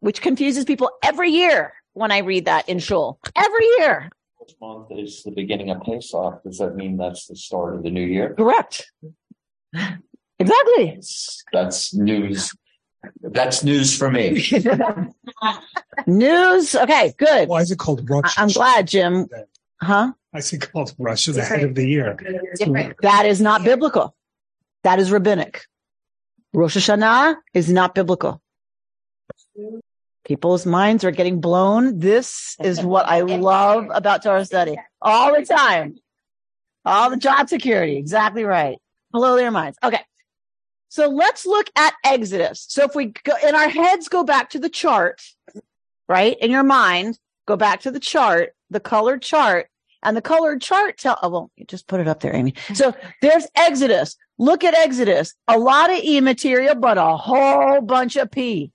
which 0.00 0.22
confuses 0.22 0.64
people 0.64 0.90
every 1.02 1.30
year 1.30 1.72
when 1.92 2.10
I 2.12 2.18
read 2.18 2.46
that 2.46 2.68
in 2.68 2.78
shul. 2.78 3.18
Every 3.36 3.66
year. 3.78 4.10
This 4.40 4.54
month 4.60 4.86
is 4.90 5.22
the 5.22 5.32
beginning 5.32 5.70
of 5.70 5.82
Pesach. 5.82 6.42
Does 6.44 6.58
that 6.58 6.74
mean 6.74 6.96
that's 6.96 7.26
the 7.26 7.36
start 7.36 7.74
of 7.76 7.82
the 7.82 7.90
new 7.90 8.04
year? 8.06 8.34
Correct. 8.34 8.90
Exactly. 10.38 11.00
That's 11.52 11.94
news. 11.94 12.52
That's 13.22 13.62
news 13.64 13.96
for 13.96 14.10
me. 14.10 14.44
News. 16.06 16.74
Okay, 16.74 17.14
good. 17.16 17.48
Why 17.48 17.60
is 17.62 17.70
it 17.70 17.78
called 17.78 18.08
Rosh? 18.08 18.36
I- 18.38 18.42
I'm 18.42 18.48
glad, 18.48 18.86
Jim. 18.88 19.26
Huh? 19.80 20.12
I 20.32 20.40
see 20.40 20.58
called 20.58 20.94
Rosh 20.98 21.26
the 21.26 21.42
head 21.42 21.64
of 21.64 21.74
the 21.74 21.86
year. 21.86 22.16
That 23.02 23.26
is 23.26 23.40
not 23.40 23.64
biblical. 23.64 24.14
That 24.84 24.98
is 24.98 25.10
rabbinic. 25.10 25.64
Rosh 26.52 26.76
Hashanah 26.76 27.36
is 27.54 27.70
not 27.70 27.94
biblical. 27.94 28.40
People's 30.24 30.66
minds 30.66 31.04
are 31.04 31.10
getting 31.10 31.40
blown. 31.40 31.98
This 31.98 32.56
is 32.60 32.80
what 32.82 33.06
I 33.06 33.22
love 33.22 33.88
about 33.92 34.22
Torah 34.22 34.44
study 34.44 34.76
all 35.02 35.34
the 35.34 35.44
time. 35.44 35.98
All 36.84 37.10
the 37.10 37.16
job 37.16 37.48
security. 37.48 37.96
Exactly 37.96 38.44
right. 38.44 38.78
Blow 39.10 39.36
their 39.36 39.50
minds. 39.50 39.78
Okay. 39.82 40.00
So 40.88 41.08
let's 41.08 41.46
look 41.46 41.68
at 41.76 41.94
Exodus. 42.04 42.66
So 42.68 42.84
if 42.84 42.94
we 42.94 43.06
go 43.06 43.34
in 43.46 43.54
our 43.54 43.68
heads, 43.68 44.08
go 44.08 44.24
back 44.24 44.50
to 44.50 44.58
the 44.58 44.68
chart, 44.68 45.22
right? 46.08 46.36
In 46.40 46.50
your 46.50 46.64
mind, 46.64 47.18
go 47.46 47.56
back 47.56 47.80
to 47.82 47.90
the 47.90 48.00
chart, 48.00 48.54
the 48.70 48.80
colored 48.80 49.22
chart, 49.22 49.68
and 50.02 50.16
the 50.16 50.22
colored 50.22 50.62
chart 50.62 50.98
tell, 50.98 51.18
oh, 51.22 51.28
well, 51.28 51.50
you 51.56 51.64
just 51.66 51.86
put 51.86 52.00
it 52.00 52.08
up 52.08 52.20
there, 52.20 52.34
Amy. 52.34 52.54
So 52.74 52.94
there's 53.20 53.46
Exodus. 53.54 54.16
Look 54.38 54.64
at 54.64 54.74
Exodus. 54.74 55.34
A 55.46 55.58
lot 55.58 55.90
of 55.90 55.98
E 55.98 56.20
material, 56.20 56.74
but 56.74 56.98
a 56.98 57.16
whole 57.16 57.80
bunch 57.80 58.16
of 58.16 58.30
P. 58.30 58.72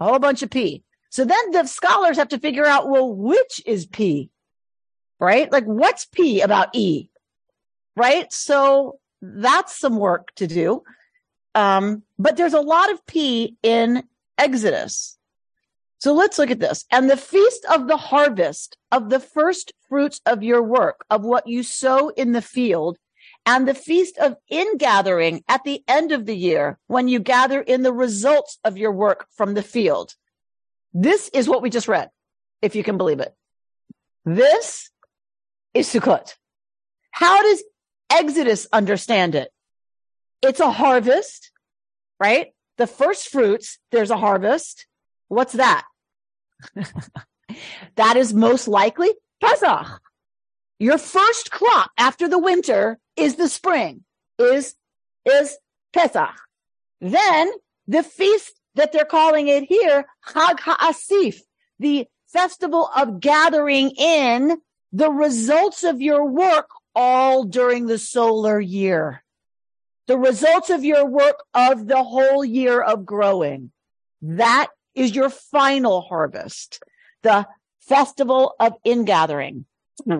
A 0.00 0.04
whole 0.04 0.18
bunch 0.18 0.42
of 0.42 0.50
P. 0.50 0.84
So 1.10 1.24
then 1.24 1.50
the 1.50 1.66
scholars 1.66 2.18
have 2.18 2.28
to 2.28 2.38
figure 2.38 2.66
out, 2.66 2.88
well, 2.88 3.12
which 3.12 3.62
is 3.66 3.86
P? 3.86 4.30
Right? 5.18 5.50
Like 5.50 5.64
what's 5.64 6.04
P 6.04 6.42
about 6.42 6.68
E? 6.74 7.10
Right? 7.96 8.32
So 8.32 9.00
that's 9.20 9.76
some 9.76 9.96
work 9.96 10.32
to 10.36 10.46
do. 10.46 10.84
Um, 11.54 12.04
but 12.18 12.36
there's 12.36 12.54
a 12.54 12.60
lot 12.60 12.92
of 12.92 13.04
P 13.06 13.56
in 13.64 14.04
Exodus. 14.36 15.17
So 15.98 16.14
let's 16.14 16.38
look 16.38 16.50
at 16.50 16.60
this. 16.60 16.84
And 16.90 17.10
the 17.10 17.16
feast 17.16 17.64
of 17.72 17.88
the 17.88 17.96
harvest 17.96 18.76
of 18.92 19.10
the 19.10 19.20
first 19.20 19.72
fruits 19.88 20.20
of 20.24 20.42
your 20.42 20.62
work, 20.62 21.04
of 21.10 21.24
what 21.24 21.48
you 21.48 21.62
sow 21.62 22.08
in 22.10 22.32
the 22.32 22.42
field, 22.42 22.98
and 23.44 23.66
the 23.66 23.74
feast 23.74 24.16
of 24.18 24.36
ingathering 24.48 25.42
at 25.48 25.64
the 25.64 25.82
end 25.88 26.12
of 26.12 26.26
the 26.26 26.36
year, 26.36 26.78
when 26.86 27.08
you 27.08 27.18
gather 27.18 27.60
in 27.60 27.82
the 27.82 27.92
results 27.92 28.58
of 28.64 28.76
your 28.76 28.92
work 28.92 29.26
from 29.32 29.54
the 29.54 29.62
field. 29.62 30.14
This 30.94 31.28
is 31.30 31.48
what 31.48 31.62
we 31.62 31.70
just 31.70 31.88
read, 31.88 32.10
if 32.62 32.76
you 32.76 32.84
can 32.84 32.96
believe 32.96 33.20
it. 33.20 33.34
This 34.24 34.90
is 35.74 35.88
Sukkot. 35.88 36.34
How 37.10 37.42
does 37.42 37.62
Exodus 38.10 38.66
understand 38.72 39.34
it? 39.34 39.50
It's 40.42 40.60
a 40.60 40.70
harvest, 40.70 41.50
right? 42.20 42.54
The 42.76 42.86
first 42.86 43.30
fruits, 43.30 43.78
there's 43.90 44.10
a 44.10 44.16
harvest. 44.16 44.86
What's 45.28 45.54
that? 45.54 45.84
that 47.96 48.16
is 48.16 48.32
most 48.34 48.68
likely 48.68 49.10
Pesach. 49.40 50.00
Your 50.78 50.98
first 50.98 51.50
crop 51.50 51.90
after 51.98 52.28
the 52.28 52.38
winter 52.38 52.98
is 53.16 53.36
the 53.36 53.48
spring, 53.48 54.04
is, 54.38 54.74
is 55.24 55.56
Pesach. 55.92 56.34
Then 57.00 57.50
the 57.86 58.02
feast 58.02 58.52
that 58.74 58.92
they're 58.92 59.04
calling 59.04 59.48
it 59.48 59.64
here, 59.64 60.04
Chag 60.28 60.60
HaAsif, 60.60 61.40
the 61.80 62.06
festival 62.28 62.88
of 62.94 63.20
gathering 63.20 63.90
in 63.90 64.58
the 64.92 65.10
results 65.10 65.84
of 65.84 66.00
your 66.00 66.24
work 66.24 66.70
all 66.94 67.44
during 67.44 67.86
the 67.86 67.98
solar 67.98 68.60
year. 68.60 69.22
The 70.06 70.18
results 70.18 70.70
of 70.70 70.84
your 70.84 71.06
work 71.06 71.42
of 71.52 71.86
the 71.86 72.02
whole 72.02 72.44
year 72.44 72.80
of 72.80 73.04
growing. 73.04 73.70
That 74.22 74.68
is 74.98 75.14
your 75.14 75.30
final 75.30 76.02
harvest. 76.02 76.82
The 77.22 77.46
festival 77.80 78.54
of 78.60 78.74
ingathering. 78.84 79.64
Hmm. 80.04 80.18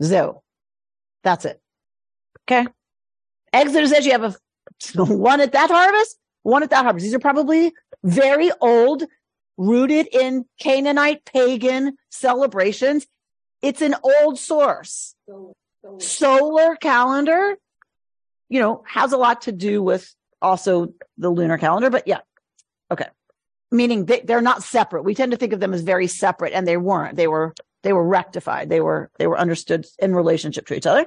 So 0.00 0.42
that's 1.22 1.44
it. 1.44 1.60
Okay. 2.48 2.66
Exodus 3.52 3.90
says 3.90 4.06
you 4.06 4.12
have 4.12 4.24
a 4.24 5.04
one 5.04 5.40
at 5.40 5.52
that 5.52 5.70
harvest, 5.70 6.18
one 6.42 6.62
at 6.62 6.70
that 6.70 6.84
harvest. 6.84 7.04
These 7.04 7.14
are 7.14 7.18
probably 7.18 7.72
very 8.02 8.50
old, 8.60 9.04
rooted 9.56 10.08
in 10.12 10.46
Canaanite 10.58 11.24
pagan 11.24 11.96
celebrations. 12.10 13.06
It's 13.60 13.82
an 13.82 13.94
old 14.02 14.38
source. 14.38 15.14
Solar 15.98 16.76
calendar, 16.76 17.56
you 18.48 18.60
know, 18.60 18.84
has 18.86 19.12
a 19.12 19.16
lot 19.16 19.42
to 19.42 19.52
do 19.52 19.82
with 19.82 20.14
also 20.40 20.94
the 21.18 21.30
lunar 21.30 21.58
calendar, 21.58 21.90
but 21.90 22.06
yeah. 22.06 22.20
Okay. 22.90 23.06
Meaning 23.70 24.06
they, 24.06 24.20
they're 24.20 24.40
not 24.40 24.62
separate. 24.62 25.04
We 25.04 25.14
tend 25.14 25.32
to 25.32 25.38
think 25.38 25.52
of 25.52 25.60
them 25.60 25.72
as 25.72 25.82
very 25.82 26.06
separate 26.06 26.52
and 26.52 26.66
they 26.66 26.76
weren't. 26.76 27.16
They 27.16 27.28
were, 27.28 27.54
they 27.82 27.92
were 27.92 28.06
rectified. 28.06 28.68
They 28.68 28.80
were, 28.80 29.10
they 29.18 29.26
were 29.26 29.38
understood 29.38 29.86
in 29.98 30.14
relationship 30.14 30.66
to 30.66 30.74
each 30.74 30.86
other. 30.86 31.06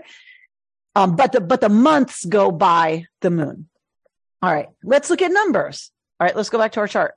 Um, 0.95 1.15
but 1.15 1.33
the, 1.33 1.41
but 1.41 1.59
the 1.59 1.69
months 1.69 2.23
go 2.23 2.51
by 2.51 3.07
the 3.21 3.31
moon. 3.31 3.67
All 4.41 4.53
right. 4.53 4.69
Let's 4.83 5.09
look 5.09 5.21
at 5.21 5.31
numbers. 5.31 5.91
All 6.19 6.25
right. 6.25 6.35
Let's 6.35 6.49
go 6.49 6.57
back 6.57 6.73
to 6.73 6.79
our 6.79 6.87
chart. 6.87 7.15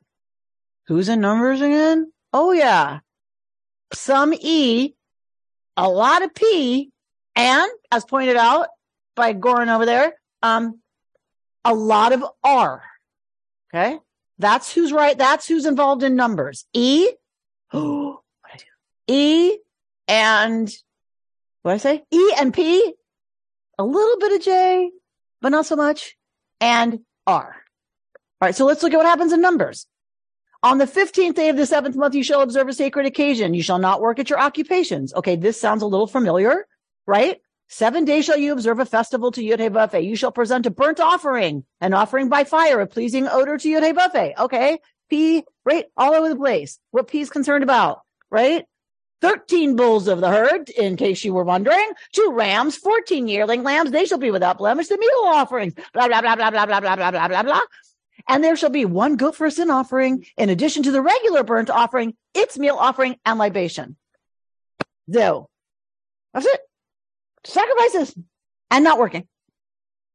Who's 0.88 1.09
in 1.09 1.20
numbers 1.20 1.61
again? 1.61 2.12
Oh 2.32 2.53
yeah. 2.53 3.01
Some 3.92 4.34
E, 4.34 4.94
a 5.76 5.88
lot 5.88 6.22
of 6.22 6.34
P, 6.34 6.90
and 7.34 7.70
as 7.92 8.05
pointed 8.05 8.36
out 8.36 8.68
by 9.14 9.34
Goran 9.34 9.72
over 9.72 9.86
there, 9.86 10.14
um, 10.42 10.80
a 11.64 11.74
lot 11.74 12.12
of 12.12 12.24
R. 12.42 12.82
Okay. 13.74 13.99
That's 14.39 14.72
who's 14.72 14.93
right. 14.93 15.16
That's 15.16 15.47
who's 15.47 15.66
involved 15.66 16.03
in 16.03 16.16
numbers. 16.16 16.66
E. 16.72 17.09
Oh, 17.72 18.20
I 18.45 18.57
do? 18.57 18.64
E 19.12 19.59
and 20.07 20.72
what 21.62 21.72
I 21.72 21.76
say? 21.78 22.05
E 22.12 22.32
and 22.39 22.55
P. 22.55 22.95
A 23.76 23.84
little 23.84 24.18
bit 24.18 24.32
of 24.34 24.41
J, 24.41 24.91
but 25.43 25.49
not 25.49 25.66
so 25.66 25.74
much. 25.74 26.16
And 26.61 27.01
R. 27.26 27.57
All 28.41 28.47
right. 28.47 28.55
So 28.55 28.64
let's 28.64 28.84
look 28.84 28.95
at 28.95 28.97
what 28.97 29.05
happens 29.05 29.32
in 29.32 29.41
numbers. 29.41 29.87
On 30.62 30.78
the 30.78 30.87
15th 30.87 31.34
day 31.34 31.49
of 31.49 31.57
the 31.57 31.66
seventh 31.66 31.97
month, 31.97 32.14
you 32.14 32.22
shall 32.22 32.41
observe 32.41 32.68
a 32.68 32.72
sacred 32.72 33.05
occasion. 33.05 33.53
You 33.53 33.62
shall 33.62 33.80
not 33.80 34.01
work 34.01 34.20
at 34.20 34.30
your 34.30 34.39
occupations. 34.39 35.12
Okay. 35.12 35.34
This 35.34 35.61
sounds 35.61 35.82
a 35.82 35.87
little 35.87 36.07
familiar, 36.07 36.66
right? 37.05 37.41
Seven 37.69 38.05
days 38.05 38.25
shall 38.25 38.39
you 38.39 38.53
observe 38.53 38.79
a 38.79 38.87
festival 38.87 39.33
to 39.33 39.43
Yud 39.43 39.73
Buffet. 39.73 40.03
You 40.03 40.14
shall 40.14 40.31
present 40.31 40.67
a 40.67 40.71
burnt 40.71 41.01
offering, 41.01 41.64
an 41.81 41.95
offering 41.95 42.29
by 42.29 42.45
fire, 42.45 42.81
a 42.81 42.87
pleasing 42.87 43.27
odor 43.27 43.59
to 43.59 43.69
Yud 43.69 43.95
Buffet. 43.95 44.35
Okay. 44.39 44.79
P, 45.11 45.45
right? 45.64 45.87
All 45.97 46.14
over 46.14 46.29
the 46.29 46.37
place. 46.37 46.79
What 46.91 47.09
P 47.09 47.21
is 47.21 47.31
concerned 47.31 47.64
about, 47.64 48.03
right? 48.31 48.64
13 49.23 49.77
bulls 49.77 50.09
of 50.09 50.21
the 50.21 50.29
herd, 50.29 50.69
in 50.69 50.97
case 50.97 51.25
you 51.25 51.33
were 51.33 51.45
wondering, 51.45 51.91
two 52.12 52.33
rams, 52.33 52.77
14 52.77 53.27
yearling 53.29 53.62
lambs. 53.62 53.91
They 53.91 54.05
shall 54.05 54.19
be 54.19 54.31
without 54.31 54.59
blemish, 54.59 54.89
the 54.89 54.99
meal 54.99 55.33
offerings, 55.33 55.75
blah, 55.93 56.07
blah, 56.07 56.21
blah, 56.21 56.37
blah, 56.37 56.51
blah, 56.51 56.67
blah, 56.67 56.81
blah, 56.81 56.97
blah, 56.97 57.11
blah, 57.11 57.29
blah, 57.29 57.43
blah. 57.43 57.61
And 58.29 58.45
there 58.45 58.57
shall 58.57 58.71
be 58.71 58.85
one 58.85 59.17
goat 59.17 59.37
for 59.37 59.47
a 59.47 59.51
sin 59.51 59.71
offering 59.71 60.27
in 60.37 60.51
addition 60.51 60.83
to 60.85 60.91
the 60.91 61.01
regular 61.01 61.45
burnt 61.45 61.71
offering, 61.71 62.14
its 62.35 62.59
meal 62.59 62.77
offering 62.77 63.17
and 63.25 63.39
libation. 63.39 63.97
So 65.11 65.49
that's 66.35 66.47
it 66.47 66.61
sacrifices 67.47 68.14
and 68.70 68.84
not 68.84 68.99
working. 68.99 69.26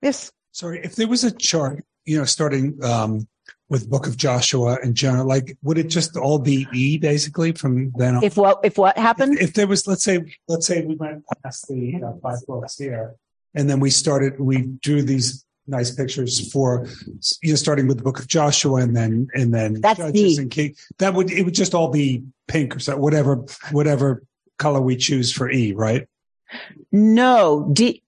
Yes. 0.01 0.31
Sorry, 0.51 0.81
if 0.83 0.95
there 0.95 1.07
was 1.07 1.23
a 1.23 1.31
chart, 1.31 1.83
you 2.05 2.17
know, 2.17 2.25
starting 2.25 2.83
um, 2.83 3.27
with 3.69 3.89
Book 3.89 4.07
of 4.07 4.17
Joshua 4.17 4.77
and 4.83 4.95
Jonah, 4.95 5.23
like 5.23 5.57
would 5.63 5.77
it 5.77 5.87
just 5.87 6.17
all 6.17 6.39
be 6.39 6.67
E 6.73 6.97
basically 6.97 7.53
from 7.53 7.91
then 7.95 8.15
on? 8.15 8.23
If 8.23 8.35
what 8.35 8.59
if 8.63 8.77
what 8.77 8.97
happened? 8.97 9.35
If, 9.35 9.49
if 9.49 9.53
there 9.53 9.67
was, 9.67 9.87
let's 9.87 10.03
say, 10.03 10.35
let's 10.47 10.67
say 10.67 10.85
we 10.85 10.95
went 10.95 11.23
past 11.43 11.67
the 11.67 12.01
uh, 12.03 12.13
five 12.21 12.45
books 12.47 12.77
here, 12.77 13.15
and 13.53 13.69
then 13.69 13.79
we 13.79 13.89
started, 13.89 14.39
we 14.39 14.63
drew 14.81 15.01
these 15.03 15.45
nice 15.67 15.91
pictures 15.91 16.51
for 16.51 16.85
you 17.41 17.51
know, 17.51 17.55
starting 17.55 17.87
with 17.87 17.97
the 17.97 18.03
Book 18.03 18.19
of 18.19 18.27
Joshua, 18.27 18.81
and 18.81 18.95
then 18.95 19.29
and 19.33 19.53
then 19.53 19.79
That's 19.79 19.99
Judges 19.99 20.35
D. 20.35 20.41
and 20.41 20.51
King. 20.51 20.75
That 20.99 21.13
would 21.13 21.31
it 21.31 21.43
would 21.43 21.53
just 21.53 21.73
all 21.73 21.89
be 21.89 22.23
pink 22.47 22.75
or 22.75 22.79
so, 22.79 22.97
whatever 22.97 23.45
whatever 23.71 24.23
color 24.57 24.81
we 24.81 24.97
choose 24.97 25.31
for 25.31 25.49
E, 25.49 25.73
right? 25.73 26.07
No, 26.91 27.69
D, 27.73 28.03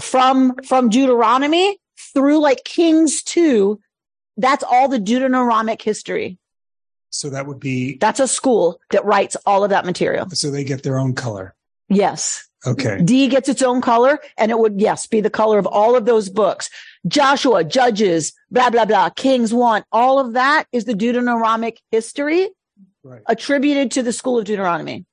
from 0.00 0.54
from 0.66 0.88
Deuteronomy 0.88 1.78
through 2.14 2.40
like 2.40 2.64
Kings 2.64 3.22
two, 3.22 3.80
that's 4.36 4.64
all 4.64 4.88
the 4.88 4.98
Deuteronomic 4.98 5.82
history. 5.82 6.38
So 7.10 7.28
that 7.30 7.46
would 7.46 7.60
be 7.60 7.98
That's 7.98 8.20
a 8.20 8.28
school 8.28 8.80
that 8.90 9.04
writes 9.04 9.36
all 9.44 9.64
of 9.64 9.70
that 9.70 9.84
material. 9.84 10.28
so 10.30 10.50
they 10.50 10.64
get 10.64 10.82
their 10.82 10.98
own 10.98 11.14
color. 11.14 11.54
Yes. 11.90 12.48
Okay. 12.66 13.02
D 13.04 13.28
gets 13.28 13.48
its 13.50 13.60
own 13.60 13.82
color 13.82 14.18
and 14.38 14.50
it 14.50 14.58
would, 14.58 14.80
yes, 14.80 15.06
be 15.06 15.20
the 15.20 15.28
color 15.28 15.58
of 15.58 15.66
all 15.66 15.94
of 15.94 16.06
those 16.06 16.30
books. 16.30 16.70
Joshua, 17.06 17.64
Judges, 17.64 18.32
blah, 18.50 18.70
blah, 18.70 18.84
blah, 18.86 19.10
Kings 19.10 19.52
one, 19.52 19.84
all 19.92 20.18
of 20.18 20.32
that 20.34 20.64
is 20.72 20.84
the 20.86 20.94
Deuteronomic 20.94 21.78
history 21.90 22.48
Right. 23.04 23.20
attributed 23.26 23.90
to 23.90 24.02
the 24.04 24.12
school 24.12 24.38
of 24.38 24.44
Deuteronomy. 24.44 25.04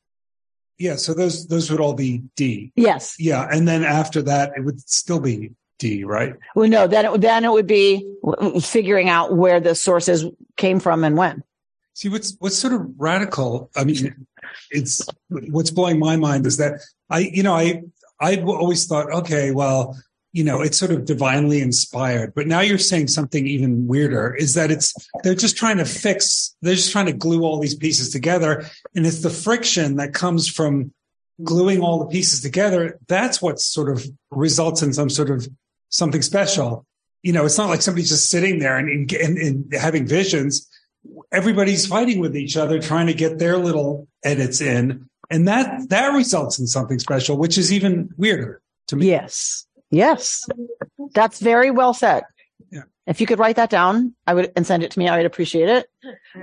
Yeah. 0.79 0.95
So 0.95 1.13
those, 1.13 1.47
those 1.47 1.69
would 1.69 1.79
all 1.79 1.93
be 1.93 2.23
D. 2.35 2.71
Yes. 2.75 3.15
Yeah. 3.19 3.47
And 3.51 3.67
then 3.67 3.83
after 3.83 4.21
that, 4.23 4.53
it 4.55 4.63
would 4.63 4.79
still 4.89 5.19
be 5.19 5.51
D, 5.77 6.03
right? 6.03 6.33
Well, 6.55 6.67
no, 6.69 6.87
then 6.87 7.05
it, 7.05 7.11
would- 7.11 7.21
then 7.21 7.45
it 7.45 7.51
would 7.51 7.67
be 7.67 8.09
figuring 8.61 9.09
out 9.09 9.35
where 9.35 9.59
the 9.59 9.75
sources 9.75 10.25
came 10.57 10.79
from 10.79 11.03
and 11.03 11.15
when. 11.17 11.43
See, 11.93 12.09
what's, 12.09 12.35
what's 12.39 12.57
sort 12.57 12.73
of 12.73 12.87
radical. 12.97 13.69
I 13.75 13.83
mean, 13.83 14.25
it's 14.71 15.05
what's 15.29 15.69
blowing 15.71 15.99
my 15.99 16.15
mind 16.15 16.45
is 16.47 16.57
that 16.57 16.81
I, 17.09 17.19
you 17.19 17.43
know, 17.43 17.53
I, 17.53 17.83
I've 18.21 18.47
always 18.47 18.85
thought, 18.87 19.11
okay, 19.11 19.51
well, 19.51 19.97
you 20.31 20.43
know, 20.43 20.61
it's 20.61 20.77
sort 20.77 20.91
of 20.91 21.05
divinely 21.05 21.59
inspired, 21.59 22.33
but 22.35 22.45
now 22.45 22.59
you're 22.59 22.77
saying 22.77 23.07
something 23.07 23.47
even 23.47 23.87
weirder 23.87 24.35
is 24.35 24.53
that 24.53 24.69
it's, 24.69 24.93
they're 25.23 25.33
just 25.33 25.57
trying 25.57 25.77
to 25.77 25.85
fix, 25.85 26.55
they're 26.61 26.75
just 26.75 26.91
trying 26.91 27.07
to 27.07 27.13
glue 27.13 27.43
all 27.43 27.59
these 27.59 27.75
pieces 27.75 28.11
together. 28.11 28.65
And 28.95 29.07
it's 29.07 29.21
the 29.21 29.31
friction 29.31 29.95
that 29.95 30.13
comes 30.13 30.47
from 30.47 30.93
gluing 31.43 31.81
all 31.81 31.99
the 31.99 32.05
pieces 32.05 32.41
together. 32.41 32.99
That's 33.07 33.41
what 33.41 33.59
sort 33.59 33.89
of 33.89 34.05
results 34.29 34.83
in 34.83 34.93
some 34.93 35.09
sort 35.09 35.31
of 35.31 35.47
something 35.89 36.21
special. 36.21 36.85
You 37.23 37.33
know, 37.33 37.45
it's 37.45 37.57
not 37.57 37.69
like 37.69 37.81
somebody's 37.81 38.09
just 38.09 38.29
sitting 38.29 38.59
there 38.59 38.77
and, 38.77 39.11
and, 39.11 39.37
and 39.37 39.73
having 39.73 40.05
visions. 40.05 40.69
Everybody's 41.31 41.87
fighting 41.87 42.19
with 42.19 42.37
each 42.37 42.55
other, 42.55 42.79
trying 42.79 43.07
to 43.07 43.13
get 43.13 43.39
their 43.39 43.57
little 43.57 44.07
edits 44.23 44.61
in. 44.61 45.09
And 45.31 45.47
that, 45.47 45.89
that 45.89 46.09
results 46.09 46.59
in 46.59 46.67
something 46.67 46.99
special, 46.99 47.37
which 47.37 47.57
is 47.57 47.73
even 47.73 48.09
weirder 48.17 48.61
to 48.87 48.95
me. 48.95 49.07
Yes. 49.07 49.65
Yes. 49.91 50.47
That's 51.13 51.39
very 51.39 51.71
well 51.71 51.93
said. 51.93 52.23
Yeah. 52.71 52.83
If 53.07 53.19
you 53.21 53.27
could 53.27 53.39
write 53.39 53.55
that 53.55 53.69
down, 53.69 54.13
I 54.27 54.33
would 54.33 54.51
and 54.55 54.65
send 54.65 54.83
it 54.83 54.91
to 54.91 54.99
me. 54.99 55.07
I 55.07 55.17
would 55.17 55.25
appreciate 55.25 55.69
it. 55.69 55.87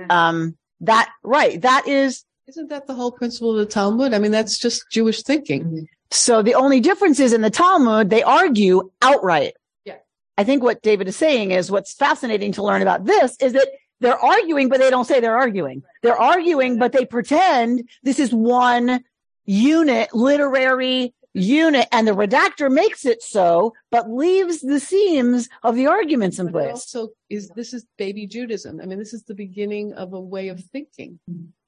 Um, 0.09 0.57
that 0.81 1.09
right. 1.23 1.61
That 1.61 1.87
is 1.87 2.23
Isn't 2.47 2.69
that 2.69 2.87
the 2.87 2.93
whole 2.93 3.11
principle 3.11 3.51
of 3.51 3.57
the 3.57 3.65
Talmud? 3.65 4.13
I 4.13 4.19
mean, 4.19 4.31
that's 4.31 4.57
just 4.57 4.83
Jewish 4.91 5.23
thinking. 5.23 5.87
so 6.11 6.41
the 6.41 6.55
only 6.55 6.79
difference 6.79 7.19
is 7.19 7.33
in 7.33 7.41
the 7.41 7.49
Talmud, 7.49 8.09
they 8.09 8.23
argue 8.23 8.91
outright. 9.01 9.53
Yeah. 9.85 9.95
I 10.37 10.43
think 10.43 10.61
what 10.63 10.81
David 10.81 11.07
is 11.07 11.15
saying 11.15 11.51
is 11.51 11.71
what's 11.71 11.93
fascinating 11.93 12.51
to 12.53 12.63
learn 12.63 12.81
about 12.81 13.05
this 13.05 13.37
is 13.39 13.53
that 13.53 13.67
they're 13.99 14.19
arguing, 14.19 14.69
but 14.69 14.79
they 14.79 14.91
don't 14.91 15.05
say 15.05 15.19
they're 15.19 15.37
arguing. 15.37 15.81
They're 16.03 16.19
arguing, 16.19 16.77
but 16.77 16.91
they 16.91 17.05
pretend 17.05 17.89
this 18.03 18.19
is 18.19 18.31
one 18.31 19.03
unit, 19.45 20.13
literary 20.13 21.15
unit, 21.39 21.87
and 21.91 22.07
the 22.07 22.11
redactor 22.11 22.71
makes 22.71 23.05
it 23.05 23.21
so, 23.21 23.73
but 23.91 24.09
leaves 24.09 24.61
the 24.61 24.79
seams 24.79 25.49
of 25.63 25.75
the 25.75 25.87
arguments 25.87 26.39
in 26.39 26.47
But 26.47 26.53
place. 26.53 26.71
also 26.71 27.09
is 27.29 27.49
this 27.49 27.73
is 27.73 27.85
baby 27.97 28.27
Judaism. 28.27 28.79
I 28.81 28.85
mean, 28.85 28.99
this 28.99 29.13
is 29.13 29.23
the 29.23 29.35
beginning 29.35 29.93
of 29.93 30.13
a 30.13 30.19
way 30.19 30.49
of 30.49 30.63
thinking 30.63 31.19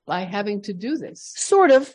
by 0.06 0.22
having 0.22 0.62
to 0.64 0.74
do 0.74 0.98
this. 0.98 1.34
Sort 1.36 1.72
of. 1.72 1.94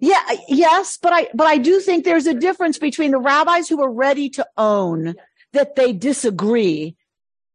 Yeah, 0.00 0.20
yes, 0.48 0.98
but 1.00 1.12
I 1.12 1.28
but 1.32 1.46
I 1.46 1.58
do 1.58 1.80
think 1.80 2.04
there's 2.04 2.26
a 2.26 2.34
difference 2.34 2.78
between 2.78 3.12
the 3.12 3.18
rabbis 3.20 3.68
who 3.68 3.80
are 3.82 3.92
ready 3.92 4.28
to 4.30 4.46
own 4.56 5.14
that 5.52 5.76
they 5.76 5.92
disagree 5.92 6.96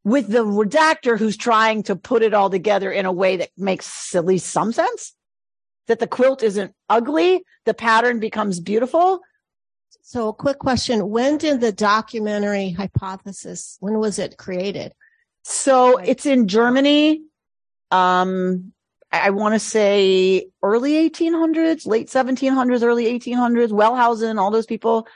with 0.06 0.28
the 0.28 0.46
redactor 0.46 1.18
who's 1.18 1.36
trying 1.36 1.84
to 1.84 1.96
put 1.96 2.22
it 2.22 2.34
all 2.34 2.50
together 2.50 2.92
in 2.92 3.06
a 3.06 3.12
way 3.12 3.38
that 3.38 3.50
makes 3.58 4.16
at 4.16 4.24
least 4.24 4.48
some 4.48 4.72
sense. 4.72 5.14
That 5.88 6.00
the 6.00 6.08
quilt 6.08 6.42
isn't 6.42 6.74
ugly, 6.90 7.44
the 7.66 7.74
pattern 7.74 8.20
becomes 8.20 8.60
beautiful. 8.60 9.22
So 10.02 10.30
a 10.30 10.34
quick 10.34 10.60
question. 10.60 11.10
When 11.10 11.38
did 11.38 11.62
the 11.62 11.72
documentary 11.72 12.72
hypothesis, 12.72 13.78
when 13.80 14.00
was 14.00 14.20
it 14.20 14.38
created? 14.38 14.94
So 15.44 15.98
it's 15.98 16.26
in 16.26 16.48
Germany. 16.48 17.22
Um, 17.92 18.74
I 19.12 19.30
want 19.30 19.54
to 19.54 19.60
say 19.60 20.48
early 20.62 21.10
1800s, 21.10 21.86
late 21.86 22.08
1700s, 22.08 22.84
early 22.84 23.06
1800s. 23.06 23.70
Wellhausen, 23.70 24.40
all 24.40 24.52
those 24.52 24.66
people 24.66 25.08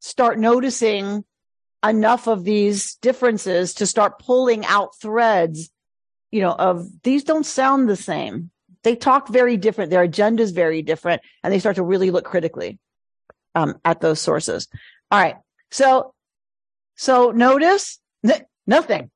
start 0.00 0.38
noticing 0.38 1.24
enough 1.84 2.26
of 2.26 2.44
these 2.44 2.96
differences 2.96 3.74
to 3.74 3.86
start 3.86 4.18
pulling 4.18 4.64
out 4.64 4.98
threads, 5.00 5.70
you 6.30 6.40
know, 6.40 6.52
of 6.52 6.86
these 7.02 7.24
don't 7.24 7.46
sound 7.46 7.88
the 7.88 7.96
same. 7.96 8.50
They 8.86 8.94
talk 8.94 9.26
very 9.26 9.56
different. 9.56 9.90
Their 9.90 10.04
agenda 10.04 10.44
is 10.44 10.52
very 10.52 10.80
different, 10.80 11.20
and 11.42 11.52
they 11.52 11.58
start 11.58 11.74
to 11.74 11.82
really 11.82 12.12
look 12.12 12.24
critically 12.24 12.78
um, 13.52 13.80
at 13.84 14.00
those 14.00 14.20
sources. 14.20 14.68
All 15.10 15.20
right. 15.20 15.34
So, 15.72 16.14
so 16.94 17.32
notice 17.32 17.98
n- 18.22 18.46
nothing. 18.64 19.10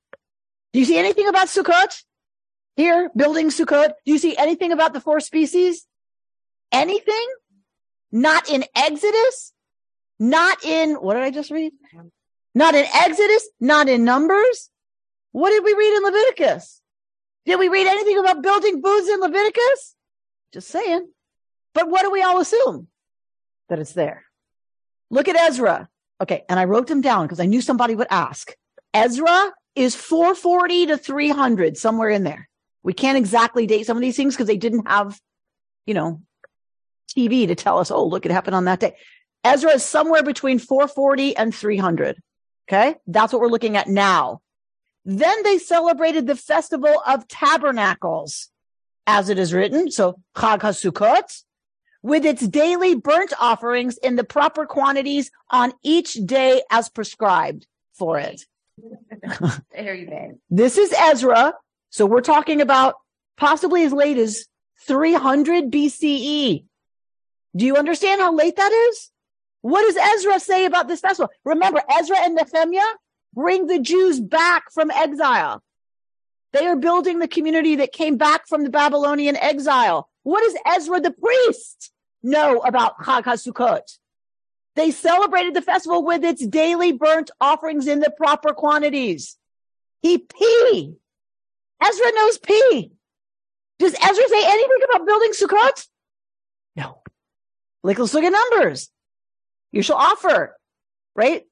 Do 0.73 0.81
you 0.81 0.85
see 0.85 0.99
anything 0.99 1.29
about 1.29 1.47
Sukkot 1.47 2.03
here? 2.75 3.12
Building 3.14 3.51
Sukkot. 3.51 3.93
Do 4.05 4.11
you 4.11 4.18
see 4.18 4.37
anything 4.37 4.73
about 4.73 4.93
the 4.93 5.01
four 5.01 5.21
species? 5.21 5.87
Anything? 6.73 7.29
Not 8.11 8.51
in 8.51 8.64
Exodus? 8.75 9.53
Not 10.18 10.64
in, 10.64 10.95
what 10.95 11.14
did 11.14 11.23
I 11.23 11.31
just 11.31 11.53
read? 11.53 11.71
Not 12.57 12.75
in 12.75 12.87
Exodus? 12.93 13.49
Not 13.61 13.89
in 13.89 14.03
Numbers? 14.03 14.68
What 15.31 15.51
did 15.51 15.62
we 15.62 15.75
read 15.75 15.97
in 15.97 16.03
Leviticus? 16.03 16.80
Did 17.51 17.59
we 17.59 17.66
read 17.68 17.88
anything 17.88 18.16
about 18.16 18.44
building 18.44 18.80
booths 18.80 19.09
in 19.09 19.18
Leviticus? 19.18 19.96
Just 20.53 20.68
saying. 20.68 21.09
But 21.74 21.90
what 21.90 22.03
do 22.03 22.12
we 22.12 22.22
all 22.22 22.40
assume? 22.40 22.86
That 23.68 23.80
it's 23.80 23.92
there. 23.92 24.22
Look 25.11 25.26
at 25.26 25.34
Ezra. 25.34 25.88
Okay. 26.20 26.44
And 26.48 26.61
I 26.61 26.66
wrote 26.66 26.86
them 26.86 27.01
down 27.01 27.24
because 27.26 27.40
I 27.40 27.46
knew 27.46 27.61
somebody 27.61 27.96
would 27.96 28.07
ask. 28.09 28.55
Ezra 28.94 29.51
is 29.74 29.96
440 29.96 30.86
to 30.86 30.96
300, 30.96 31.76
somewhere 31.76 32.11
in 32.11 32.22
there. 32.22 32.48
We 32.84 32.92
can't 32.92 33.18
exactly 33.18 33.66
date 33.66 33.84
some 33.84 33.96
of 33.96 34.01
these 34.01 34.16
things 34.16 34.36
because 34.36 34.46
they 34.46 34.57
didn't 34.57 34.86
have, 34.86 35.20
you 35.86 35.94
know, 35.94 36.22
TV 37.18 37.48
to 37.48 37.57
tell 37.57 37.80
us, 37.80 37.90
oh, 37.90 38.05
look, 38.05 38.26
it 38.26 38.30
happened 38.30 38.55
on 38.55 38.66
that 38.66 38.78
day. 38.78 38.94
Ezra 39.42 39.72
is 39.72 39.84
somewhere 39.84 40.22
between 40.22 40.61
440 40.61 41.36
and 41.36 41.53
300. 41.53 42.16
Okay. 42.68 42.94
That's 43.09 43.32
what 43.32 43.42
we're 43.42 43.48
looking 43.48 43.76
at 43.76 43.88
now. 43.88 44.40
Then 45.05 45.42
they 45.42 45.59
celebrated 45.59 46.26
the 46.26 46.36
festival 46.36 47.03
of 47.07 47.26
tabernacles 47.28 48.48
as 49.07 49.28
it 49.28 49.38
is 49.38 49.53
written. 49.53 49.90
So 49.90 50.20
Chag 50.36 50.61
HaSukkot 50.61 51.42
with 52.03 52.24
its 52.24 52.46
daily 52.46 52.94
burnt 52.94 53.32
offerings 53.40 53.98
in 53.98 54.16
the 54.16 54.24
proper 54.24 54.66
quantities 54.66 55.30
on 55.51 55.72
each 55.82 56.14
day 56.14 56.62
as 56.70 56.88
prescribed 56.88 57.66
for 57.92 58.18
it. 58.18 58.44
There 59.72 59.94
you 59.94 60.07
go. 60.07 60.38
This 60.48 60.78
is 60.78 60.92
Ezra. 60.92 61.55
So 61.90 62.07
we're 62.07 62.22
talking 62.22 62.61
about 62.61 62.94
possibly 63.36 63.84
as 63.84 63.92
late 63.92 64.16
as 64.16 64.46
300 64.86 65.70
BCE. 65.70 66.64
Do 67.57 67.66
you 67.66 67.76
understand 67.76 68.20
how 68.20 68.34
late 68.34 68.57
that 68.57 68.72
is? 68.72 69.11
What 69.62 69.82
does 69.82 69.96
Ezra 69.96 70.40
say 70.40 70.64
about 70.64 70.88
this 70.88 71.01
festival? 71.01 71.30
Remember, 71.44 71.82
Ezra 71.98 72.16
and 72.18 72.34
Nehemiah 72.34 72.82
bring 73.35 73.66
the 73.66 73.78
Jews 73.78 74.20
back 74.20 74.70
from 74.72 74.91
exile. 74.91 75.62
They 76.53 76.66
are 76.66 76.76
building 76.76 77.18
the 77.18 77.28
community 77.28 77.76
that 77.76 77.93
came 77.93 78.16
back 78.16 78.49
from 78.49 78.64
the 78.64 78.70
Babylonian 78.70 79.37
exile. 79.37 80.09
What 80.22 80.43
does 80.43 80.57
Ezra 80.66 81.01
the 81.01 81.12
priest 81.12 81.93
know 82.22 82.59
about 82.59 82.99
Chag 82.99 83.24
HaSukkot? 83.24 83.99
They 84.76 84.91
celebrated 84.91 85.55
the 85.55 85.62
festival 85.62 86.05
with 86.05 86.24
its 86.24 86.45
daily 86.47 86.93
burnt 86.93 87.31
offerings 87.41 87.87
in 87.87 88.01
the 88.01 88.11
proper 88.11 88.53
quantities. 88.53 89.37
He 90.01 90.18
P. 90.18 90.95
Ezra 91.83 92.12
knows 92.12 92.39
P. 92.39 92.93
Does 93.78 93.95
Ezra 93.95 94.28
say 94.28 94.43
anything 94.45 94.78
about 94.89 95.07
building 95.07 95.33
Sukkot? 95.33 95.87
No. 96.76 97.03
Like, 97.83 97.99
let's 97.99 98.12
look 98.12 98.24
at 98.24 98.33
numbers. 98.33 98.91
You 99.72 99.83
shall 99.83 99.97
offer, 99.97 100.57
right? 101.14 101.45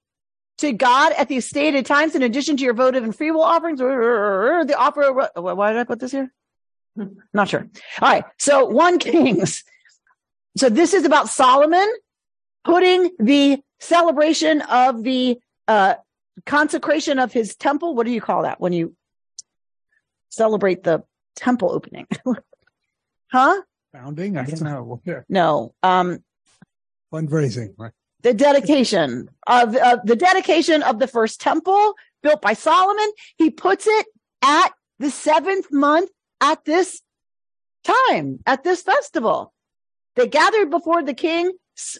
To 0.58 0.72
God 0.72 1.12
at 1.12 1.28
these 1.28 1.46
stated 1.46 1.86
times 1.86 2.16
in 2.16 2.22
addition 2.22 2.56
to 2.56 2.64
your 2.64 2.74
votive 2.74 3.04
and 3.04 3.14
free 3.14 3.30
will 3.30 3.42
offerings, 3.42 3.78
the 3.78 4.74
offer. 4.76 5.12
Why 5.36 5.72
did 5.72 5.80
I 5.80 5.84
put 5.84 6.00
this 6.00 6.10
here? 6.10 6.32
Not 7.32 7.48
sure. 7.48 7.68
All 8.00 8.08
right. 8.08 8.24
So 8.38 8.64
one 8.64 8.98
Kings. 8.98 9.62
So 10.56 10.68
this 10.68 10.94
is 10.94 11.04
about 11.04 11.28
Solomon 11.28 11.88
putting 12.64 13.10
the 13.18 13.60
celebration 13.78 14.62
of 14.62 15.02
the 15.04 15.38
uh, 15.68 15.94
consecration 16.46 17.18
of 17.18 17.32
his 17.32 17.54
temple. 17.54 17.94
What 17.94 18.06
do 18.06 18.12
you 18.12 18.20
call 18.20 18.42
that 18.42 18.60
when 18.60 18.72
you 18.72 18.96
celebrate 20.30 20.82
the 20.82 21.04
temple 21.36 21.70
opening? 21.70 22.06
huh? 23.32 23.62
Founding? 23.92 24.36
I 24.36 24.44
don't 24.44 24.60
know. 24.62 25.00
Yeah. 25.04 25.20
No. 25.28 25.74
Um, 25.82 26.22
Fundraising, 27.12 27.74
right? 27.78 27.92
The 28.22 28.34
dedication 28.34 29.28
of, 29.46 29.72
the 29.72 30.16
dedication 30.16 30.82
of 30.82 30.98
the 30.98 31.06
first 31.06 31.40
temple 31.40 31.94
built 32.22 32.42
by 32.42 32.54
Solomon. 32.54 33.10
He 33.36 33.50
puts 33.50 33.86
it 33.86 34.06
at 34.42 34.72
the 34.98 35.10
seventh 35.10 35.72
month 35.72 36.10
at 36.40 36.64
this 36.64 37.00
time, 37.84 38.40
at 38.46 38.64
this 38.64 38.82
festival. 38.82 39.52
They 40.16 40.26
gathered 40.26 40.70
before 40.70 41.02
the 41.02 41.14
king, 41.14 41.52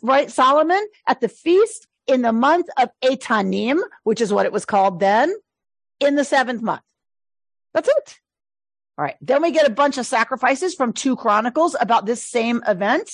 right, 0.02 0.30
Solomon, 0.30 0.84
at 1.06 1.20
the 1.20 1.28
feast 1.28 1.86
in 2.06 2.22
the 2.22 2.32
month 2.32 2.66
of 2.76 2.90
Etanim, 3.04 3.80
which 4.02 4.20
is 4.20 4.32
what 4.32 4.46
it 4.46 4.52
was 4.52 4.64
called 4.64 4.98
then, 4.98 5.32
in 6.00 6.16
the 6.16 6.24
seventh 6.24 6.62
month. 6.62 6.82
That's 7.74 7.88
it. 7.88 8.18
All 8.96 9.04
right. 9.04 9.16
Then 9.20 9.42
we 9.42 9.52
get 9.52 9.68
a 9.68 9.72
bunch 9.72 9.98
of 9.98 10.06
sacrifices 10.06 10.74
from 10.74 10.92
two 10.92 11.14
chronicles 11.14 11.76
about 11.78 12.06
this 12.06 12.24
same 12.24 12.62
event. 12.66 13.10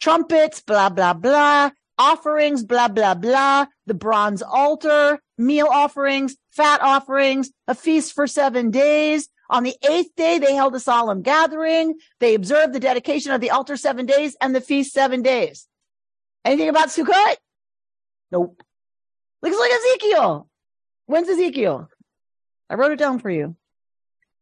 Trumpets, 0.00 0.60
blah, 0.60 0.90
blah, 0.90 1.14
blah. 1.14 1.70
Offerings, 2.00 2.64
blah, 2.64 2.88
blah, 2.88 3.12
blah. 3.12 3.66
The 3.84 3.92
bronze 3.92 4.40
altar, 4.40 5.20
meal 5.36 5.66
offerings, 5.70 6.34
fat 6.50 6.80
offerings, 6.80 7.50
a 7.68 7.74
feast 7.74 8.14
for 8.14 8.26
seven 8.26 8.70
days. 8.70 9.28
On 9.50 9.64
the 9.64 9.76
eighth 9.86 10.14
day, 10.16 10.38
they 10.38 10.54
held 10.54 10.74
a 10.74 10.80
solemn 10.80 11.20
gathering. 11.20 11.98
They 12.18 12.34
observed 12.34 12.72
the 12.72 12.80
dedication 12.80 13.32
of 13.32 13.42
the 13.42 13.50
altar 13.50 13.76
seven 13.76 14.06
days 14.06 14.34
and 14.40 14.54
the 14.54 14.62
feast 14.62 14.94
seven 14.94 15.20
days. 15.20 15.66
Anything 16.42 16.70
about 16.70 16.88
Sukkot? 16.88 17.36
Nope. 18.32 18.62
Looks 19.42 19.58
like 19.58 19.72
Ezekiel. 19.72 20.48
When's 21.04 21.28
Ezekiel? 21.28 21.90
I 22.70 22.76
wrote 22.76 22.92
it 22.92 22.98
down 22.98 23.18
for 23.18 23.28
you. 23.28 23.56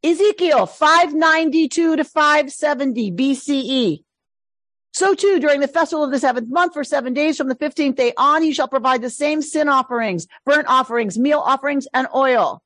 Ezekiel 0.05 0.67
592 0.67 1.97
to 1.97 2.05
570 2.05 3.11
BCE. 3.11 4.05
So 4.99 5.15
too, 5.15 5.39
during 5.39 5.61
the 5.61 5.69
festival 5.69 6.03
of 6.03 6.11
the 6.11 6.19
seventh 6.19 6.49
month 6.49 6.75
for 6.75 6.83
seven 6.83 7.15
days 7.15 7.37
from 7.37 7.47
the 7.47 7.55
15th 7.55 7.95
day 7.95 8.13
on, 8.17 8.43
he 8.43 8.53
shall 8.53 8.67
provide 8.67 9.01
the 9.01 9.11
same 9.11 9.43
sin 9.43 9.69
offerings, 9.69 10.27
burnt 10.45 10.67
offerings, 10.67 11.17
meal 11.17 11.39
offerings, 11.39 11.87
and 11.95 12.09
oil. 12.13 12.61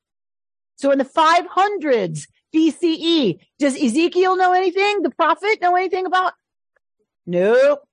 So 0.77 0.89
in 0.89 0.97
the 0.97 1.05
500s 1.05 2.25
BCE, 2.51 3.37
does 3.59 3.79
Ezekiel 3.79 4.35
know 4.35 4.51
anything? 4.51 5.03
The 5.03 5.11
prophet 5.11 5.61
know 5.61 5.75
anything 5.75 6.07
about? 6.07 6.33
Nope. 7.27 7.87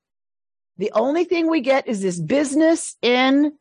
The 0.79 0.93
only 0.93 1.25
thing 1.25 1.51
we 1.51 1.61
get 1.61 1.87
is 1.87 2.01
this 2.01 2.19
business 2.19 2.97
in, 3.03 3.53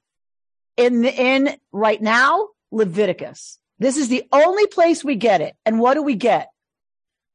in 0.78 1.02
the, 1.02 1.14
in 1.14 1.58
right 1.74 2.02
now, 2.02 2.48
Leviticus. 2.72 3.60
This 3.80 3.98
is 3.98 4.08
the 4.08 4.24
only 4.32 4.68
place 4.68 5.04
we 5.04 5.18
get 5.18 5.42
it. 5.42 5.58
And 5.66 5.82
what 5.82 5.96
do 5.96 6.04
we 6.04 6.16
get? 6.16 6.48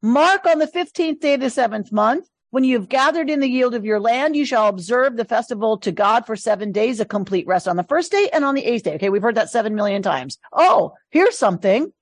Mark 0.01 0.47
on 0.47 0.61
the 0.61 0.67
15th 0.67 1.21
day 1.21 1.35
of 1.35 1.41
the 1.41 1.51
seventh 1.51 1.93
month. 1.93 2.27
When 2.55 2.63
you 2.63 2.79
have 2.79 2.89
gathered 2.89 3.31
in 3.31 3.41
the 3.41 3.49
yield 3.49 3.75
of 3.75 3.85
your 3.85 3.99
land, 3.99 4.37
you 4.37 4.45
shall 4.45 4.69
observe 4.69 5.17
the 5.17 5.25
festival 5.25 5.77
to 5.79 5.91
God 5.91 6.25
for 6.25 6.37
seven 6.37 6.71
days, 6.71 7.01
a 7.01 7.05
complete 7.05 7.49
rest 7.49 7.67
on 7.67 7.75
the 7.75 7.83
first 7.83 8.13
day 8.13 8.31
and 8.33 8.45
on 8.45 8.55
the 8.55 8.65
eighth 8.65 8.85
day. 8.85 8.95
Okay. 8.95 9.09
We've 9.09 9.21
heard 9.21 9.35
that 9.35 9.51
seven 9.51 9.75
million 9.75 10.03
times. 10.03 10.39
Oh, 10.53 10.95
here's 11.11 11.37
something. 11.37 11.93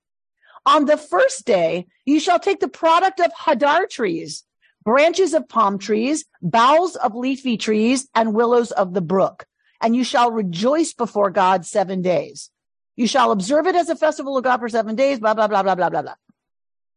On 0.67 0.85
the 0.85 0.95
first 0.95 1.47
day, 1.47 1.87
you 2.05 2.19
shall 2.19 2.37
take 2.37 2.59
the 2.59 2.67
product 2.67 3.19
of 3.19 3.33
hadar 3.33 3.89
trees, 3.89 4.43
branches 4.83 5.33
of 5.33 5.49
palm 5.49 5.79
trees, 5.79 6.23
boughs 6.39 6.95
of 6.97 7.15
leafy 7.15 7.57
trees, 7.57 8.07
and 8.13 8.35
willows 8.35 8.71
of 8.71 8.93
the 8.93 9.01
brook. 9.01 9.47
And 9.81 9.95
you 9.95 10.03
shall 10.03 10.29
rejoice 10.29 10.93
before 10.93 11.31
God 11.31 11.65
seven 11.65 12.03
days. 12.03 12.51
You 12.95 13.07
shall 13.07 13.31
observe 13.31 13.65
it 13.65 13.73
as 13.73 13.89
a 13.89 13.95
festival 13.95 14.37
of 14.37 14.43
God 14.43 14.59
for 14.59 14.69
seven 14.69 14.95
days, 14.95 15.19
blah, 15.19 15.33
blah, 15.33 15.47
blah, 15.47 15.63
blah, 15.63 15.73
blah, 15.73 15.89
blah, 15.89 16.03
blah. 16.03 16.15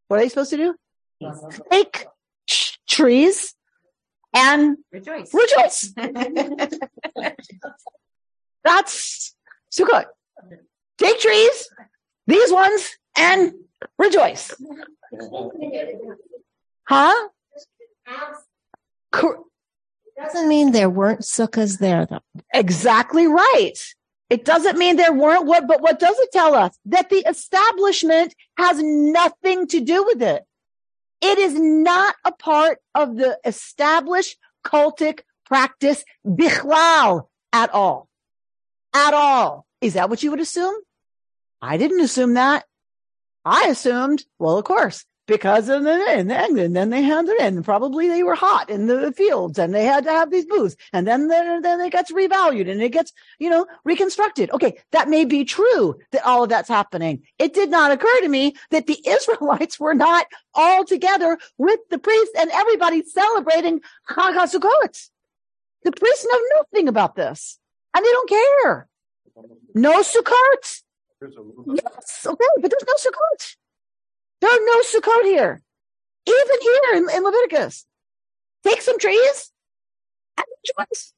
What 0.09 0.19
are 0.19 0.21
they 0.21 0.29
supposed 0.29 0.51
to 0.51 0.59
do? 0.59 0.75
Take 1.71 2.07
trees 2.89 3.55
and 4.35 4.77
Rejoice. 4.93 5.33
rejoice. 5.33 5.93
That's 8.65 9.35
Sukkot. 9.73 10.07
Take 10.99 11.21
trees, 11.21 11.69
these 12.27 12.53
ones, 12.53 12.97
and 13.17 13.53
rejoice. 13.99 14.53
Huh? 16.89 17.29
Cor- 19.13 19.45
Doesn't 20.17 20.49
mean 20.49 20.73
there 20.73 20.89
weren't 20.91 21.21
sukkahs 21.21 21.79
there 21.79 22.07
though. 22.07 22.21
Exactly 22.55 23.27
right. 23.27 23.75
It 24.31 24.45
doesn't 24.45 24.77
mean 24.79 24.97
there 24.97 25.13
weren't 25.13 25.47
what, 25.47 25.69
but 25.69 25.81
what 25.81 26.01
does 26.01 26.19
it 26.19 26.33
tell 26.33 26.55
us? 26.55 26.77
That 26.87 27.11
the 27.11 27.19
establishment 27.29 28.35
has 28.59 28.83
nothing 28.83 29.69
to 29.69 29.81
do 29.81 30.05
with 30.05 30.21
it. 30.23 30.43
It 31.21 31.39
is 31.39 31.55
not 31.59 32.15
a 32.25 32.33
part 32.33 32.79
of 32.95 33.17
the 33.17 33.39
established 33.45 34.37
cultic 34.65 35.21
practice 35.45 36.05
bichlal 36.27 37.29
at 37.53 37.73
all. 37.73 38.09
At 38.93 39.15
all. 39.15 39.67
Is 39.81 39.95
that 39.95 40.11
what 40.11 40.23
you 40.23 40.31
would 40.31 40.41
assume? 40.41 40.75
I 41.63 41.77
didn't 41.77 42.01
assume 42.01 42.35
that. 42.35 42.65
I 43.45 43.69
assumed, 43.69 44.25
well, 44.39 44.59
of 44.59 44.65
course, 44.65 45.05
because 45.27 45.69
of 45.69 45.83
the, 45.83 46.05
and 46.09 46.31
then, 46.31 46.59
and 46.59 46.77
then 46.77 46.91
they 46.91 47.03
had 47.03 47.27
it 47.27 47.41
in. 47.41 47.63
Probably 47.63 48.09
they 48.09 48.23
were 48.23 48.35
hot 48.35 48.71
in 48.71 48.87
the 48.87 49.13
fields 49.13 49.59
and 49.59 49.75
they 49.75 49.85
had 49.85 50.05
to 50.05 50.11
have 50.11 50.31
these 50.31 50.47
booths. 50.47 50.77
And 50.93 51.07
then, 51.07 51.29
then, 51.29 51.63
then 51.63 51.81
it 51.81 51.91
gets 51.91 52.13
revalued 52.13 52.71
and 52.71 52.81
it 52.81 52.91
gets, 52.91 53.13
you 53.39 53.51
know, 53.51 53.67
reconstructed. 53.85 54.51
Okay. 54.53 54.79
That 54.93 55.09
may 55.09 55.25
be 55.25 55.45
true 55.45 55.97
that 56.13 56.25
all 56.25 56.45
of 56.45 56.51
that's 56.51 56.69
happening. 56.69 57.25
It 57.39 57.55
did 57.55 57.71
not 57.71 57.91
occur 57.91 58.21
to 58.21 58.29
me 58.29 58.55
that 58.71 58.87
the 58.87 59.01
Israelites 59.07 59.81
were 59.81 59.95
not 59.95 60.27
all 60.55 60.85
together 60.85 61.39
with 61.59 61.81
the 61.91 61.99
priests 61.99 62.35
and 62.39 62.51
everybody 62.53 63.03
celebrating 63.03 63.81
Chag 64.09 64.35
HaSukkot. 64.35 65.09
The 65.83 65.93
priests 65.93 66.27
know 66.31 66.41
nothing 66.57 66.89
about 66.89 67.17
this 67.17 67.59
and 67.95 68.05
they 68.05 68.11
don't 68.11 68.31
care. 68.31 68.89
No 69.75 70.01
Sukkot. 70.03 70.83
Yes. 71.21 72.27
Okay. 72.27 72.45
But 72.61 72.71
there's 72.71 72.85
no 72.87 72.95
Sukkot. 72.95 73.57
There 74.41 74.51
are 74.51 74.65
no 74.65 74.81
Sukkot 74.83 75.25
here. 75.25 75.63
Even 76.27 76.61
here 76.61 76.95
in, 76.95 77.17
in 77.17 77.23
Leviticus. 77.23 77.87
Take 78.65 78.83
some 78.83 78.99
trees 78.99 79.53
rejoice. 80.67 81.13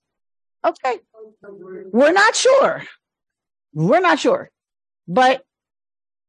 Okay. 0.67 0.99
We're 1.93 2.13
not 2.13 2.35
sure. 2.35 2.85
We're 3.73 4.01
not 4.01 4.19
sure. 4.19 4.51
But, 5.07 5.45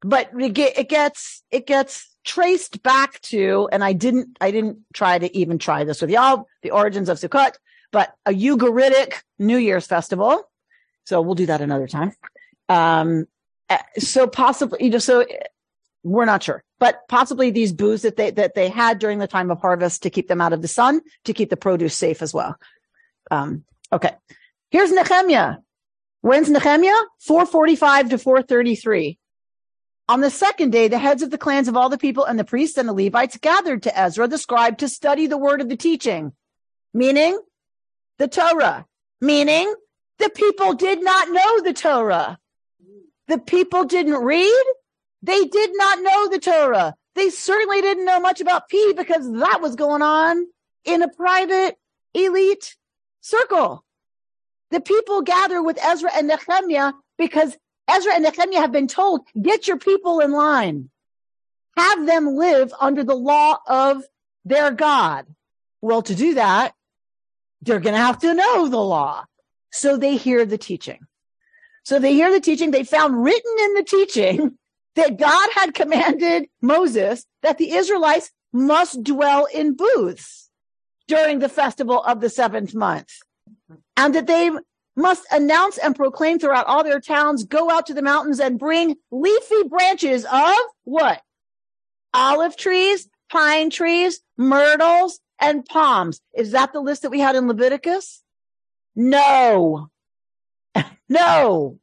but 0.02 0.30
it, 0.40 0.58
it 0.58 0.90
gets, 0.90 1.44
it 1.52 1.68
gets 1.68 2.16
traced 2.24 2.82
back 2.84 3.20
to, 3.22 3.70
and 3.72 3.84
I 3.84 3.94
didn't, 3.94 4.38
I 4.40 4.52
didn't 4.52 4.80
try 4.94 5.20
to 5.20 5.36
even 5.38 5.58
try 5.58 5.84
this 5.84 6.02
with 6.02 6.10
y'all, 6.10 6.48
the 6.62 6.72
origins 6.72 7.10
of 7.10 7.18
Sukkot, 7.18 7.54
but 7.92 8.14
a 8.26 8.32
Ugaritic 8.32 9.16
New 9.38 9.58
Year's 9.58 9.88
festival. 9.88 10.44
So 11.06 11.22
we'll 11.22 11.36
do 11.36 11.48
that 11.48 11.62
another 11.62 11.88
time. 11.88 12.14
Um, 12.68 13.26
uh, 13.70 13.78
so 13.98 14.28
possibly, 14.28 14.84
you 14.84 14.92
know, 14.92 15.00
so 15.00 15.26
we're 16.04 16.26
not 16.26 16.44
sure, 16.44 16.64
but 16.80 17.08
possibly 17.08 17.52
these 17.52 17.74
booths 17.74 18.04
that 18.04 18.16
they, 18.16 18.32
that 18.32 18.56
they 18.56 18.70
had 18.70 19.00
during 19.00 19.20
the 19.20 19.28
time 19.28 19.52
of 19.52 19.60
harvest 19.60 20.04
to 20.04 20.10
keep 20.10 20.28
them 20.28 20.42
out 20.42 20.54
of 20.54 20.62
the 20.62 20.68
sun, 20.68 21.02
to 21.26 21.34
keep 21.34 21.50
the 21.50 21.58
produce 21.58 21.96
safe 21.96 22.22
as 22.22 22.34
well. 22.34 22.58
Um, 23.30 23.66
okay. 23.92 24.16
Here's 24.72 24.92
Nehemiah. 24.92 25.58
When's 26.22 26.50
Nehemiah? 26.50 27.02
445 27.20 28.12
to 28.12 28.18
433. 28.18 29.18
On 30.08 30.22
the 30.22 30.32
second 30.32 30.72
day, 30.72 30.88
the 30.88 30.98
heads 30.98 31.22
of 31.22 31.30
the 31.30 31.38
clans 31.38 31.68
of 31.68 31.78
all 31.78 31.90
the 31.90 31.98
people 31.98 32.26
and 32.26 32.40
the 32.40 32.44
priests 32.44 32.78
and 32.78 32.90
the 32.90 32.94
Levites 32.94 33.38
gathered 33.38 33.84
to 33.84 34.00
Ezra, 34.00 34.28
the 34.28 34.40
scribe, 34.40 34.80
to 34.80 34.90
study 34.90 35.28
the 35.28 35.38
word 35.38 35.62
of 35.62 35.70
the 35.70 35.78
teaching, 35.78 36.34
meaning 36.94 37.40
the 38.18 38.28
Torah, 38.28 38.86
meaning 39.22 39.74
the 40.18 40.30
people 40.30 40.74
did 40.74 41.04
not 41.04 41.30
know 41.30 41.62
the 41.62 41.74
Torah. 41.74 42.40
The 43.28 43.38
people 43.38 43.86
didn't 43.86 44.24
read. 44.24 44.64
They 45.22 45.46
did 45.46 45.72
not 45.74 46.02
know 46.02 46.30
the 46.30 46.40
Torah. 46.40 46.96
They 47.16 47.30
certainly 47.30 47.82
didn't 47.82 48.06
know 48.06 48.20
much 48.20 48.40
about 48.40 48.70
P 48.70 48.94
because 48.96 49.30
that 49.34 49.60
was 49.62 49.76
going 49.76 50.02
on 50.02 50.46
in 50.86 51.02
a 51.02 51.10
private 51.10 51.78
elite 52.14 52.76
circle. 53.22 53.84
The 54.72 54.80
people 54.80 55.22
gather 55.22 55.62
with 55.62 55.78
Ezra 55.84 56.12
and 56.16 56.28
Nehemiah 56.28 56.94
because 57.18 57.58
Ezra 57.90 58.14
and 58.14 58.24
Nehemiah 58.24 58.62
have 58.62 58.72
been 58.72 58.88
told, 58.88 59.22
get 59.40 59.68
your 59.68 59.78
people 59.78 60.20
in 60.20 60.32
line. 60.32 60.90
Have 61.76 62.06
them 62.06 62.36
live 62.36 62.74
under 62.80 63.04
the 63.04 63.16
law 63.16 63.58
of 63.68 64.04
their 64.46 64.72
God. 64.72 65.26
Well, 65.82 66.02
to 66.04 66.16
do 66.16 66.36
that, 66.36 66.74
they're 67.62 67.80
going 67.80 67.96
to 67.96 68.02
have 68.02 68.20
to 68.20 68.34
know 68.34 68.68
the 68.68 68.78
law. 68.78 69.26
So 69.72 69.98
they 69.98 70.18
hear 70.18 70.46
the 70.46 70.58
teaching. 70.58 71.00
So 71.84 72.00
they 72.00 72.14
hear 72.14 72.32
the 72.32 72.40
teaching. 72.40 72.72
They 72.72 72.84
found 72.84 73.22
written 73.24 73.56
in 73.60 73.74
the 73.74 73.84
teaching 73.84 74.58
that 74.96 75.18
God 75.18 75.50
had 75.56 75.74
commanded 75.74 76.48
Moses 76.62 77.26
that 77.42 77.58
the 77.58 77.72
Israelites 77.72 78.32
must 78.52 79.04
dwell 79.04 79.48
in 79.54 79.76
booths 79.76 80.50
during 81.08 81.40
the 81.40 81.50
festival 81.50 82.02
of 82.04 82.22
the 82.22 82.30
seventh 82.30 82.74
month 82.74 83.12
and 83.98 84.16
that 84.16 84.28
they 84.28 84.52
must 84.96 85.26
announce 85.32 85.78
and 85.78 85.96
proclaim 85.96 86.40
throughout 86.40 86.66
all 86.68 86.84
their 86.84 87.00
towns, 87.00 87.46
go 87.46 87.70
out 87.72 87.86
to 87.88 87.94
the 87.94 88.02
mountains 88.02 88.40
and 88.40 88.60
bring 88.60 88.96
leafy 89.12 89.64
branches 89.68 90.26
of 90.26 90.56
what? 90.84 91.22
Olive 92.14 92.58
trees, 92.58 93.08
pine 93.32 93.70
trees, 93.70 94.22
myrtles, 94.38 95.20
and 95.40 95.66
palms. 95.66 96.22
Is 96.36 96.52
that 96.52 96.74
the 96.74 96.82
list 96.82 97.04
that 97.04 97.12
we 97.12 97.20
had 97.20 97.36
in 97.36 97.48
Leviticus? 97.48 98.24
No. 98.96 99.90
no. 101.10 101.80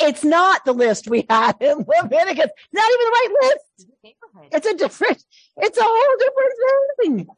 It's 0.00 0.24
not 0.24 0.64
the 0.64 0.72
list 0.72 1.08
we 1.08 1.26
had 1.28 1.56
in 1.60 1.78
Leviticus. 2.02 2.46
It's 2.46 2.72
not 2.72 2.90
even 2.90 3.06
the 3.06 3.12
right 3.12 3.28
list. 3.42 3.86
It's 4.52 4.66
a 4.66 4.74
different, 4.74 5.22
it's 5.58 5.78
a 5.78 5.82
whole 5.84 6.16
different 6.18 6.52
thing. 7.00 7.36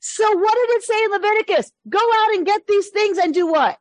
So 0.00 0.36
what 0.36 0.54
did 0.54 0.76
it 0.76 0.82
say 0.82 1.04
in 1.04 1.10
Leviticus? 1.10 1.72
Go 1.88 1.98
out 1.98 2.34
and 2.34 2.46
get 2.46 2.66
these 2.66 2.88
things 2.88 3.18
and 3.18 3.32
do 3.32 3.46
what? 3.46 3.78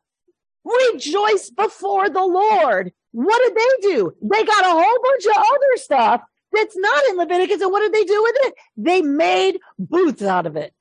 Rejoice 0.64 1.50
before 1.50 2.10
the 2.10 2.24
Lord. 2.24 2.92
What 3.12 3.42
did 3.44 3.56
they 3.56 3.90
do? 3.90 4.14
They 4.22 4.44
got 4.44 4.66
a 4.66 4.70
whole 4.70 5.00
bunch 5.04 5.26
of 5.26 5.38
other 5.38 5.76
stuff 5.76 6.22
that's 6.52 6.78
not 6.78 7.04
in 7.10 7.18
Leviticus. 7.18 7.62
And 7.62 7.72
what 7.72 7.82
did 7.82 7.94
they 7.94 8.06
do 8.06 8.24
with 8.24 8.36
it? 8.40 8.54
They 8.78 9.02
made 9.02 9.60
booths 9.78 10.24
out 10.24 10.46
of 10.46 10.56
it. 10.56 10.74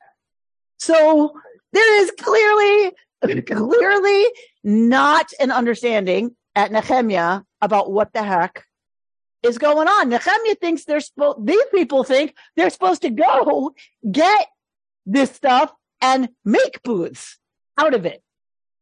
So 0.79 1.35
there 1.73 2.03
is 2.03 2.13
clearly, 2.19 2.93
clearly 3.43 4.27
not 4.63 5.33
an 5.41 5.51
understanding 5.51 6.37
at 6.55 6.73
Nehemiah 6.73 7.43
about 7.61 7.91
what 7.91 8.13
the 8.13 8.23
heck 8.23 8.65
is 9.43 9.59
going 9.59 9.89
on. 9.89 10.09
Nehemiah 10.09 10.55
thinks 10.61 10.85
they're 10.85 11.01
supposed, 11.01 11.47
these 11.47 11.65
people 11.73 12.05
think 12.05 12.35
they're 12.57 12.71
supposed 12.71 13.03
to 13.03 13.11
go 13.11 13.75
get 14.11 14.49
this 15.07 15.33
stuff 15.33 15.73
and 16.01 16.29
make 16.45 16.83
booths 16.83 17.39
out 17.79 17.95
of 17.95 18.07
it. 18.07 18.23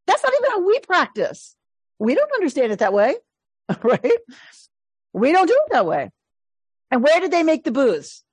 That's 0.07 0.23
not 0.23 0.33
even 0.35 0.51
how 0.51 0.67
we 0.67 0.79
practice. 0.81 1.55
We 1.99 2.15
don't 2.15 2.33
understand 2.33 2.73
it 2.73 2.81
that 2.81 2.93
way, 2.93 3.17
right? 3.83 4.19
We 5.13 5.33
don't 5.33 5.47
do 5.47 5.61
it 5.67 5.73
that 5.73 5.87
way. 5.87 6.11
And 6.91 7.03
where 7.03 7.21
did 7.21 7.31
they 7.31 7.43
make 7.43 7.65
the 7.65 7.71
booths? 7.71 8.25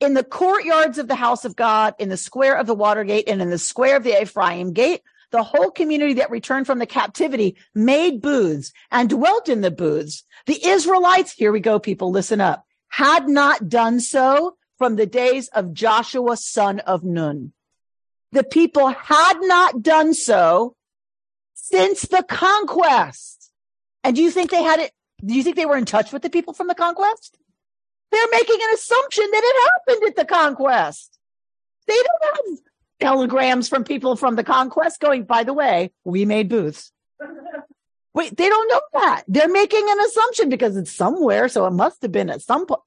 In 0.00 0.14
the 0.14 0.24
courtyards 0.24 0.98
of 0.98 1.06
the 1.06 1.14
house 1.14 1.44
of 1.44 1.54
God, 1.54 1.94
in 1.98 2.08
the 2.08 2.16
square 2.16 2.56
of 2.56 2.66
the 2.66 2.74
water 2.74 3.04
gate, 3.04 3.28
and 3.28 3.40
in 3.40 3.50
the 3.50 3.58
square 3.58 3.96
of 3.96 4.02
the 4.02 4.20
Ephraim 4.20 4.72
gate, 4.72 5.02
the 5.34 5.42
whole 5.42 5.72
community 5.72 6.12
that 6.14 6.30
returned 6.30 6.64
from 6.64 6.78
the 6.78 6.86
captivity 6.86 7.56
made 7.74 8.22
booths 8.22 8.72
and 8.92 9.10
dwelt 9.10 9.48
in 9.48 9.62
the 9.62 9.70
booths. 9.72 10.22
The 10.46 10.64
Israelites, 10.64 11.32
here 11.32 11.50
we 11.50 11.58
go, 11.58 11.80
people, 11.80 12.12
listen 12.12 12.40
up, 12.40 12.64
had 12.86 13.28
not 13.28 13.68
done 13.68 13.98
so 13.98 14.56
from 14.78 14.94
the 14.94 15.06
days 15.06 15.48
of 15.48 15.74
Joshua, 15.74 16.36
son 16.36 16.78
of 16.78 17.02
Nun. 17.02 17.52
The 18.30 18.44
people 18.44 18.90
had 18.90 19.38
not 19.40 19.82
done 19.82 20.14
so 20.14 20.76
since 21.54 22.02
the 22.02 22.22
conquest. 22.22 23.50
And 24.04 24.14
do 24.14 24.22
you 24.22 24.30
think 24.30 24.52
they 24.52 24.62
had 24.62 24.78
it? 24.78 24.92
Do 25.18 25.34
you 25.34 25.42
think 25.42 25.56
they 25.56 25.66
were 25.66 25.76
in 25.76 25.84
touch 25.84 26.12
with 26.12 26.22
the 26.22 26.30
people 26.30 26.54
from 26.54 26.68
the 26.68 26.76
conquest? 26.76 27.36
They're 28.12 28.30
making 28.30 28.60
an 28.62 28.74
assumption 28.74 29.28
that 29.32 29.42
it 29.42 29.70
happened 29.72 30.08
at 30.10 30.14
the 30.14 30.32
conquest. 30.32 31.18
They 31.88 31.94
don't 31.94 32.36
have 32.36 32.58
telegrams 33.04 33.68
from 33.68 33.84
people 33.84 34.16
from 34.16 34.34
the 34.34 34.44
conquest 34.44 34.98
going, 34.98 35.24
by 35.24 35.44
the 35.44 35.52
way, 35.52 35.92
we 36.04 36.24
made 36.24 36.48
booths. 36.48 36.90
Wait, 38.14 38.34
they 38.36 38.48
don't 38.48 38.68
know 38.68 38.80
that. 38.94 39.24
They're 39.28 39.48
making 39.48 39.84
an 39.86 40.00
assumption 40.00 40.48
because 40.48 40.76
it's 40.76 40.92
somewhere. 40.92 41.48
So 41.48 41.66
it 41.66 41.72
must 41.72 42.00
have 42.02 42.12
been 42.12 42.30
at 42.30 42.40
some 42.40 42.64
point. 42.64 42.80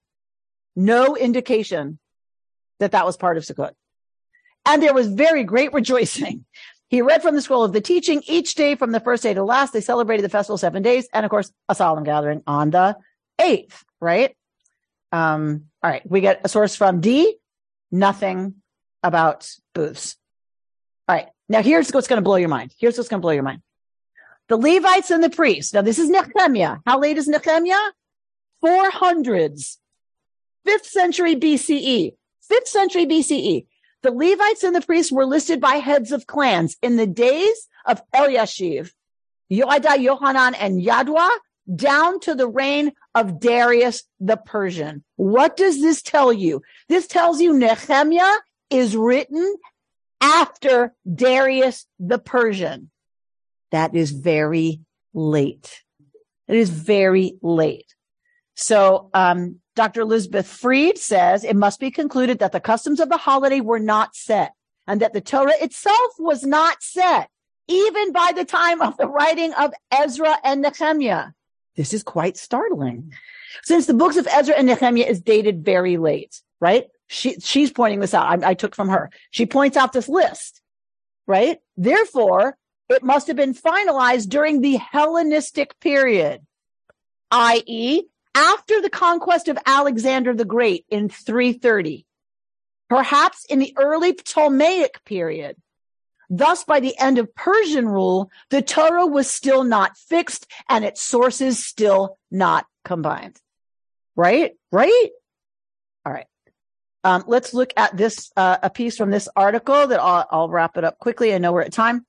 No 0.75 1.15
indication 1.15 1.99
that 2.79 2.93
that 2.93 3.05
was 3.05 3.17
part 3.17 3.37
of 3.37 3.43
Sukkot. 3.43 3.73
And 4.65 4.81
there 4.81 4.93
was 4.93 5.07
very 5.07 5.43
great 5.43 5.73
rejoicing. 5.73 6.45
He 6.89 7.01
read 7.01 7.21
from 7.21 7.35
the 7.35 7.41
scroll 7.41 7.65
of 7.65 7.73
the 7.73 7.81
teaching 7.81 8.23
each 8.27 8.55
day 8.55 8.75
from 8.75 8.93
the 8.93 9.01
first 9.01 9.21
day 9.21 9.33
to 9.33 9.43
last. 9.43 9.73
They 9.73 9.81
celebrated 9.81 10.23
the 10.23 10.29
festival 10.29 10.57
seven 10.57 10.83
days. 10.83 11.05
And 11.13 11.25
of 11.25 11.29
course, 11.29 11.51
a 11.67 11.75
solemn 11.75 12.05
gathering 12.05 12.43
on 12.47 12.69
the 12.69 12.95
eighth, 13.41 13.83
right? 13.99 14.33
Um, 15.11 15.65
all 15.83 15.91
right. 15.91 16.09
We 16.09 16.21
get 16.21 16.39
a 16.45 16.47
source 16.47 16.77
from 16.77 17.01
D, 17.01 17.35
nothing 17.91 18.61
about 19.03 19.49
booths. 19.73 20.15
All 21.07 21.15
right. 21.15 21.27
Now 21.49 21.61
here's 21.61 21.89
what's 21.91 22.07
going 22.07 22.17
to 22.17 22.23
blow 22.23 22.35
your 22.35 22.49
mind. 22.49 22.73
Here's 22.77 22.97
what's 22.97 23.09
going 23.09 23.21
to 23.21 23.25
blow 23.25 23.31
your 23.31 23.43
mind. 23.43 23.61
The 24.49 24.57
Levites 24.57 25.11
and 25.11 25.23
the 25.23 25.29
priests. 25.29 25.73
Now 25.73 25.81
this 25.81 25.99
is 25.99 26.09
Nehemiah. 26.09 26.77
How 26.85 26.99
late 26.99 27.17
is 27.17 27.27
Nehemiah? 27.27 27.91
Four 28.61 28.89
hundreds. 28.89 29.79
Fifth 30.65 30.87
century 30.87 31.35
BCE. 31.35 32.13
Fifth 32.41 32.67
century 32.67 33.05
BCE. 33.05 33.65
The 34.03 34.11
Levites 34.11 34.63
and 34.63 34.75
the 34.75 34.81
priests 34.81 35.11
were 35.11 35.25
listed 35.25 35.59
by 35.59 35.75
heads 35.75 36.11
of 36.11 36.27
clans 36.27 36.77
in 36.81 36.97
the 36.97 37.07
days 37.07 37.67
of 37.85 38.01
Eliashiv, 38.13 38.91
Yoada, 39.51 39.99
Yohanan, 39.99 40.55
and 40.55 40.81
Yaddua, 40.81 41.29
down 41.73 42.19
to 42.21 42.35
the 42.35 42.47
reign 42.47 42.93
of 43.15 43.39
Darius 43.39 44.03
the 44.19 44.37
Persian. 44.37 45.03
What 45.15 45.57
does 45.57 45.81
this 45.81 46.01
tell 46.01 46.31
you? 46.31 46.61
This 46.87 47.07
tells 47.07 47.41
you 47.41 47.57
Nehemiah 47.57 48.37
is 48.69 48.95
written 48.95 49.55
after 50.21 50.93
Darius 51.11 51.85
the 51.99 52.19
Persian. 52.19 52.89
That 53.71 53.95
is 53.95 54.11
very 54.11 54.81
late. 55.13 55.83
It 56.47 56.55
is 56.55 56.69
very 56.69 57.37
late. 57.41 57.93
So, 58.55 59.09
um, 59.13 59.59
Dr. 59.75 60.01
Elizabeth 60.01 60.47
Fried 60.47 60.97
says 60.97 61.43
it 61.43 61.55
must 61.55 61.79
be 61.79 61.91
concluded 61.91 62.39
that 62.39 62.51
the 62.51 62.59
customs 62.59 62.99
of 62.99 63.09
the 63.09 63.17
holiday 63.17 63.61
were 63.61 63.79
not 63.79 64.15
set 64.15 64.53
and 64.87 65.01
that 65.01 65.13
the 65.13 65.21
Torah 65.21 65.53
itself 65.61 66.13
was 66.17 66.43
not 66.43 66.81
set 66.81 67.29
even 67.67 68.11
by 68.13 68.31
the 68.35 68.45
time 68.45 68.81
of 68.81 68.97
the 68.97 69.07
writing 69.07 69.53
of 69.53 69.73
Ezra 69.91 70.37
and 70.43 70.61
Nehemiah. 70.61 71.27
This 71.75 71.93
is 71.93 72.01
quite 72.01 72.37
startling. 72.37 73.13
Since 73.63 73.85
the 73.85 73.93
books 73.93 74.17
of 74.17 74.27
Ezra 74.27 74.55
and 74.55 74.67
Nehemiah 74.67 75.05
is 75.05 75.21
dated 75.21 75.63
very 75.63 75.97
late, 75.97 76.41
right? 76.59 76.85
She, 77.07 77.39
she's 77.39 77.71
pointing 77.71 77.99
this 77.99 78.13
out. 78.13 78.43
I, 78.43 78.49
I 78.49 78.53
took 78.53 78.75
from 78.75 78.89
her. 78.89 79.09
She 79.31 79.45
points 79.45 79.77
out 79.77 79.93
this 79.93 80.09
list, 80.09 80.61
right? 81.25 81.57
Therefore, 81.77 82.57
it 82.89 83.03
must 83.03 83.27
have 83.27 83.35
been 83.35 83.53
finalized 83.53 84.29
during 84.29 84.61
the 84.61 84.77
Hellenistic 84.77 85.79
period, 85.79 86.41
i.e., 87.31 88.03
after 88.33 88.81
the 88.81 88.89
conquest 88.89 89.47
of 89.47 89.57
Alexander 89.65 90.33
the 90.33 90.45
Great 90.45 90.85
in 90.89 91.09
330, 91.09 92.05
perhaps 92.89 93.45
in 93.45 93.59
the 93.59 93.73
early 93.77 94.13
Ptolemaic 94.13 95.03
period. 95.03 95.57
Thus, 96.29 96.63
by 96.63 96.79
the 96.81 96.97
end 96.99 97.17
of 97.17 97.33
Persian 97.33 97.87
rule, 97.87 98.29
the 98.49 98.61
Torah 98.61 99.07
was 99.07 99.29
still 99.29 99.63
not 99.63 99.97
fixed 99.97 100.45
and 100.69 100.83
its 100.83 101.01
sources 101.01 101.65
still 101.65 102.17
not 102.29 102.65
combined. 102.83 103.39
Right? 104.15 104.51
Right? 104.71 105.09
All 106.05 106.13
right. 106.13 106.27
Um, 107.03 107.23
let's 107.27 107.53
look 107.53 107.71
at 107.77 107.95
this, 107.95 108.31
uh, 108.35 108.57
a 108.61 108.69
piece 108.69 108.97
from 108.97 109.11
this 109.11 109.29
article 109.35 109.87
that 109.87 109.99
I'll, 109.99 110.27
I'll 110.29 110.49
wrap 110.49 110.77
it 110.77 110.83
up 110.83 110.99
quickly. 110.99 111.33
I 111.33 111.37
know 111.37 111.53
we're 111.53 111.61
at 111.61 111.73
time. 111.73 112.05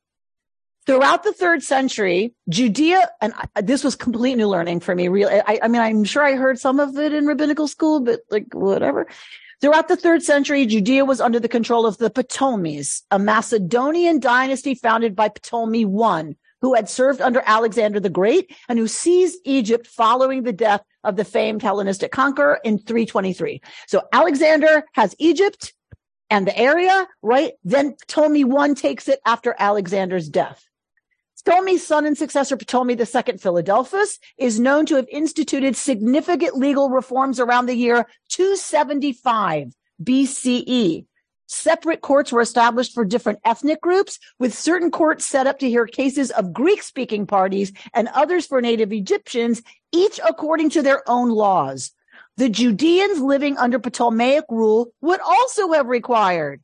Throughout 0.86 1.22
the 1.22 1.34
third 1.34 1.62
century, 1.62 2.34
Judea, 2.48 3.10
and 3.20 3.34
I, 3.54 3.60
this 3.60 3.84
was 3.84 3.94
complete 3.94 4.36
new 4.36 4.48
learning 4.48 4.80
for 4.80 4.94
me. 4.94 5.08
Really, 5.08 5.40
I, 5.46 5.60
I 5.62 5.68
mean, 5.68 5.82
I'm 5.82 6.02
sure 6.04 6.24
I 6.24 6.34
heard 6.34 6.58
some 6.58 6.80
of 6.80 6.96
it 6.96 7.12
in 7.12 7.26
rabbinical 7.26 7.68
school, 7.68 8.00
but 8.00 8.20
like 8.30 8.54
whatever. 8.54 9.06
Throughout 9.60 9.88
the 9.88 9.96
third 9.96 10.22
century, 10.22 10.64
Judea 10.64 11.04
was 11.04 11.20
under 11.20 11.40
the 11.40 11.48
control 11.48 11.84
of 11.84 11.98
the 11.98 12.08
Ptolemies, 12.10 13.02
a 13.10 13.18
Macedonian 13.18 14.18
dynasty 14.18 14.74
founded 14.74 15.14
by 15.14 15.28
Ptolemy 15.28 15.84
I, 15.84 16.36
who 16.60 16.74
had 16.74 16.88
served 16.88 17.20
under 17.20 17.42
Alexander 17.44 18.00
the 18.00 18.10
Great 18.10 18.54
and 18.68 18.78
who 18.78 18.88
seized 18.88 19.38
Egypt 19.44 19.86
following 19.86 20.42
the 20.42 20.52
death 20.52 20.82
of 21.04 21.16
the 21.16 21.24
famed 21.24 21.62
Hellenistic 21.62 22.12
conqueror 22.12 22.60
in 22.64 22.78
323. 22.78 23.60
So 23.86 24.02
Alexander 24.12 24.84
has 24.92 25.14
Egypt 25.18 25.72
and 26.30 26.46
the 26.46 26.58
area, 26.58 27.06
right? 27.22 27.52
Then 27.64 27.96
Ptolemy 28.06 28.44
I 28.44 28.74
takes 28.74 29.08
it 29.08 29.20
after 29.24 29.54
Alexander's 29.58 30.28
death. 30.28 30.64
Ptolemy's 31.44 31.86
son 31.86 32.04
and 32.04 32.18
successor 32.18 32.56
Ptolemy 32.56 32.94
II 32.94 33.38
Philadelphus 33.38 34.18
is 34.36 34.60
known 34.60 34.84
to 34.86 34.96
have 34.96 35.08
instituted 35.08 35.76
significant 35.76 36.56
legal 36.56 36.90
reforms 36.90 37.40
around 37.40 37.66
the 37.66 37.74
year 37.74 38.06
275 38.30 39.72
BCE. 40.02 41.06
Separate 41.50 42.02
courts 42.02 42.30
were 42.30 42.42
established 42.42 42.92
for 42.92 43.06
different 43.06 43.40
ethnic 43.42 43.80
groups, 43.80 44.18
with 44.38 44.52
certain 44.52 44.90
courts 44.90 45.26
set 45.26 45.46
up 45.46 45.58
to 45.60 45.68
hear 45.68 45.86
cases 45.86 46.30
of 46.30 46.52
Greek 46.52 46.82
speaking 46.82 47.26
parties 47.26 47.72
and 47.94 48.08
others 48.08 48.46
for 48.46 48.60
native 48.60 48.92
Egyptians, 48.92 49.62
each 49.90 50.20
according 50.28 50.68
to 50.70 50.82
their 50.82 51.02
own 51.08 51.30
laws. 51.30 51.92
The 52.36 52.50
Judeans 52.50 53.20
living 53.20 53.56
under 53.56 53.78
Ptolemaic 53.78 54.44
rule 54.50 54.92
would 55.00 55.20
also 55.20 55.72
have 55.72 55.86
required 55.86 56.60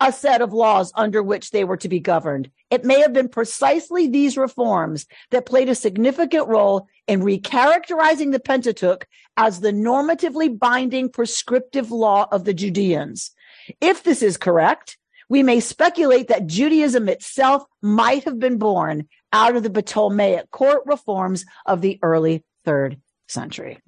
a 0.00 0.10
set 0.10 0.40
of 0.40 0.54
laws 0.54 0.92
under 0.96 1.22
which 1.22 1.50
they 1.50 1.62
were 1.64 1.76
to 1.76 1.88
be 1.88 2.00
governed. 2.00 2.50
It 2.70 2.86
may 2.86 3.00
have 3.00 3.12
been 3.12 3.28
precisely 3.28 4.08
these 4.08 4.38
reforms 4.38 5.06
that 5.30 5.44
played 5.44 5.68
a 5.68 5.74
significant 5.74 6.48
role 6.48 6.88
in 7.06 7.20
recharacterizing 7.20 8.32
the 8.32 8.40
Pentateuch 8.40 9.06
as 9.36 9.60
the 9.60 9.72
normatively 9.72 10.58
binding 10.58 11.10
prescriptive 11.10 11.90
law 11.90 12.26
of 12.32 12.44
the 12.44 12.54
Judeans. 12.54 13.32
If 13.80 14.02
this 14.02 14.22
is 14.22 14.36
correct, 14.36 14.98
we 15.28 15.42
may 15.42 15.60
speculate 15.60 16.28
that 16.28 16.46
Judaism 16.46 17.08
itself 17.08 17.64
might 17.80 18.24
have 18.24 18.38
been 18.38 18.58
born 18.58 19.08
out 19.32 19.56
of 19.56 19.62
the 19.62 19.70
Ptolemaic 19.70 20.50
court 20.50 20.82
reforms 20.86 21.44
of 21.64 21.80
the 21.80 21.98
early 22.02 22.44
third 22.64 23.00
century. 23.28 23.78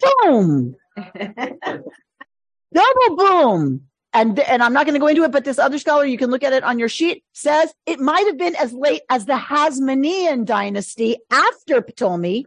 Boom! 0.00 0.74
Double 0.96 3.16
boom! 3.16 3.88
And, 4.14 4.38
and 4.38 4.62
I'm 4.62 4.72
not 4.72 4.86
going 4.86 4.94
to 4.94 5.00
go 5.00 5.08
into 5.08 5.24
it, 5.24 5.32
but 5.32 5.44
this 5.44 5.58
other 5.58 5.78
scholar, 5.78 6.04
you 6.04 6.16
can 6.16 6.30
look 6.30 6.44
at 6.44 6.52
it 6.52 6.62
on 6.62 6.78
your 6.78 6.88
sheet, 6.88 7.24
says 7.32 7.74
it 7.84 7.98
might 7.98 8.26
have 8.26 8.38
been 8.38 8.54
as 8.54 8.72
late 8.72 9.02
as 9.10 9.26
the 9.26 9.34
Hasmonean 9.34 10.44
dynasty 10.44 11.16
after 11.30 11.82
Ptolemy 11.82 12.46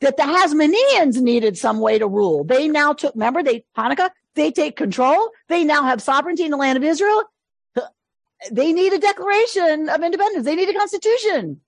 that 0.00 0.18
the 0.18 0.22
Hasmoneans 0.22 1.20
needed 1.20 1.56
some 1.56 1.80
way 1.80 1.98
to 1.98 2.06
rule. 2.06 2.44
They 2.44 2.68
now 2.68 2.92
took, 2.92 3.14
remember, 3.14 3.42
they, 3.42 3.64
Hanukkah, 3.76 4.10
They 4.36 4.52
take 4.52 4.76
control. 4.76 5.30
They 5.48 5.64
now 5.64 5.82
have 5.82 6.00
sovereignty 6.00 6.44
in 6.44 6.52
the 6.52 6.56
land 6.56 6.76
of 6.76 6.84
Israel. 6.84 7.24
They 8.52 8.72
need 8.72 8.92
a 8.92 8.98
declaration 8.98 9.88
of 9.88 10.02
independence. 10.02 10.44
They 10.44 10.54
need 10.54 10.68
a 10.68 10.78
constitution. 10.78 11.62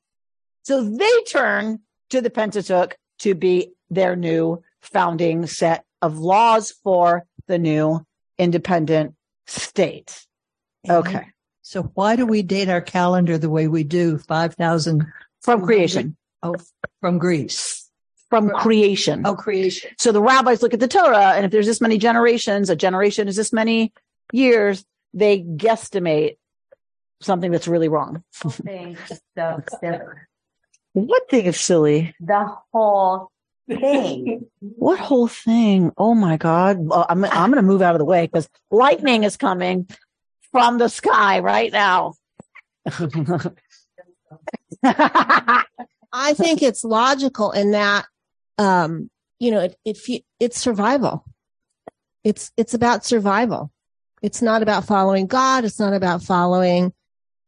So 0.62 0.84
they 0.84 1.22
turn 1.26 1.80
to 2.10 2.20
the 2.20 2.30
Pentateuch 2.30 2.96
to 3.20 3.34
be 3.34 3.72
their 3.90 4.14
new 4.14 4.62
founding 4.80 5.46
set 5.46 5.84
of 6.02 6.18
laws 6.18 6.72
for 6.84 7.24
the 7.46 7.58
new 7.58 8.06
independent 8.38 9.14
state. 9.46 10.26
Okay. 10.88 11.28
So 11.62 11.82
why 11.94 12.16
do 12.16 12.26
we 12.26 12.42
date 12.42 12.68
our 12.68 12.82
calendar 12.82 13.38
the 13.38 13.50
way 13.50 13.66
we 13.66 13.82
do? 13.82 14.18
5,000 14.18 15.06
from 15.40 15.62
creation. 15.62 16.16
Oh, 16.42 16.54
from 17.00 17.18
Greece. 17.18 17.87
From 18.30 18.50
creation. 18.50 19.22
Oh, 19.24 19.34
creation. 19.34 19.90
So 19.98 20.12
the 20.12 20.20
rabbis 20.20 20.62
look 20.62 20.74
at 20.74 20.80
the 20.80 20.88
Torah, 20.88 21.32
and 21.34 21.46
if 21.46 21.50
there's 21.50 21.66
this 21.66 21.80
many 21.80 21.96
generations, 21.96 22.68
a 22.68 22.76
generation 22.76 23.26
is 23.26 23.36
this 23.36 23.54
many 23.54 23.92
years, 24.32 24.84
they 25.14 25.40
guesstimate 25.40 26.36
something 27.20 27.50
that's 27.50 27.66
really 27.66 27.88
wrong. 27.88 28.22
Thing 28.34 28.98
so 29.36 29.62
silly. 29.80 30.00
What 30.92 31.30
thing 31.30 31.46
is 31.46 31.58
silly? 31.58 32.14
The 32.20 32.54
whole 32.72 33.30
thing. 33.68 34.46
What 34.60 34.98
whole 34.98 35.28
thing? 35.28 35.92
Oh 35.96 36.14
my 36.14 36.36
God. 36.36 36.78
Well, 36.78 37.06
I'm, 37.08 37.24
I'm 37.24 37.50
going 37.50 37.62
to 37.62 37.62
move 37.62 37.82
out 37.82 37.94
of 37.94 37.98
the 37.98 38.04
way 38.04 38.26
because 38.26 38.48
lightning 38.70 39.24
is 39.24 39.36
coming 39.36 39.88
from 40.52 40.78
the 40.78 40.88
sky 40.88 41.40
right 41.40 41.72
now. 41.72 42.14
I 46.12 46.34
think 46.34 46.62
it's 46.62 46.84
logical 46.84 47.50
in 47.52 47.72
that, 47.72 48.06
um, 48.58 49.10
you 49.38 49.50
know, 49.50 49.60
it, 49.60 49.76
it, 49.84 50.24
it's 50.40 50.60
survival. 50.60 51.24
It's, 52.24 52.52
it's 52.56 52.74
about 52.74 53.04
survival. 53.04 53.72
It's 54.20 54.42
not 54.42 54.62
about 54.62 54.84
following 54.84 55.26
God. 55.26 55.64
It's 55.64 55.78
not 55.78 55.94
about 55.94 56.22
following, 56.22 56.92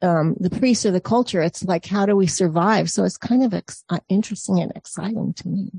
um, 0.02 0.36
the 0.40 0.50
priest 0.50 0.86
or 0.86 0.92
the 0.92 1.00
culture. 1.00 1.42
It's 1.42 1.62
like, 1.64 1.84
how 1.84 2.06
do 2.06 2.16
we 2.16 2.26
survive? 2.26 2.90
So 2.90 3.04
it's 3.04 3.18
kind 3.18 3.42
of 3.42 3.52
ex- 3.52 3.84
uh, 3.90 3.98
interesting 4.08 4.60
and 4.60 4.72
exciting 4.74 5.34
to 5.34 5.48
me. 5.48 5.70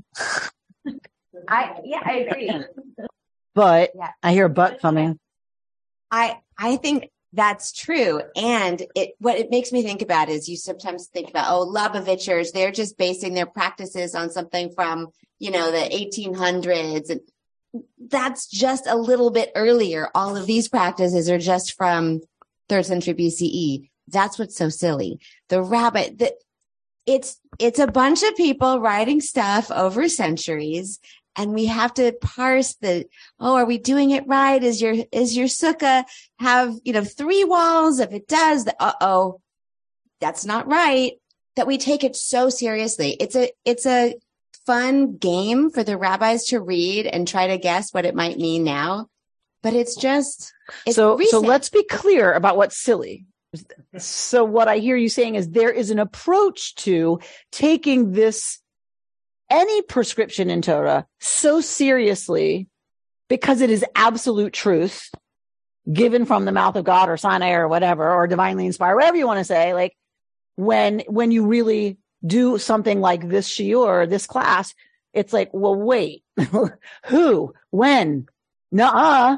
I 1.48 1.80
yeah, 1.84 2.00
I 2.04 2.12
agree. 2.18 2.64
But 3.54 3.92
Yeah. 3.94 4.10
I 4.22 4.32
hear 4.32 4.46
a 4.46 4.50
butt 4.50 4.80
coming. 4.80 5.18
I 6.10 6.38
I 6.56 6.76
think 6.76 7.10
that's 7.32 7.72
true. 7.72 8.20
And 8.36 8.82
it 8.94 9.12
what 9.18 9.38
it 9.38 9.50
makes 9.50 9.72
me 9.72 9.82
think 9.82 10.02
about 10.02 10.28
is 10.28 10.48
you 10.48 10.56
sometimes 10.56 11.06
think 11.06 11.30
about, 11.30 11.46
oh, 11.48 11.66
Lubavitchers, 11.66 12.52
they're 12.52 12.72
just 12.72 12.98
basing 12.98 13.34
their 13.34 13.46
practices 13.46 14.14
on 14.14 14.30
something 14.30 14.70
from, 14.70 15.08
you 15.38 15.50
know, 15.50 15.70
the 15.70 15.78
1800s. 15.78 17.08
And 17.08 17.20
that's 17.98 18.46
just 18.48 18.86
a 18.86 18.96
little 18.96 19.30
bit 19.30 19.50
earlier. 19.54 20.10
All 20.14 20.36
of 20.36 20.46
these 20.46 20.68
practices 20.68 21.30
are 21.30 21.38
just 21.38 21.74
from 21.74 22.20
third 22.68 22.84
century 22.84 23.14
BCE. 23.14 23.88
That's 24.08 24.38
what's 24.38 24.56
so 24.56 24.68
silly. 24.68 25.18
The 25.48 25.62
rabbit 25.62 26.18
that 26.18 26.34
it's 27.06 27.40
it's 27.58 27.78
a 27.78 27.86
bunch 27.86 28.22
of 28.22 28.36
people 28.36 28.78
writing 28.78 29.20
stuff 29.20 29.70
over 29.70 30.08
centuries 30.08 31.00
and 31.36 31.52
we 31.52 31.66
have 31.66 31.94
to 31.94 32.12
parse 32.20 32.74
the 32.74 33.06
oh 33.40 33.56
are 33.56 33.64
we 33.64 33.78
doing 33.78 34.10
it 34.10 34.26
right? 34.26 34.62
Is 34.62 34.80
your 34.80 34.94
is 35.12 35.36
your 35.36 35.46
sukkah 35.46 36.04
have 36.38 36.74
you 36.84 36.92
know 36.92 37.04
three 37.04 37.44
walls? 37.44 38.00
If 38.00 38.12
it 38.12 38.28
does 38.28 38.64
the, 38.64 38.74
uh-oh 38.80 39.40
that's 40.22 40.46
not 40.46 40.68
right. 40.68 41.14
That 41.56 41.66
we 41.66 41.76
take 41.76 42.02
it 42.02 42.16
so 42.16 42.48
seriously. 42.48 43.10
It's 43.20 43.36
a 43.36 43.50
it's 43.66 43.84
a 43.84 44.14
fun 44.64 45.16
game 45.16 45.70
for 45.70 45.82
the 45.82 45.98
rabbis 45.98 46.46
to 46.46 46.60
read 46.60 47.06
and 47.06 47.28
try 47.28 47.48
to 47.48 47.58
guess 47.58 47.92
what 47.92 48.06
it 48.06 48.14
might 48.14 48.38
mean 48.38 48.64
now. 48.64 49.08
But 49.62 49.74
it's 49.74 49.96
just 49.96 50.52
it's 50.86 50.96
so, 50.96 51.20
so 51.28 51.40
let's 51.40 51.68
be 51.68 51.84
clear 51.84 52.32
about 52.32 52.56
what's 52.56 52.78
silly. 52.78 53.26
So 53.98 54.44
what 54.44 54.68
I 54.68 54.78
hear 54.78 54.96
you 54.96 55.10
saying 55.10 55.34
is 55.34 55.50
there 55.50 55.70
is 55.70 55.90
an 55.90 55.98
approach 55.98 56.74
to 56.76 57.20
taking 57.50 58.12
this, 58.12 58.60
any 59.52 59.82
prescription 59.82 60.48
in 60.48 60.62
Torah 60.62 61.06
so 61.20 61.60
seriously 61.60 62.68
because 63.28 63.60
it 63.60 63.68
is 63.68 63.84
absolute 63.94 64.54
truth 64.54 65.10
given 65.90 66.24
from 66.24 66.46
the 66.46 66.52
mouth 66.52 66.76
of 66.76 66.84
God 66.84 67.10
or 67.10 67.18
Sinai 67.18 67.52
or 67.52 67.68
whatever, 67.68 68.10
or 68.10 68.26
divinely 68.26 68.64
inspired, 68.66 68.96
whatever 68.96 69.16
you 69.16 69.26
want 69.26 69.38
to 69.38 69.44
say. 69.44 69.74
Like 69.74 69.94
when, 70.56 71.00
when 71.06 71.30
you 71.30 71.46
really 71.46 71.98
do 72.24 72.56
something 72.56 73.00
like 73.00 73.28
this 73.28 73.48
shiur, 73.48 74.08
this 74.08 74.26
class, 74.26 74.74
it's 75.12 75.32
like, 75.32 75.50
well, 75.52 75.74
wait, 75.74 76.24
who, 77.06 77.54
when, 77.70 78.26
nuh 78.70 79.36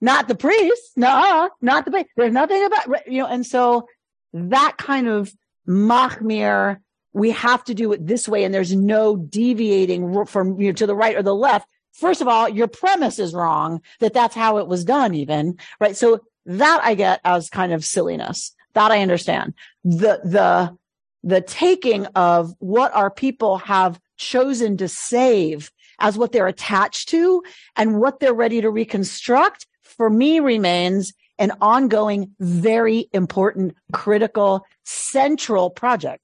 not 0.00 0.28
the 0.28 0.36
priest, 0.36 0.92
nuh 0.96 1.48
not 1.60 1.84
the 1.84 1.90
priest. 1.90 2.10
There's 2.16 2.32
nothing 2.32 2.64
about, 2.64 3.08
you 3.10 3.22
know, 3.22 3.26
and 3.26 3.44
so 3.44 3.88
that 4.32 4.76
kind 4.78 5.08
of 5.08 5.32
machmir, 5.66 6.78
we 7.12 7.30
have 7.30 7.64
to 7.64 7.74
do 7.74 7.92
it 7.92 8.06
this 8.06 8.28
way 8.28 8.44
and 8.44 8.54
there's 8.54 8.74
no 8.74 9.16
deviating 9.16 10.24
from 10.26 10.60
you 10.60 10.68
know, 10.68 10.72
to 10.74 10.86
the 10.86 10.94
right 10.94 11.16
or 11.16 11.22
the 11.22 11.34
left. 11.34 11.68
First 11.92 12.20
of 12.20 12.28
all, 12.28 12.48
your 12.48 12.68
premise 12.68 13.18
is 13.18 13.34
wrong 13.34 13.80
that 14.00 14.14
that's 14.14 14.34
how 14.34 14.58
it 14.58 14.68
was 14.68 14.84
done 14.84 15.14
even, 15.14 15.58
right? 15.80 15.96
So 15.96 16.20
that 16.46 16.80
I 16.82 16.94
get 16.94 17.20
as 17.24 17.50
kind 17.50 17.72
of 17.72 17.84
silliness. 17.84 18.54
That 18.74 18.90
I 18.90 19.00
understand. 19.00 19.54
The, 19.84 20.20
the, 20.22 20.76
the 21.24 21.40
taking 21.40 22.06
of 22.06 22.54
what 22.58 22.94
our 22.94 23.10
people 23.10 23.58
have 23.58 23.98
chosen 24.16 24.76
to 24.76 24.88
save 24.88 25.72
as 25.98 26.16
what 26.16 26.32
they're 26.32 26.46
attached 26.46 27.08
to 27.08 27.42
and 27.76 28.00
what 28.00 28.20
they're 28.20 28.34
ready 28.34 28.60
to 28.60 28.70
reconstruct 28.70 29.66
for 29.82 30.08
me 30.08 30.38
remains 30.38 31.12
an 31.40 31.52
ongoing, 31.60 32.34
very 32.38 33.08
important, 33.12 33.74
critical, 33.92 34.64
central 34.84 35.70
project 35.70 36.22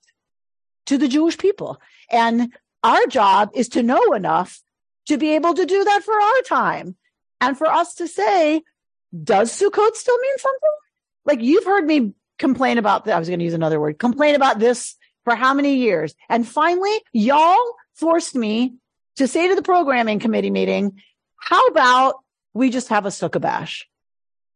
to 0.87 0.99
the 0.99 1.09
Jewish 1.09 1.39
people. 1.39 1.80
And 2.11 2.53
our 2.82 3.07
job 3.07 3.51
is 3.55 3.70
to 3.70 3.82
know 3.82 4.12
enough 4.12 4.61
to 5.07 5.18
be 5.18 5.35
able 5.35 5.55
to 5.55 5.66
do 5.66 5.85
that 5.85 6.03
for 6.03 6.14
our 6.14 6.43
time 6.43 6.97
and 7.41 7.57
for 7.57 7.66
us 7.66 7.95
to 7.97 8.09
say, 8.09 8.62
does 9.22 9.53
Sukkot 9.53 9.95
still 9.95 10.18
mean 10.18 10.39
something? 10.39 10.70
Like 11.24 11.41
you've 11.41 11.64
heard 11.64 11.87
me 11.87 12.14
complain 12.39 12.78
about 12.78 13.05
that. 13.05 13.16
I 13.16 13.18
was 13.18 13.28
going 13.28 13.39
to 13.39 13.45
use 13.45 13.55
another 13.55 13.80
word, 13.80 13.99
complain 13.99 14.35
about 14.35 14.59
this 14.59 14.97
for 15.24 15.35
how 15.35 15.55
many 15.55 15.76
years? 15.76 16.14
And 16.28 16.47
finally, 16.47 16.95
y'all 17.12 17.74
forced 17.95 18.35
me 18.35 18.74
to 19.16 19.28
say 19.28 19.49
to 19.49 19.55
the 19.55 19.62
programming 19.62 20.18
committee 20.18 20.51
meeting, 20.51 21.01
how 21.37 21.66
about 21.66 22.16
we 22.53 22.70
just 22.70 22.89
have 22.89 23.07
a 23.07 23.11
sukkah 23.11 23.41
bash? 23.41 23.89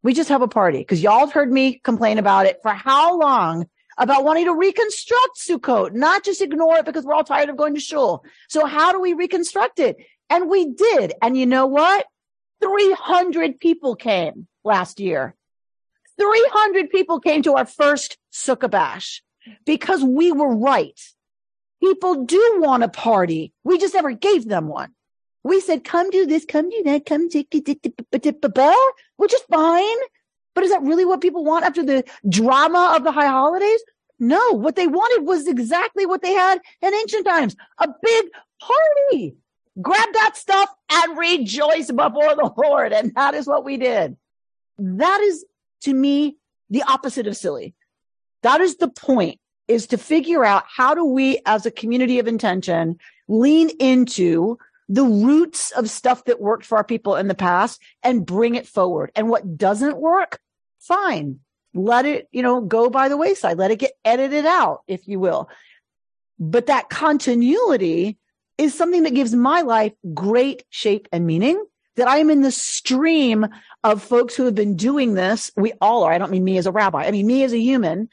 We 0.03 0.15
just 0.15 0.29
have 0.29 0.43
a 0.43 0.49
party 0.49 0.79
because 0.79 1.03
y'all 1.03 1.21
have 1.21 1.33
heard 1.33 1.51
me 1.51 1.81
complain 1.83 2.19
about 2.19 2.47
it 2.47 2.61
for 2.63 2.73
how 2.73 3.19
long 3.19 3.69
about 3.99 4.25
wanting 4.25 4.45
to 4.45 4.55
reconstruct 4.55 5.39
Sukkot, 5.39 5.93
not 5.93 6.25
just 6.25 6.41
ignore 6.41 6.79
it 6.79 6.85
because 6.85 7.05
we're 7.05 7.15
all 7.15 7.25
tired 7.25 7.49
of 7.49 7.57
going 7.57 7.75
to 7.75 7.81
shul. 7.81 8.25
So 8.49 8.65
how 8.65 8.93
do 8.93 9.01
we 9.01 9.13
reconstruct 9.13 9.81
it? 9.81 9.97
And 10.31 10.49
we 10.49 10.73
did. 10.73 11.15
And 11.21 11.37
you 11.37 11.47
know 11.47 11.67
what? 11.67 12.07
300 12.63 13.59
people 13.59 13.97
came 13.97 14.47
last 14.65 15.01
year. 15.01 15.35
300 16.19 16.91
people 16.91 17.21
came 17.21 17.43
to 17.43 17.55
our 17.55 17.67
first 17.67 18.19
Sukkah 18.33 18.71
bash 18.71 19.23
because 19.65 20.03
we 20.03 20.33
were 20.33 20.55
right. 20.55 21.01
People 21.83 22.25
do 22.25 22.59
want 22.59 22.83
a 22.83 22.89
party. 22.89 23.53
We 23.65 23.79
just 23.79 23.95
never 23.95 24.13
gave 24.13 24.47
them 24.47 24.69
one. 24.69 24.95
We 25.45 25.61
said, 25.61 25.85
come 25.85 26.11
do 26.11 26.27
this, 26.27 26.45
come 26.45 26.69
do 26.69 26.83
that, 26.85 27.07
come 27.07 27.29
it, 27.33 28.95
which 29.17 29.35
is 29.35 29.43
fine. 29.51 29.97
But 30.59 30.65
is 30.65 30.73
that 30.73 30.83
really 30.83 31.05
what 31.05 31.21
people 31.21 31.45
want 31.45 31.65
after 31.65 31.85
the 31.85 32.03
drama 32.29 32.95
of 32.97 33.05
the 33.05 33.13
high 33.13 33.29
holidays? 33.29 33.81
No, 34.19 34.55
what 34.55 34.75
they 34.75 34.89
wanted 34.89 35.25
was 35.25 35.47
exactly 35.47 36.05
what 36.05 36.21
they 36.21 36.33
had 36.33 36.59
in 36.83 36.93
ancient 36.93 37.25
times. 37.25 37.55
A 37.79 37.87
big 38.03 38.25
party. 38.61 39.37
Grab 39.81 40.09
that 40.15 40.37
stuff 40.37 40.69
and 40.91 41.17
rejoice 41.17 41.93
before 41.93 42.35
the 42.35 42.53
Lord. 42.57 42.93
And 42.93 43.15
that 43.15 43.35
is 43.35 43.47
what 43.47 43.65
we 43.65 43.77
did. 43.77 44.17
That 44.79 45.21
is 45.21 45.45
to 45.83 45.95
me 45.95 46.39
the 46.71 46.83
opposite 46.83 47.29
of 47.29 47.37
silly. 47.37 47.77
That 48.43 48.61
is 48.61 48.79
the 48.79 48.89
point 48.89 49.39
is 49.69 49.87
to 49.87 49.97
figure 49.97 50.45
out 50.45 50.65
how 50.67 50.97
do 50.97 51.05
we 51.05 51.39
as 51.47 51.67
a 51.67 51.71
community 51.71 52.19
of 52.19 52.27
intention 52.27 52.99
lean 53.29 53.71
into 53.79 54.59
the 54.89 55.05
roots 55.05 55.71
of 55.71 55.89
stuff 55.89 56.25
that 56.25 56.41
worked 56.41 56.65
for 56.65 56.79
our 56.79 56.85
people 56.85 57.15
in 57.15 57.29
the 57.29 57.35
past 57.37 57.81
and 58.03 58.27
bring 58.27 58.57
it 58.57 58.67
forward. 58.67 59.13
And 59.15 59.29
what 59.29 59.57
doesn't 59.57 59.99
work, 59.99 60.41
fine. 60.89 61.41
Let 61.75 62.07
it, 62.07 62.29
you 62.33 62.43
know, 62.43 62.61
go 62.61 62.91
by 62.91 63.09
the 63.09 63.17
wayside. 63.17 63.59
Let 63.59 63.71
it 63.71 63.79
get 63.79 63.93
edited 64.05 64.47
out, 64.47 64.83
if 64.89 65.07
you 65.07 65.21
will. 65.21 65.49
But 66.39 66.67
that 66.67 66.89
continuity 66.89 68.19
is 68.57 68.77
something 68.77 69.05
that 69.05 69.15
gives 69.15 69.35
my 69.35 69.61
life 69.61 69.93
great 70.15 70.65
shape 70.71 71.07
and 71.13 71.27
meaning 71.27 71.65
that 71.97 72.09
I 72.09 72.19
am 72.19 72.31
in 72.31 72.43
the 72.43 72.51
stream 72.51 73.47
of 73.85 74.03
folks 74.03 74.35
who 74.35 74.45
have 74.45 74.55
been 74.55 74.77
doing 74.77 75.15
this. 75.15 75.51
We 75.57 75.73
all 75.81 76.05
are. 76.05 76.13
I 76.13 76.19
don't 76.19 76.31
mean 76.31 76.45
me 76.45 76.59
as 76.59 76.67
a 76.67 76.73
rabbi. 76.73 77.05
I 77.05 77.11
mean 77.11 77.27
me 77.27 77.45
as 77.45 77.53
a 77.53 77.59
human, 77.61 78.09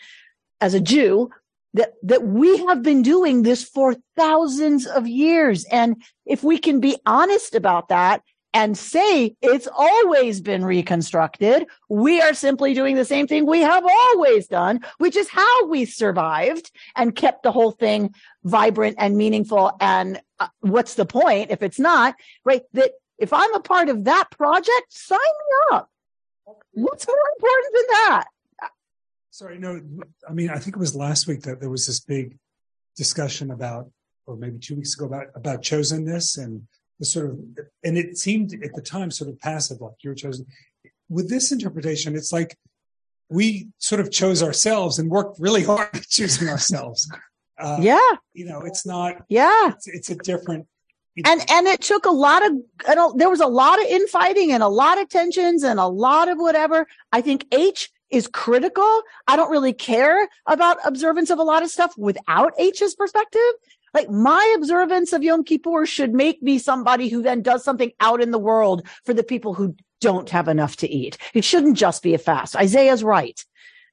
as 0.59 0.73
a 0.73 0.80
Jew 0.80 1.30
that, 1.76 1.93
that 2.03 2.23
we 2.23 2.57
have 2.65 2.82
been 2.82 3.01
doing 3.01 3.43
this 3.43 3.63
for 3.63 3.95
thousands 4.15 4.88
of 4.88 5.07
years. 5.07 5.65
And 5.65 6.03
if 6.26 6.43
we 6.43 6.57
can 6.57 6.80
be 6.80 6.97
honest 7.05 7.53
about 7.53 7.89
that 7.89 8.21
and 8.56 8.78
say 8.78 9.36
it's 9.41 9.68
always 9.68 10.39
been 10.39 10.64
reconstructed. 10.64 11.68
We 11.89 12.22
are 12.22 12.34
simply 12.34 12.74
doing 12.74 12.95
the 12.95 13.03
same 13.03 13.28
thing 13.28 13.45
we 13.45 13.60
have 13.60 13.84
always 13.86 14.47
done, 14.47 14.80
which 14.97 15.18
is 15.18 15.28
how 15.28 15.68
we 15.68 15.84
survived 15.84 16.72
and 16.95 17.14
kept 17.14 17.43
the 17.43 17.51
whole 17.51 17.72
thing 17.72 18.16
vibrant 18.45 18.95
and 18.97 19.18
meaningful. 19.18 19.76
And 19.82 20.22
uh, 20.39 20.47
what's 20.62 20.95
the 20.95 21.06
point 21.06 21.51
if 21.51 21.62
it's 21.62 21.80
not 21.80 22.16
right? 22.45 22.62
That 22.72 22.91
if 23.20 23.34
I'm 23.34 23.53
a 23.56 23.60
part 23.60 23.89
of 23.89 24.06
that 24.06 24.32
project, 24.32 24.88
sign 24.89 25.20
me 25.20 25.76
up. 25.76 25.89
What's 26.72 27.06
more 27.06 27.18
important 27.38 27.74
than 27.74 27.88
that? 27.89 28.26
Sorry, 29.32 29.58
no, 29.60 29.82
I 30.30 30.32
mean, 30.32 30.49
I 30.49 30.60
think 30.60 30.78
it 30.78 30.80
was 30.80 30.95
last 30.95 31.28
week 31.28 31.41
that 31.41 31.60
there 31.60 31.70
was 31.70 31.88
this 31.88 31.99
big 31.99 32.38
discussion 32.95 33.51
about, 33.51 33.91
or 34.26 34.38
maybe 34.38 34.60
two 34.60 34.76
weeks 34.76 34.95
ago 34.95 35.08
about, 35.08 35.28
about 35.36 35.62
chosenness 35.62 36.41
and 36.41 36.66
the 37.00 37.06
sort 37.06 37.30
of, 37.30 37.39
and 37.84 37.98
it 37.98 38.18
seemed 38.18 38.54
at 38.64 38.74
the 38.74 38.82
time 38.82 39.12
sort 39.12 39.30
of 39.30 39.39
passive, 39.39 39.82
like 39.82 39.96
you're 40.02 40.16
chosen. 40.16 40.46
With 41.10 41.30
this 41.30 41.52
interpretation, 41.52 42.16
it's 42.16 42.34
like 42.34 42.58
we 43.30 43.70
sort 43.80 44.02
of 44.02 44.12
chose 44.12 44.41
ourselves 44.41 45.00
and 45.00 45.10
worked 45.10 45.39
really 45.39 45.64
hard 45.64 45.89
at 45.93 46.08
choosing 46.08 46.50
ourselves. 46.50 47.10
Uh, 47.58 47.78
yeah. 47.80 48.02
You 48.34 48.43
know, 48.43 48.64
it's 48.64 48.86
not, 48.86 49.24
Yeah. 49.30 49.70
it's, 49.70 49.88
it's 49.88 50.10
a 50.10 50.16
different, 50.16 50.68
and 51.24 51.41
and 51.50 51.68
it 51.68 51.82
took 51.82 52.06
a 52.06 52.12
lot 52.12 52.46
of 52.46 52.52
and 52.88 53.20
there 53.20 53.30
was 53.30 53.39
a 53.39 53.48
lot 53.48 53.80
of 53.80 53.86
infighting 53.88 54.52
and 54.52 54.62
a 54.62 54.68
lot 54.68 55.00
of 55.00 55.08
tensions 55.08 55.64
and 55.64 55.80
a 55.80 55.88
lot 55.88 56.28
of 56.28 56.38
whatever 56.38 56.86
i 57.14 57.22
think 57.22 57.46
h 57.54 57.89
is 58.10 58.28
critical 58.28 59.02
i 59.28 59.36
don't 59.38 59.50
really 59.50 59.72
care 59.74 60.28
about 60.46 60.78
observance 60.86 61.30
of 61.30 61.39
a 61.39 61.43
lot 61.43 61.64
of 61.64 61.70
stuff 61.70 61.93
without 61.98 62.52
h's 62.60 62.96
perspective 62.96 63.54
like 63.96 64.10
my 64.10 64.56
observance 64.58 65.12
of 65.14 65.24
yom 65.24 65.43
kippur 65.43 65.86
should 65.88 66.14
make 66.14 66.43
me 66.43 66.60
somebody 66.60 67.10
who 67.10 67.24
then 67.24 67.41
does 67.41 67.64
something 67.64 67.91
out 68.00 68.22
in 68.22 68.30
the 68.30 68.38
world 68.38 68.88
for 69.04 69.14
the 69.14 69.24
people 69.24 69.56
who 69.56 69.76
don't 70.02 70.30
have 70.30 70.48
enough 70.48 70.76
to 70.76 70.88
eat 70.88 71.18
it 71.34 71.43
shouldn't 71.43 71.78
just 71.78 72.04
be 72.04 72.14
a 72.14 72.20
fast 72.20 72.56
isaiah's 72.56 73.04
right 73.04 73.43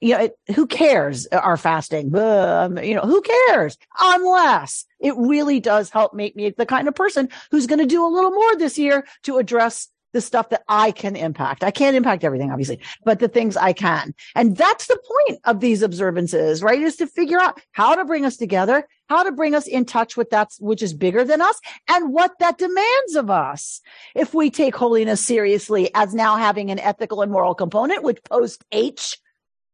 you 0.03 0.15
know, 0.15 0.25
it, 0.25 0.39
who 0.57 0.67
cares 0.67 1.29
our 1.29 1.57
fasting? 1.57 2.07
You 2.07 2.95
know, 2.95 3.03
who 3.05 3.23
cares? 3.23 3.79
Unless 4.01 4.85
it 4.99 5.15
really 5.17 5.61
does 5.61 5.91
help 5.91 6.13
make 6.13 6.35
me 6.35 6.51
the 6.51 6.67
kind 6.67 6.89
of 6.89 6.95
person 6.97 7.29
who's 7.53 7.69
going 7.69 7.79
to 7.79 7.87
do 7.87 8.05
a 8.05 8.11
little 8.11 8.33
more 8.33 8.57
this 8.57 8.77
year 8.79 9.07
to 9.23 9.39
address 9.39 9.89
the 10.13 10.21
stuff 10.21 10.51
that 10.51 10.63
I 10.69 10.91
can 10.91 11.17
impact. 11.17 11.65
I 11.65 11.71
can't 11.71 11.97
impact 11.97 12.25
everything, 12.25 12.51
obviously, 12.51 12.81
but 13.05 13.19
the 13.19 13.29
things 13.29 13.57
I 13.57 13.73
can. 13.73 14.15
And 14.35 14.57
that's 14.57 14.87
the 14.87 14.99
point 14.99 15.41
of 15.45 15.61
these 15.61 15.83
observances, 15.83 16.63
right? 16.63 16.81
Is 16.81 16.97
to 16.97 17.07
figure 17.07 17.41
out 17.41 17.61
how 17.73 17.95
to 17.95 18.05
bring 18.05 18.25
us 18.25 18.37
together, 18.37 18.87
how 19.09 19.23
to 19.23 19.33
bring 19.33 19.55
us 19.55 19.67
in 19.67 19.85
touch 19.85 20.17
with 20.17 20.31
that 20.31 20.51
which 20.61 20.83
is 20.83 20.95
bigger 20.95 21.25
than 21.25 21.41
us 21.41 21.61
and 21.89 22.13
what 22.13 22.39
that 22.41 22.59
demands 22.59 23.15
of 23.17 23.31
us. 23.31 23.81
If 24.15 24.35
we 24.35 24.51
take 24.51 24.77
holiness 24.77 25.25
seriously 25.25 25.91
as 25.95 26.15
now 26.15 26.37
having 26.37 26.71
an 26.71 26.79
ethical 26.79 27.23
and 27.23 27.33
moral 27.33 27.55
component, 27.55 28.03
which 28.03 28.23
post 28.25 28.65
H 28.73 29.19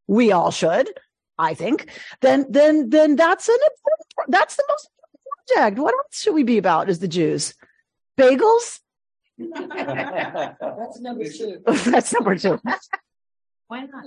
we 0.07 0.32
all 0.32 0.51
should, 0.51 0.89
I 1.39 1.55
think, 1.55 1.89
then 2.20 2.47
then 2.49 2.91
then 2.91 3.14
that's 3.14 3.49
an 3.49 3.55
important 3.55 4.09
that's 4.28 4.57
the 4.57 4.64
most 4.68 4.91
important 5.05 5.47
project. 5.47 5.78
What 5.78 5.95
else 5.95 6.20
should 6.20 6.34
we 6.34 6.43
be 6.43 6.59
about 6.59 6.89
as 6.89 6.99
the 6.99 7.09
Jews? 7.09 7.55
Bagels? 8.18 8.80
That's 9.39 11.01
number 11.01 11.24
two. 11.24 11.62
that's 11.66 12.12
number 12.12 12.36
two. 12.36 12.61
Why 13.68 13.82
not? 13.82 14.07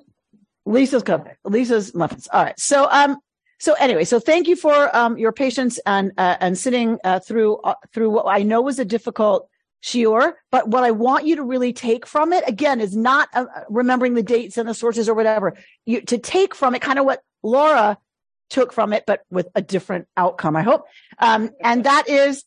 Lisa's 0.66 1.04
cup, 1.04 1.28
Lisa's 1.44 1.96
muffins. 1.96 2.28
All 2.32 2.44
right. 2.44 2.60
So 2.60 2.88
um 2.90 3.18
so 3.60 3.74
anyway, 3.74 4.06
so 4.06 4.20
thank 4.20 4.48
you 4.48 4.56
for 4.56 4.96
um 4.96 5.18
your 5.18 5.32
patience 5.32 5.80
and 5.86 6.12
uh, 6.18 6.38
and 6.40 6.58
sitting 6.58 6.98
uh, 7.04 7.20
through 7.20 7.58
uh, 7.58 7.76
through 7.94 8.10
what 8.10 8.26
I 8.28 8.44
know 8.44 8.62
was 8.62 8.80
a 8.80 8.86
difficult 8.86 9.48
shiur, 9.84 10.34
but 10.52 10.68
what 10.68 10.84
I 10.84 10.92
want 10.92 11.26
you 11.26 11.38
to 11.38 11.44
really 11.44 11.74
take 11.74 12.06
from 12.06 12.34
it 12.34 12.44
again 12.48 12.82
is 12.82 12.96
not 12.96 13.30
uh, 13.34 13.46
remembering 13.70 14.14
the 14.14 14.24
dates 14.24 14.58
and 14.58 14.68
the 14.68 14.74
sources 14.74 15.10
or 15.10 15.16
whatever. 15.16 15.56
You 15.86 16.02
to 16.02 16.18
take 16.18 16.54
from 16.56 16.76
it 16.76 16.82
kind 16.82 17.00
of 17.00 17.06
what 17.06 17.22
Laura 17.44 17.98
took 18.50 18.74
from 18.74 18.94
it, 18.94 19.06
but 19.08 19.22
with 19.32 19.48
a 19.56 19.62
different 19.62 20.08
outcome. 20.18 20.56
I 20.56 20.62
hope, 20.62 20.86
um, 21.20 21.52
and 21.64 21.86
that 21.86 22.10
is 22.10 22.44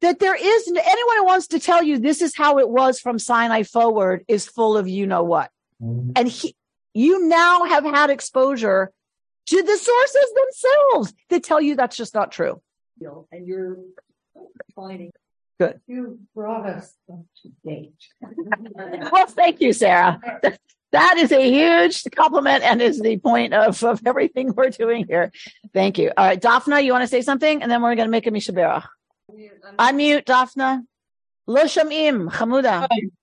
that 0.00 0.18
there 0.18 0.36
is 0.36 0.68
anyone 0.68 1.16
who 1.16 1.24
wants 1.24 1.48
to 1.48 1.58
tell 1.58 1.82
you 1.82 1.98
this 1.98 2.20
is 2.22 2.36
how 2.36 2.58
it 2.58 2.68
was 2.68 3.00
from 3.00 3.18
Sinai 3.18 3.62
forward 3.62 4.24
is 4.28 4.46
full 4.46 4.76
of 4.76 4.88
you 4.88 5.06
know 5.06 5.22
what, 5.22 5.50
mm-hmm. 5.82 6.10
and 6.16 6.28
he, 6.28 6.54
you 6.94 7.26
now 7.26 7.64
have 7.64 7.84
had 7.84 8.10
exposure 8.10 8.92
to 9.46 9.62
the 9.62 9.76
sources 9.76 10.32
themselves 10.34 11.14
that 11.30 11.44
tell 11.44 11.60
you 11.60 11.76
that's 11.76 11.96
just 11.96 12.14
not 12.14 12.32
true. 12.32 12.60
And 13.30 13.46
you're 13.46 13.78
finding. 14.74 15.12
Good. 15.58 15.80
You 15.86 16.18
brought 16.34 16.66
us 16.66 16.92
up 17.10 17.24
to 17.42 17.50
date. 17.64 17.94
Well, 19.10 19.26
thank 19.26 19.60
you, 19.60 19.72
Sarah. 19.72 20.20
That 20.92 21.16
is 21.16 21.32
a 21.32 21.50
huge 21.50 22.04
compliment 22.14 22.62
and 22.62 22.80
is 22.82 23.00
the 23.00 23.18
point 23.18 23.54
of, 23.54 23.82
of 23.82 24.00
everything 24.06 24.52
we're 24.54 24.70
doing 24.70 25.06
here. 25.08 25.32
Thank 25.72 25.98
you. 25.98 26.12
All 26.16 26.26
right, 26.26 26.40
Daphna, 26.40 26.84
you 26.84 26.92
want 26.92 27.02
to 27.02 27.08
say 27.08 27.22
something? 27.22 27.62
And 27.62 27.70
then 27.70 27.82
we're 27.82 27.94
going 27.94 28.06
to 28.06 28.10
make 28.10 28.26
a 28.26 28.30
Mi 28.30 28.40
Sheberach 28.40 28.84
Unmute, 29.79 30.25
Daphna. 30.25 30.81
לא 31.47 31.67
שומעים, 31.67 32.29
חמודה. 32.29 32.81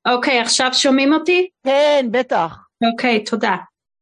אוקיי, 0.08 0.40
עכשיו 0.40 0.70
שומעים 0.72 1.12
אותי? 1.12 1.48
כן, 1.64 2.06
בטח. 2.10 2.56
אוקיי, 2.92 3.24
תודה. 3.24 3.56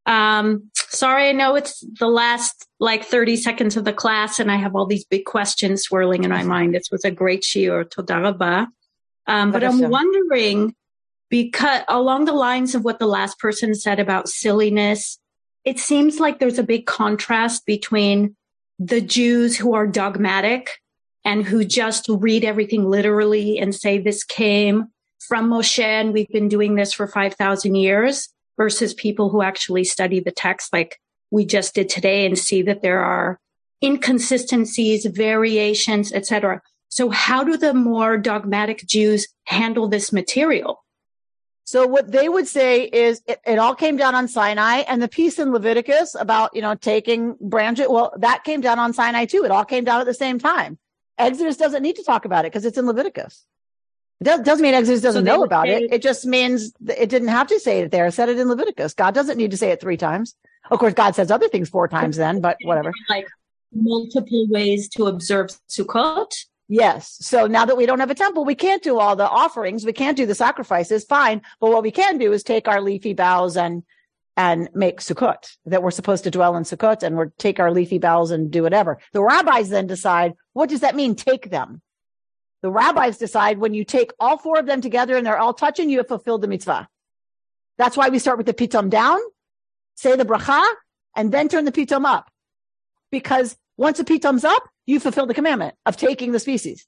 Um, 0.09 0.71
sorry, 0.91 1.29
I 1.29 1.33
know 1.33 1.57
it's 1.57 1.85
the 1.99 2.07
last 2.07 2.67
like 2.79 3.05
30 3.05 3.37
seconds 3.37 3.77
of 3.77 3.85
the 3.85 3.93
class 3.93 4.39
and 4.39 4.51
I 4.51 4.57
have 4.57 4.75
all 4.77 4.87
these 4.87 5.05
big 5.05 5.25
questions 5.25 5.83
swirling 5.83 6.23
in 6.25 6.31
my 6.31 6.45
mind. 6.45 6.75
This 6.75 6.91
was 6.93 7.05
a 7.05 7.11
great 7.11 7.43
shiur, 7.43 7.91
toda 7.91 8.21
rabba. 8.21 8.69
Um, 9.27 9.51
but 9.51 9.65
I'm 9.65 9.81
Barakallah. 9.81 9.91
wondering, 9.91 10.75
because 11.29 11.83
along 11.89 12.27
the 12.27 12.33
lines 12.33 12.75
of 12.77 12.85
what 12.85 12.99
the 13.01 13.09
last 13.09 13.39
person 13.41 13.75
said 13.75 13.99
about 13.99 14.29
silliness, 14.29 15.19
it 15.65 15.81
seems 15.81 16.21
like 16.21 16.39
there's 16.39 16.61
a 16.61 16.63
big 16.63 16.87
contrast 16.87 17.67
between 17.67 18.37
the 18.79 19.01
Jews 19.01 19.57
who 19.57 19.75
are 19.75 19.87
dogmatic 19.89 20.79
and 21.24 21.44
who 21.44 21.64
just 21.64 22.08
read 22.10 22.44
everything 22.44 22.90
literally 22.90 23.60
and 23.60 23.74
say 23.76 23.98
this 23.98 24.24
came 24.24 24.88
from 25.20 25.50
Moshe 25.50 25.84
and 25.84 26.14
we've 26.14 26.30
been 26.30 26.50
doing 26.50 26.76
this 26.76 26.94
for 26.94 27.08
5,000 27.08 27.76
years 27.76 28.30
versus 28.58 28.94
people 28.94 29.30
who 29.30 29.42
actually 29.42 29.84
study 29.84 30.20
the 30.20 30.32
text 30.32 30.74
like 30.74 31.00
we 31.30 31.46
just 31.46 31.76
did 31.76 31.90
today 31.90 32.26
and 32.26 32.38
see 32.38 32.62
that 32.64 32.82
there 32.82 33.00
are 33.00 33.40
inconsistencies, 33.84 35.06
variations, 35.06 36.12
etc. 36.14 36.62
So 36.90 37.10
how 37.10 37.44
do 37.44 37.58
the 37.58 37.74
more 37.74 38.18
dogmatic 38.18 38.86
Jews 38.86 39.28
handle 39.46 39.88
this 39.88 40.12
material? 40.12 40.84
So 41.64 41.88
what 41.88 42.12
they 42.12 42.28
would 42.28 42.48
say 42.48 42.84
is 42.84 43.22
it, 43.28 43.40
it 43.46 43.58
all 43.58 43.76
came 43.76 43.96
down 43.96 44.14
on 44.14 44.28
Sinai 44.28 44.80
and 44.80 45.02
the 45.02 45.08
piece 45.08 45.40
in 45.40 45.54
Leviticus 45.54 46.16
about, 46.20 46.54
you 46.54 46.62
know, 46.62 46.76
taking 46.76 47.38
branches. 47.40 47.88
Well, 47.90 48.14
that 48.18 48.44
came 48.44 48.60
down 48.60 48.78
on 48.78 48.92
Sinai 48.94 49.26
too. 49.26 49.46
It 49.46 49.52
all 49.52 49.64
came 49.64 49.86
down 49.86 50.02
at 50.02 50.06
the 50.06 50.14
same 50.14 50.38
time. 50.38 50.78
Exodus 51.22 51.58
doesn't 51.58 51.84
need 51.84 51.96
to 51.98 52.04
talk 52.04 52.26
about 52.26 52.46
it 52.46 52.52
because 52.52 52.66
it's 52.66 52.78
in 52.78 52.86
Leviticus. 52.86 53.46
It 54.20 54.26
does, 54.26 54.42
doesn't 54.42 54.62
mean 54.62 54.74
Exodus 54.74 55.02
doesn't 55.02 55.24
they 55.24 55.32
know 55.32 55.44
about 55.44 55.66
say- 55.68 55.84
it. 55.84 55.94
It 55.94 56.02
just 56.02 56.26
means 56.26 56.74
that 56.82 57.02
it 57.02 57.10
didn't 57.10 57.30
have 57.30 57.48
to 57.48 57.60
say 57.60 57.82
it 57.82 57.92
there. 57.92 58.06
It 58.06 58.12
said 58.14 58.30
it 58.30 58.38
in 58.40 58.48
Leviticus. 58.48 58.94
God 58.94 59.14
doesn't 59.14 59.38
need 59.38 59.52
to 59.52 59.58
say 59.58 59.72
it 59.72 59.82
three 59.82 59.98
times. 59.98 60.36
Of 60.70 60.80
course, 60.80 60.94
God 60.94 61.16
says 61.16 61.32
other 61.32 61.48
things 61.50 61.70
four 61.70 61.88
times 61.88 62.18
then, 62.18 62.40
but 62.40 62.58
whatever. 62.64 62.94
Like 63.10 63.28
multiple 63.74 64.48
ways 64.50 64.90
to 64.90 65.08
observe 65.08 65.50
Sukkot. 65.70 66.46
Yes. 66.68 67.18
So 67.22 67.48
now 67.48 67.66
that 67.66 67.76
we 67.76 67.86
don't 67.86 68.00
have 68.00 68.12
a 68.12 68.16
temple, 68.16 68.46
we 68.46 68.56
can't 68.56 68.82
do 68.84 69.00
all 69.00 69.16
the 69.16 69.28
offerings. 69.28 69.86
We 69.86 69.92
can't 69.92 70.16
do 70.16 70.26
the 70.26 70.36
sacrifices. 70.36 71.04
Fine. 71.04 71.42
But 71.60 71.72
what 71.72 71.84
we 71.84 71.92
can 71.92 72.18
do 72.18 72.32
is 72.32 72.44
take 72.44 72.68
our 72.68 72.80
leafy 72.80 73.14
boughs 73.14 73.58
and, 73.58 73.84
and 74.42 74.70
make 74.74 75.02
Sukkot 75.02 75.56
that 75.68 75.84
we're 75.84 75.92
supposed 75.92 76.24
to 76.24 76.32
dwell 76.32 76.56
in 76.56 76.64
Sukkot 76.64 77.04
and 77.04 77.16
we're 77.16 77.28
take 77.38 77.60
our 77.60 77.72
leafy 77.72 78.00
boughs 78.00 78.32
and 78.32 78.50
do 78.50 78.64
whatever. 78.64 78.98
The 79.14 79.22
rabbis 79.22 79.70
then 79.70 79.86
decide, 79.86 80.34
what 80.54 80.68
does 80.68 80.80
that 80.80 80.96
mean? 80.96 81.14
Take 81.14 81.52
them. 81.52 81.84
The 82.64 82.72
rabbis 82.72 83.20
decide 83.20 83.60
when 83.60 83.76
you 83.76 83.86
take 83.86 84.12
all 84.20 84.40
four 84.40 84.58
of 84.58 84.66
them 84.66 84.82
together 84.82 85.16
and 85.16 85.24
they're 85.24 85.38
all 85.38 85.54
touching, 85.54 85.92
you 85.92 86.00
have 86.00 86.08
fulfilled 86.08 86.42
the 86.42 86.48
mitzvah. 86.48 86.88
That's 87.78 87.96
why 87.96 88.10
we 88.10 88.18
start 88.18 88.40
with 88.40 88.48
the 88.48 88.54
pitom 88.56 88.90
down, 88.90 89.20
say 89.94 90.16
the 90.16 90.26
bracha, 90.26 90.64
and 91.16 91.32
then 91.32 91.48
turn 91.48 91.66
the 91.66 91.72
pitom 91.72 92.04
up. 92.06 92.32
Because 93.12 93.56
once 93.78 94.00
the 94.00 94.04
pitom's 94.04 94.44
up, 94.44 94.64
you 94.88 95.00
fulfill 95.00 95.28
the 95.28 95.36
commandment 95.36 95.76
of 95.86 95.98
taking 95.98 96.32
the 96.32 96.40
species. 96.40 96.88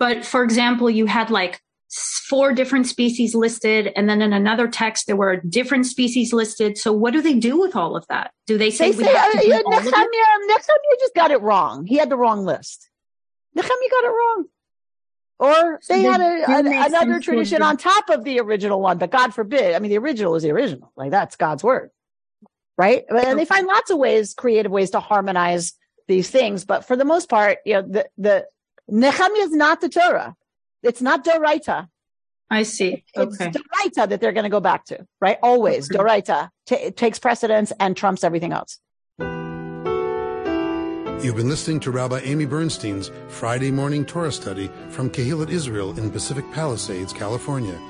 But 0.00 0.24
for 0.24 0.42
example, 0.42 0.90
you 0.90 1.06
had 1.06 1.30
like 1.30 1.60
four 1.88 2.52
different 2.52 2.86
species 2.86 3.34
listed, 3.34 3.92
and 3.94 4.08
then 4.08 4.22
in 4.22 4.32
another 4.32 4.68
text 4.68 5.06
there 5.06 5.16
were 5.16 5.36
different 5.36 5.86
species 5.86 6.32
listed. 6.32 6.78
So 6.78 6.92
what 6.92 7.12
do 7.12 7.22
they 7.22 7.34
do 7.34 7.58
with 7.58 7.76
all 7.76 7.96
of 7.96 8.06
that? 8.08 8.32
Do 8.46 8.58
they 8.58 8.70
say 8.70 8.90
They 8.90 8.96
we 8.96 9.04
say, 9.04 9.12
uh, 9.12 9.28
yeah, 9.42 9.60
all 9.64 9.78
of 9.78 9.86
it? 9.86 9.90
Nehemiah, 9.90 10.46
Nehemiah 10.46 10.98
just 10.98 11.14
got 11.14 11.30
it 11.30 11.40
wrong. 11.40 11.86
He 11.86 11.96
had 11.96 12.10
the 12.10 12.16
wrong 12.16 12.44
list. 12.44 12.88
Nehemiah 13.54 13.70
got 13.90 14.04
it 14.04 14.08
wrong. 14.08 14.44
Or 15.38 15.80
they 15.88 15.96
they 15.96 16.02
had 16.04 16.20
a, 16.20 16.50
a- 16.50 16.86
another 16.86 17.20
tradition 17.20 17.60
on 17.62 17.76
top 17.76 18.08
of 18.08 18.24
the 18.24 18.40
original 18.40 18.80
one, 18.80 18.98
but 18.98 19.10
God 19.10 19.34
forbid. 19.34 19.74
I 19.74 19.78
mean, 19.78 19.90
the 19.90 19.98
original 19.98 20.34
is 20.36 20.42
the 20.42 20.52
original. 20.52 20.92
Like 20.96 21.10
that's 21.10 21.36
God's 21.36 21.62
word. 21.62 21.90
Right. 22.76 23.04
And 23.08 23.38
they 23.38 23.44
find 23.44 23.66
lots 23.66 23.90
of 23.90 23.98
ways, 23.98 24.34
creative 24.34 24.72
ways 24.72 24.90
to 24.90 25.00
harmonize 25.00 25.74
these 26.08 26.28
things. 26.30 26.64
But 26.64 26.84
for 26.84 26.96
the 26.96 27.04
most 27.04 27.28
part, 27.28 27.58
you 27.64 27.74
know, 27.74 27.82
the, 27.82 28.08
the 28.18 28.46
Nehemiah 28.88 29.42
is 29.42 29.52
not 29.52 29.80
the 29.80 29.88
Torah. 29.88 30.34
It's 30.84 31.02
not 31.02 31.24
Doraita. 31.24 31.88
I 32.50 32.62
see. 32.62 33.04
It's 33.14 33.40
Okay. 33.40 33.50
Doraita 33.50 34.08
that 34.08 34.20
they're 34.20 34.32
going 34.32 34.44
to 34.44 34.50
go 34.50 34.60
back 34.60 34.84
to, 34.86 35.06
right? 35.20 35.38
Always 35.42 35.88
Doraita 35.88 36.50
ta 36.66 36.74
it 36.74 36.96
takes 36.96 37.18
precedence 37.18 37.72
and 37.80 37.96
trumps 37.96 38.22
everything 38.22 38.52
else. 38.52 38.78
You've 41.24 41.36
been 41.36 41.48
listening 41.48 41.80
to 41.80 41.90
Rabbi 41.90 42.20
Amy 42.20 42.44
Bernstein's 42.44 43.10
Friday 43.28 43.70
Morning 43.70 44.04
Torah 44.04 44.30
Study 44.30 44.70
from 44.90 45.08
Kehillat 45.08 45.48
Israel 45.48 45.98
in 45.98 46.10
Pacific 46.10 46.44
Palisades, 46.52 47.14
California. 47.14 47.80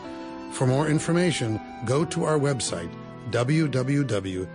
For 0.52 0.68
more 0.68 0.86
information, 0.86 1.60
go 1.84 2.04
to 2.04 2.22
our 2.24 2.38
website, 2.38 2.90
www.ourki.org. 3.30 4.54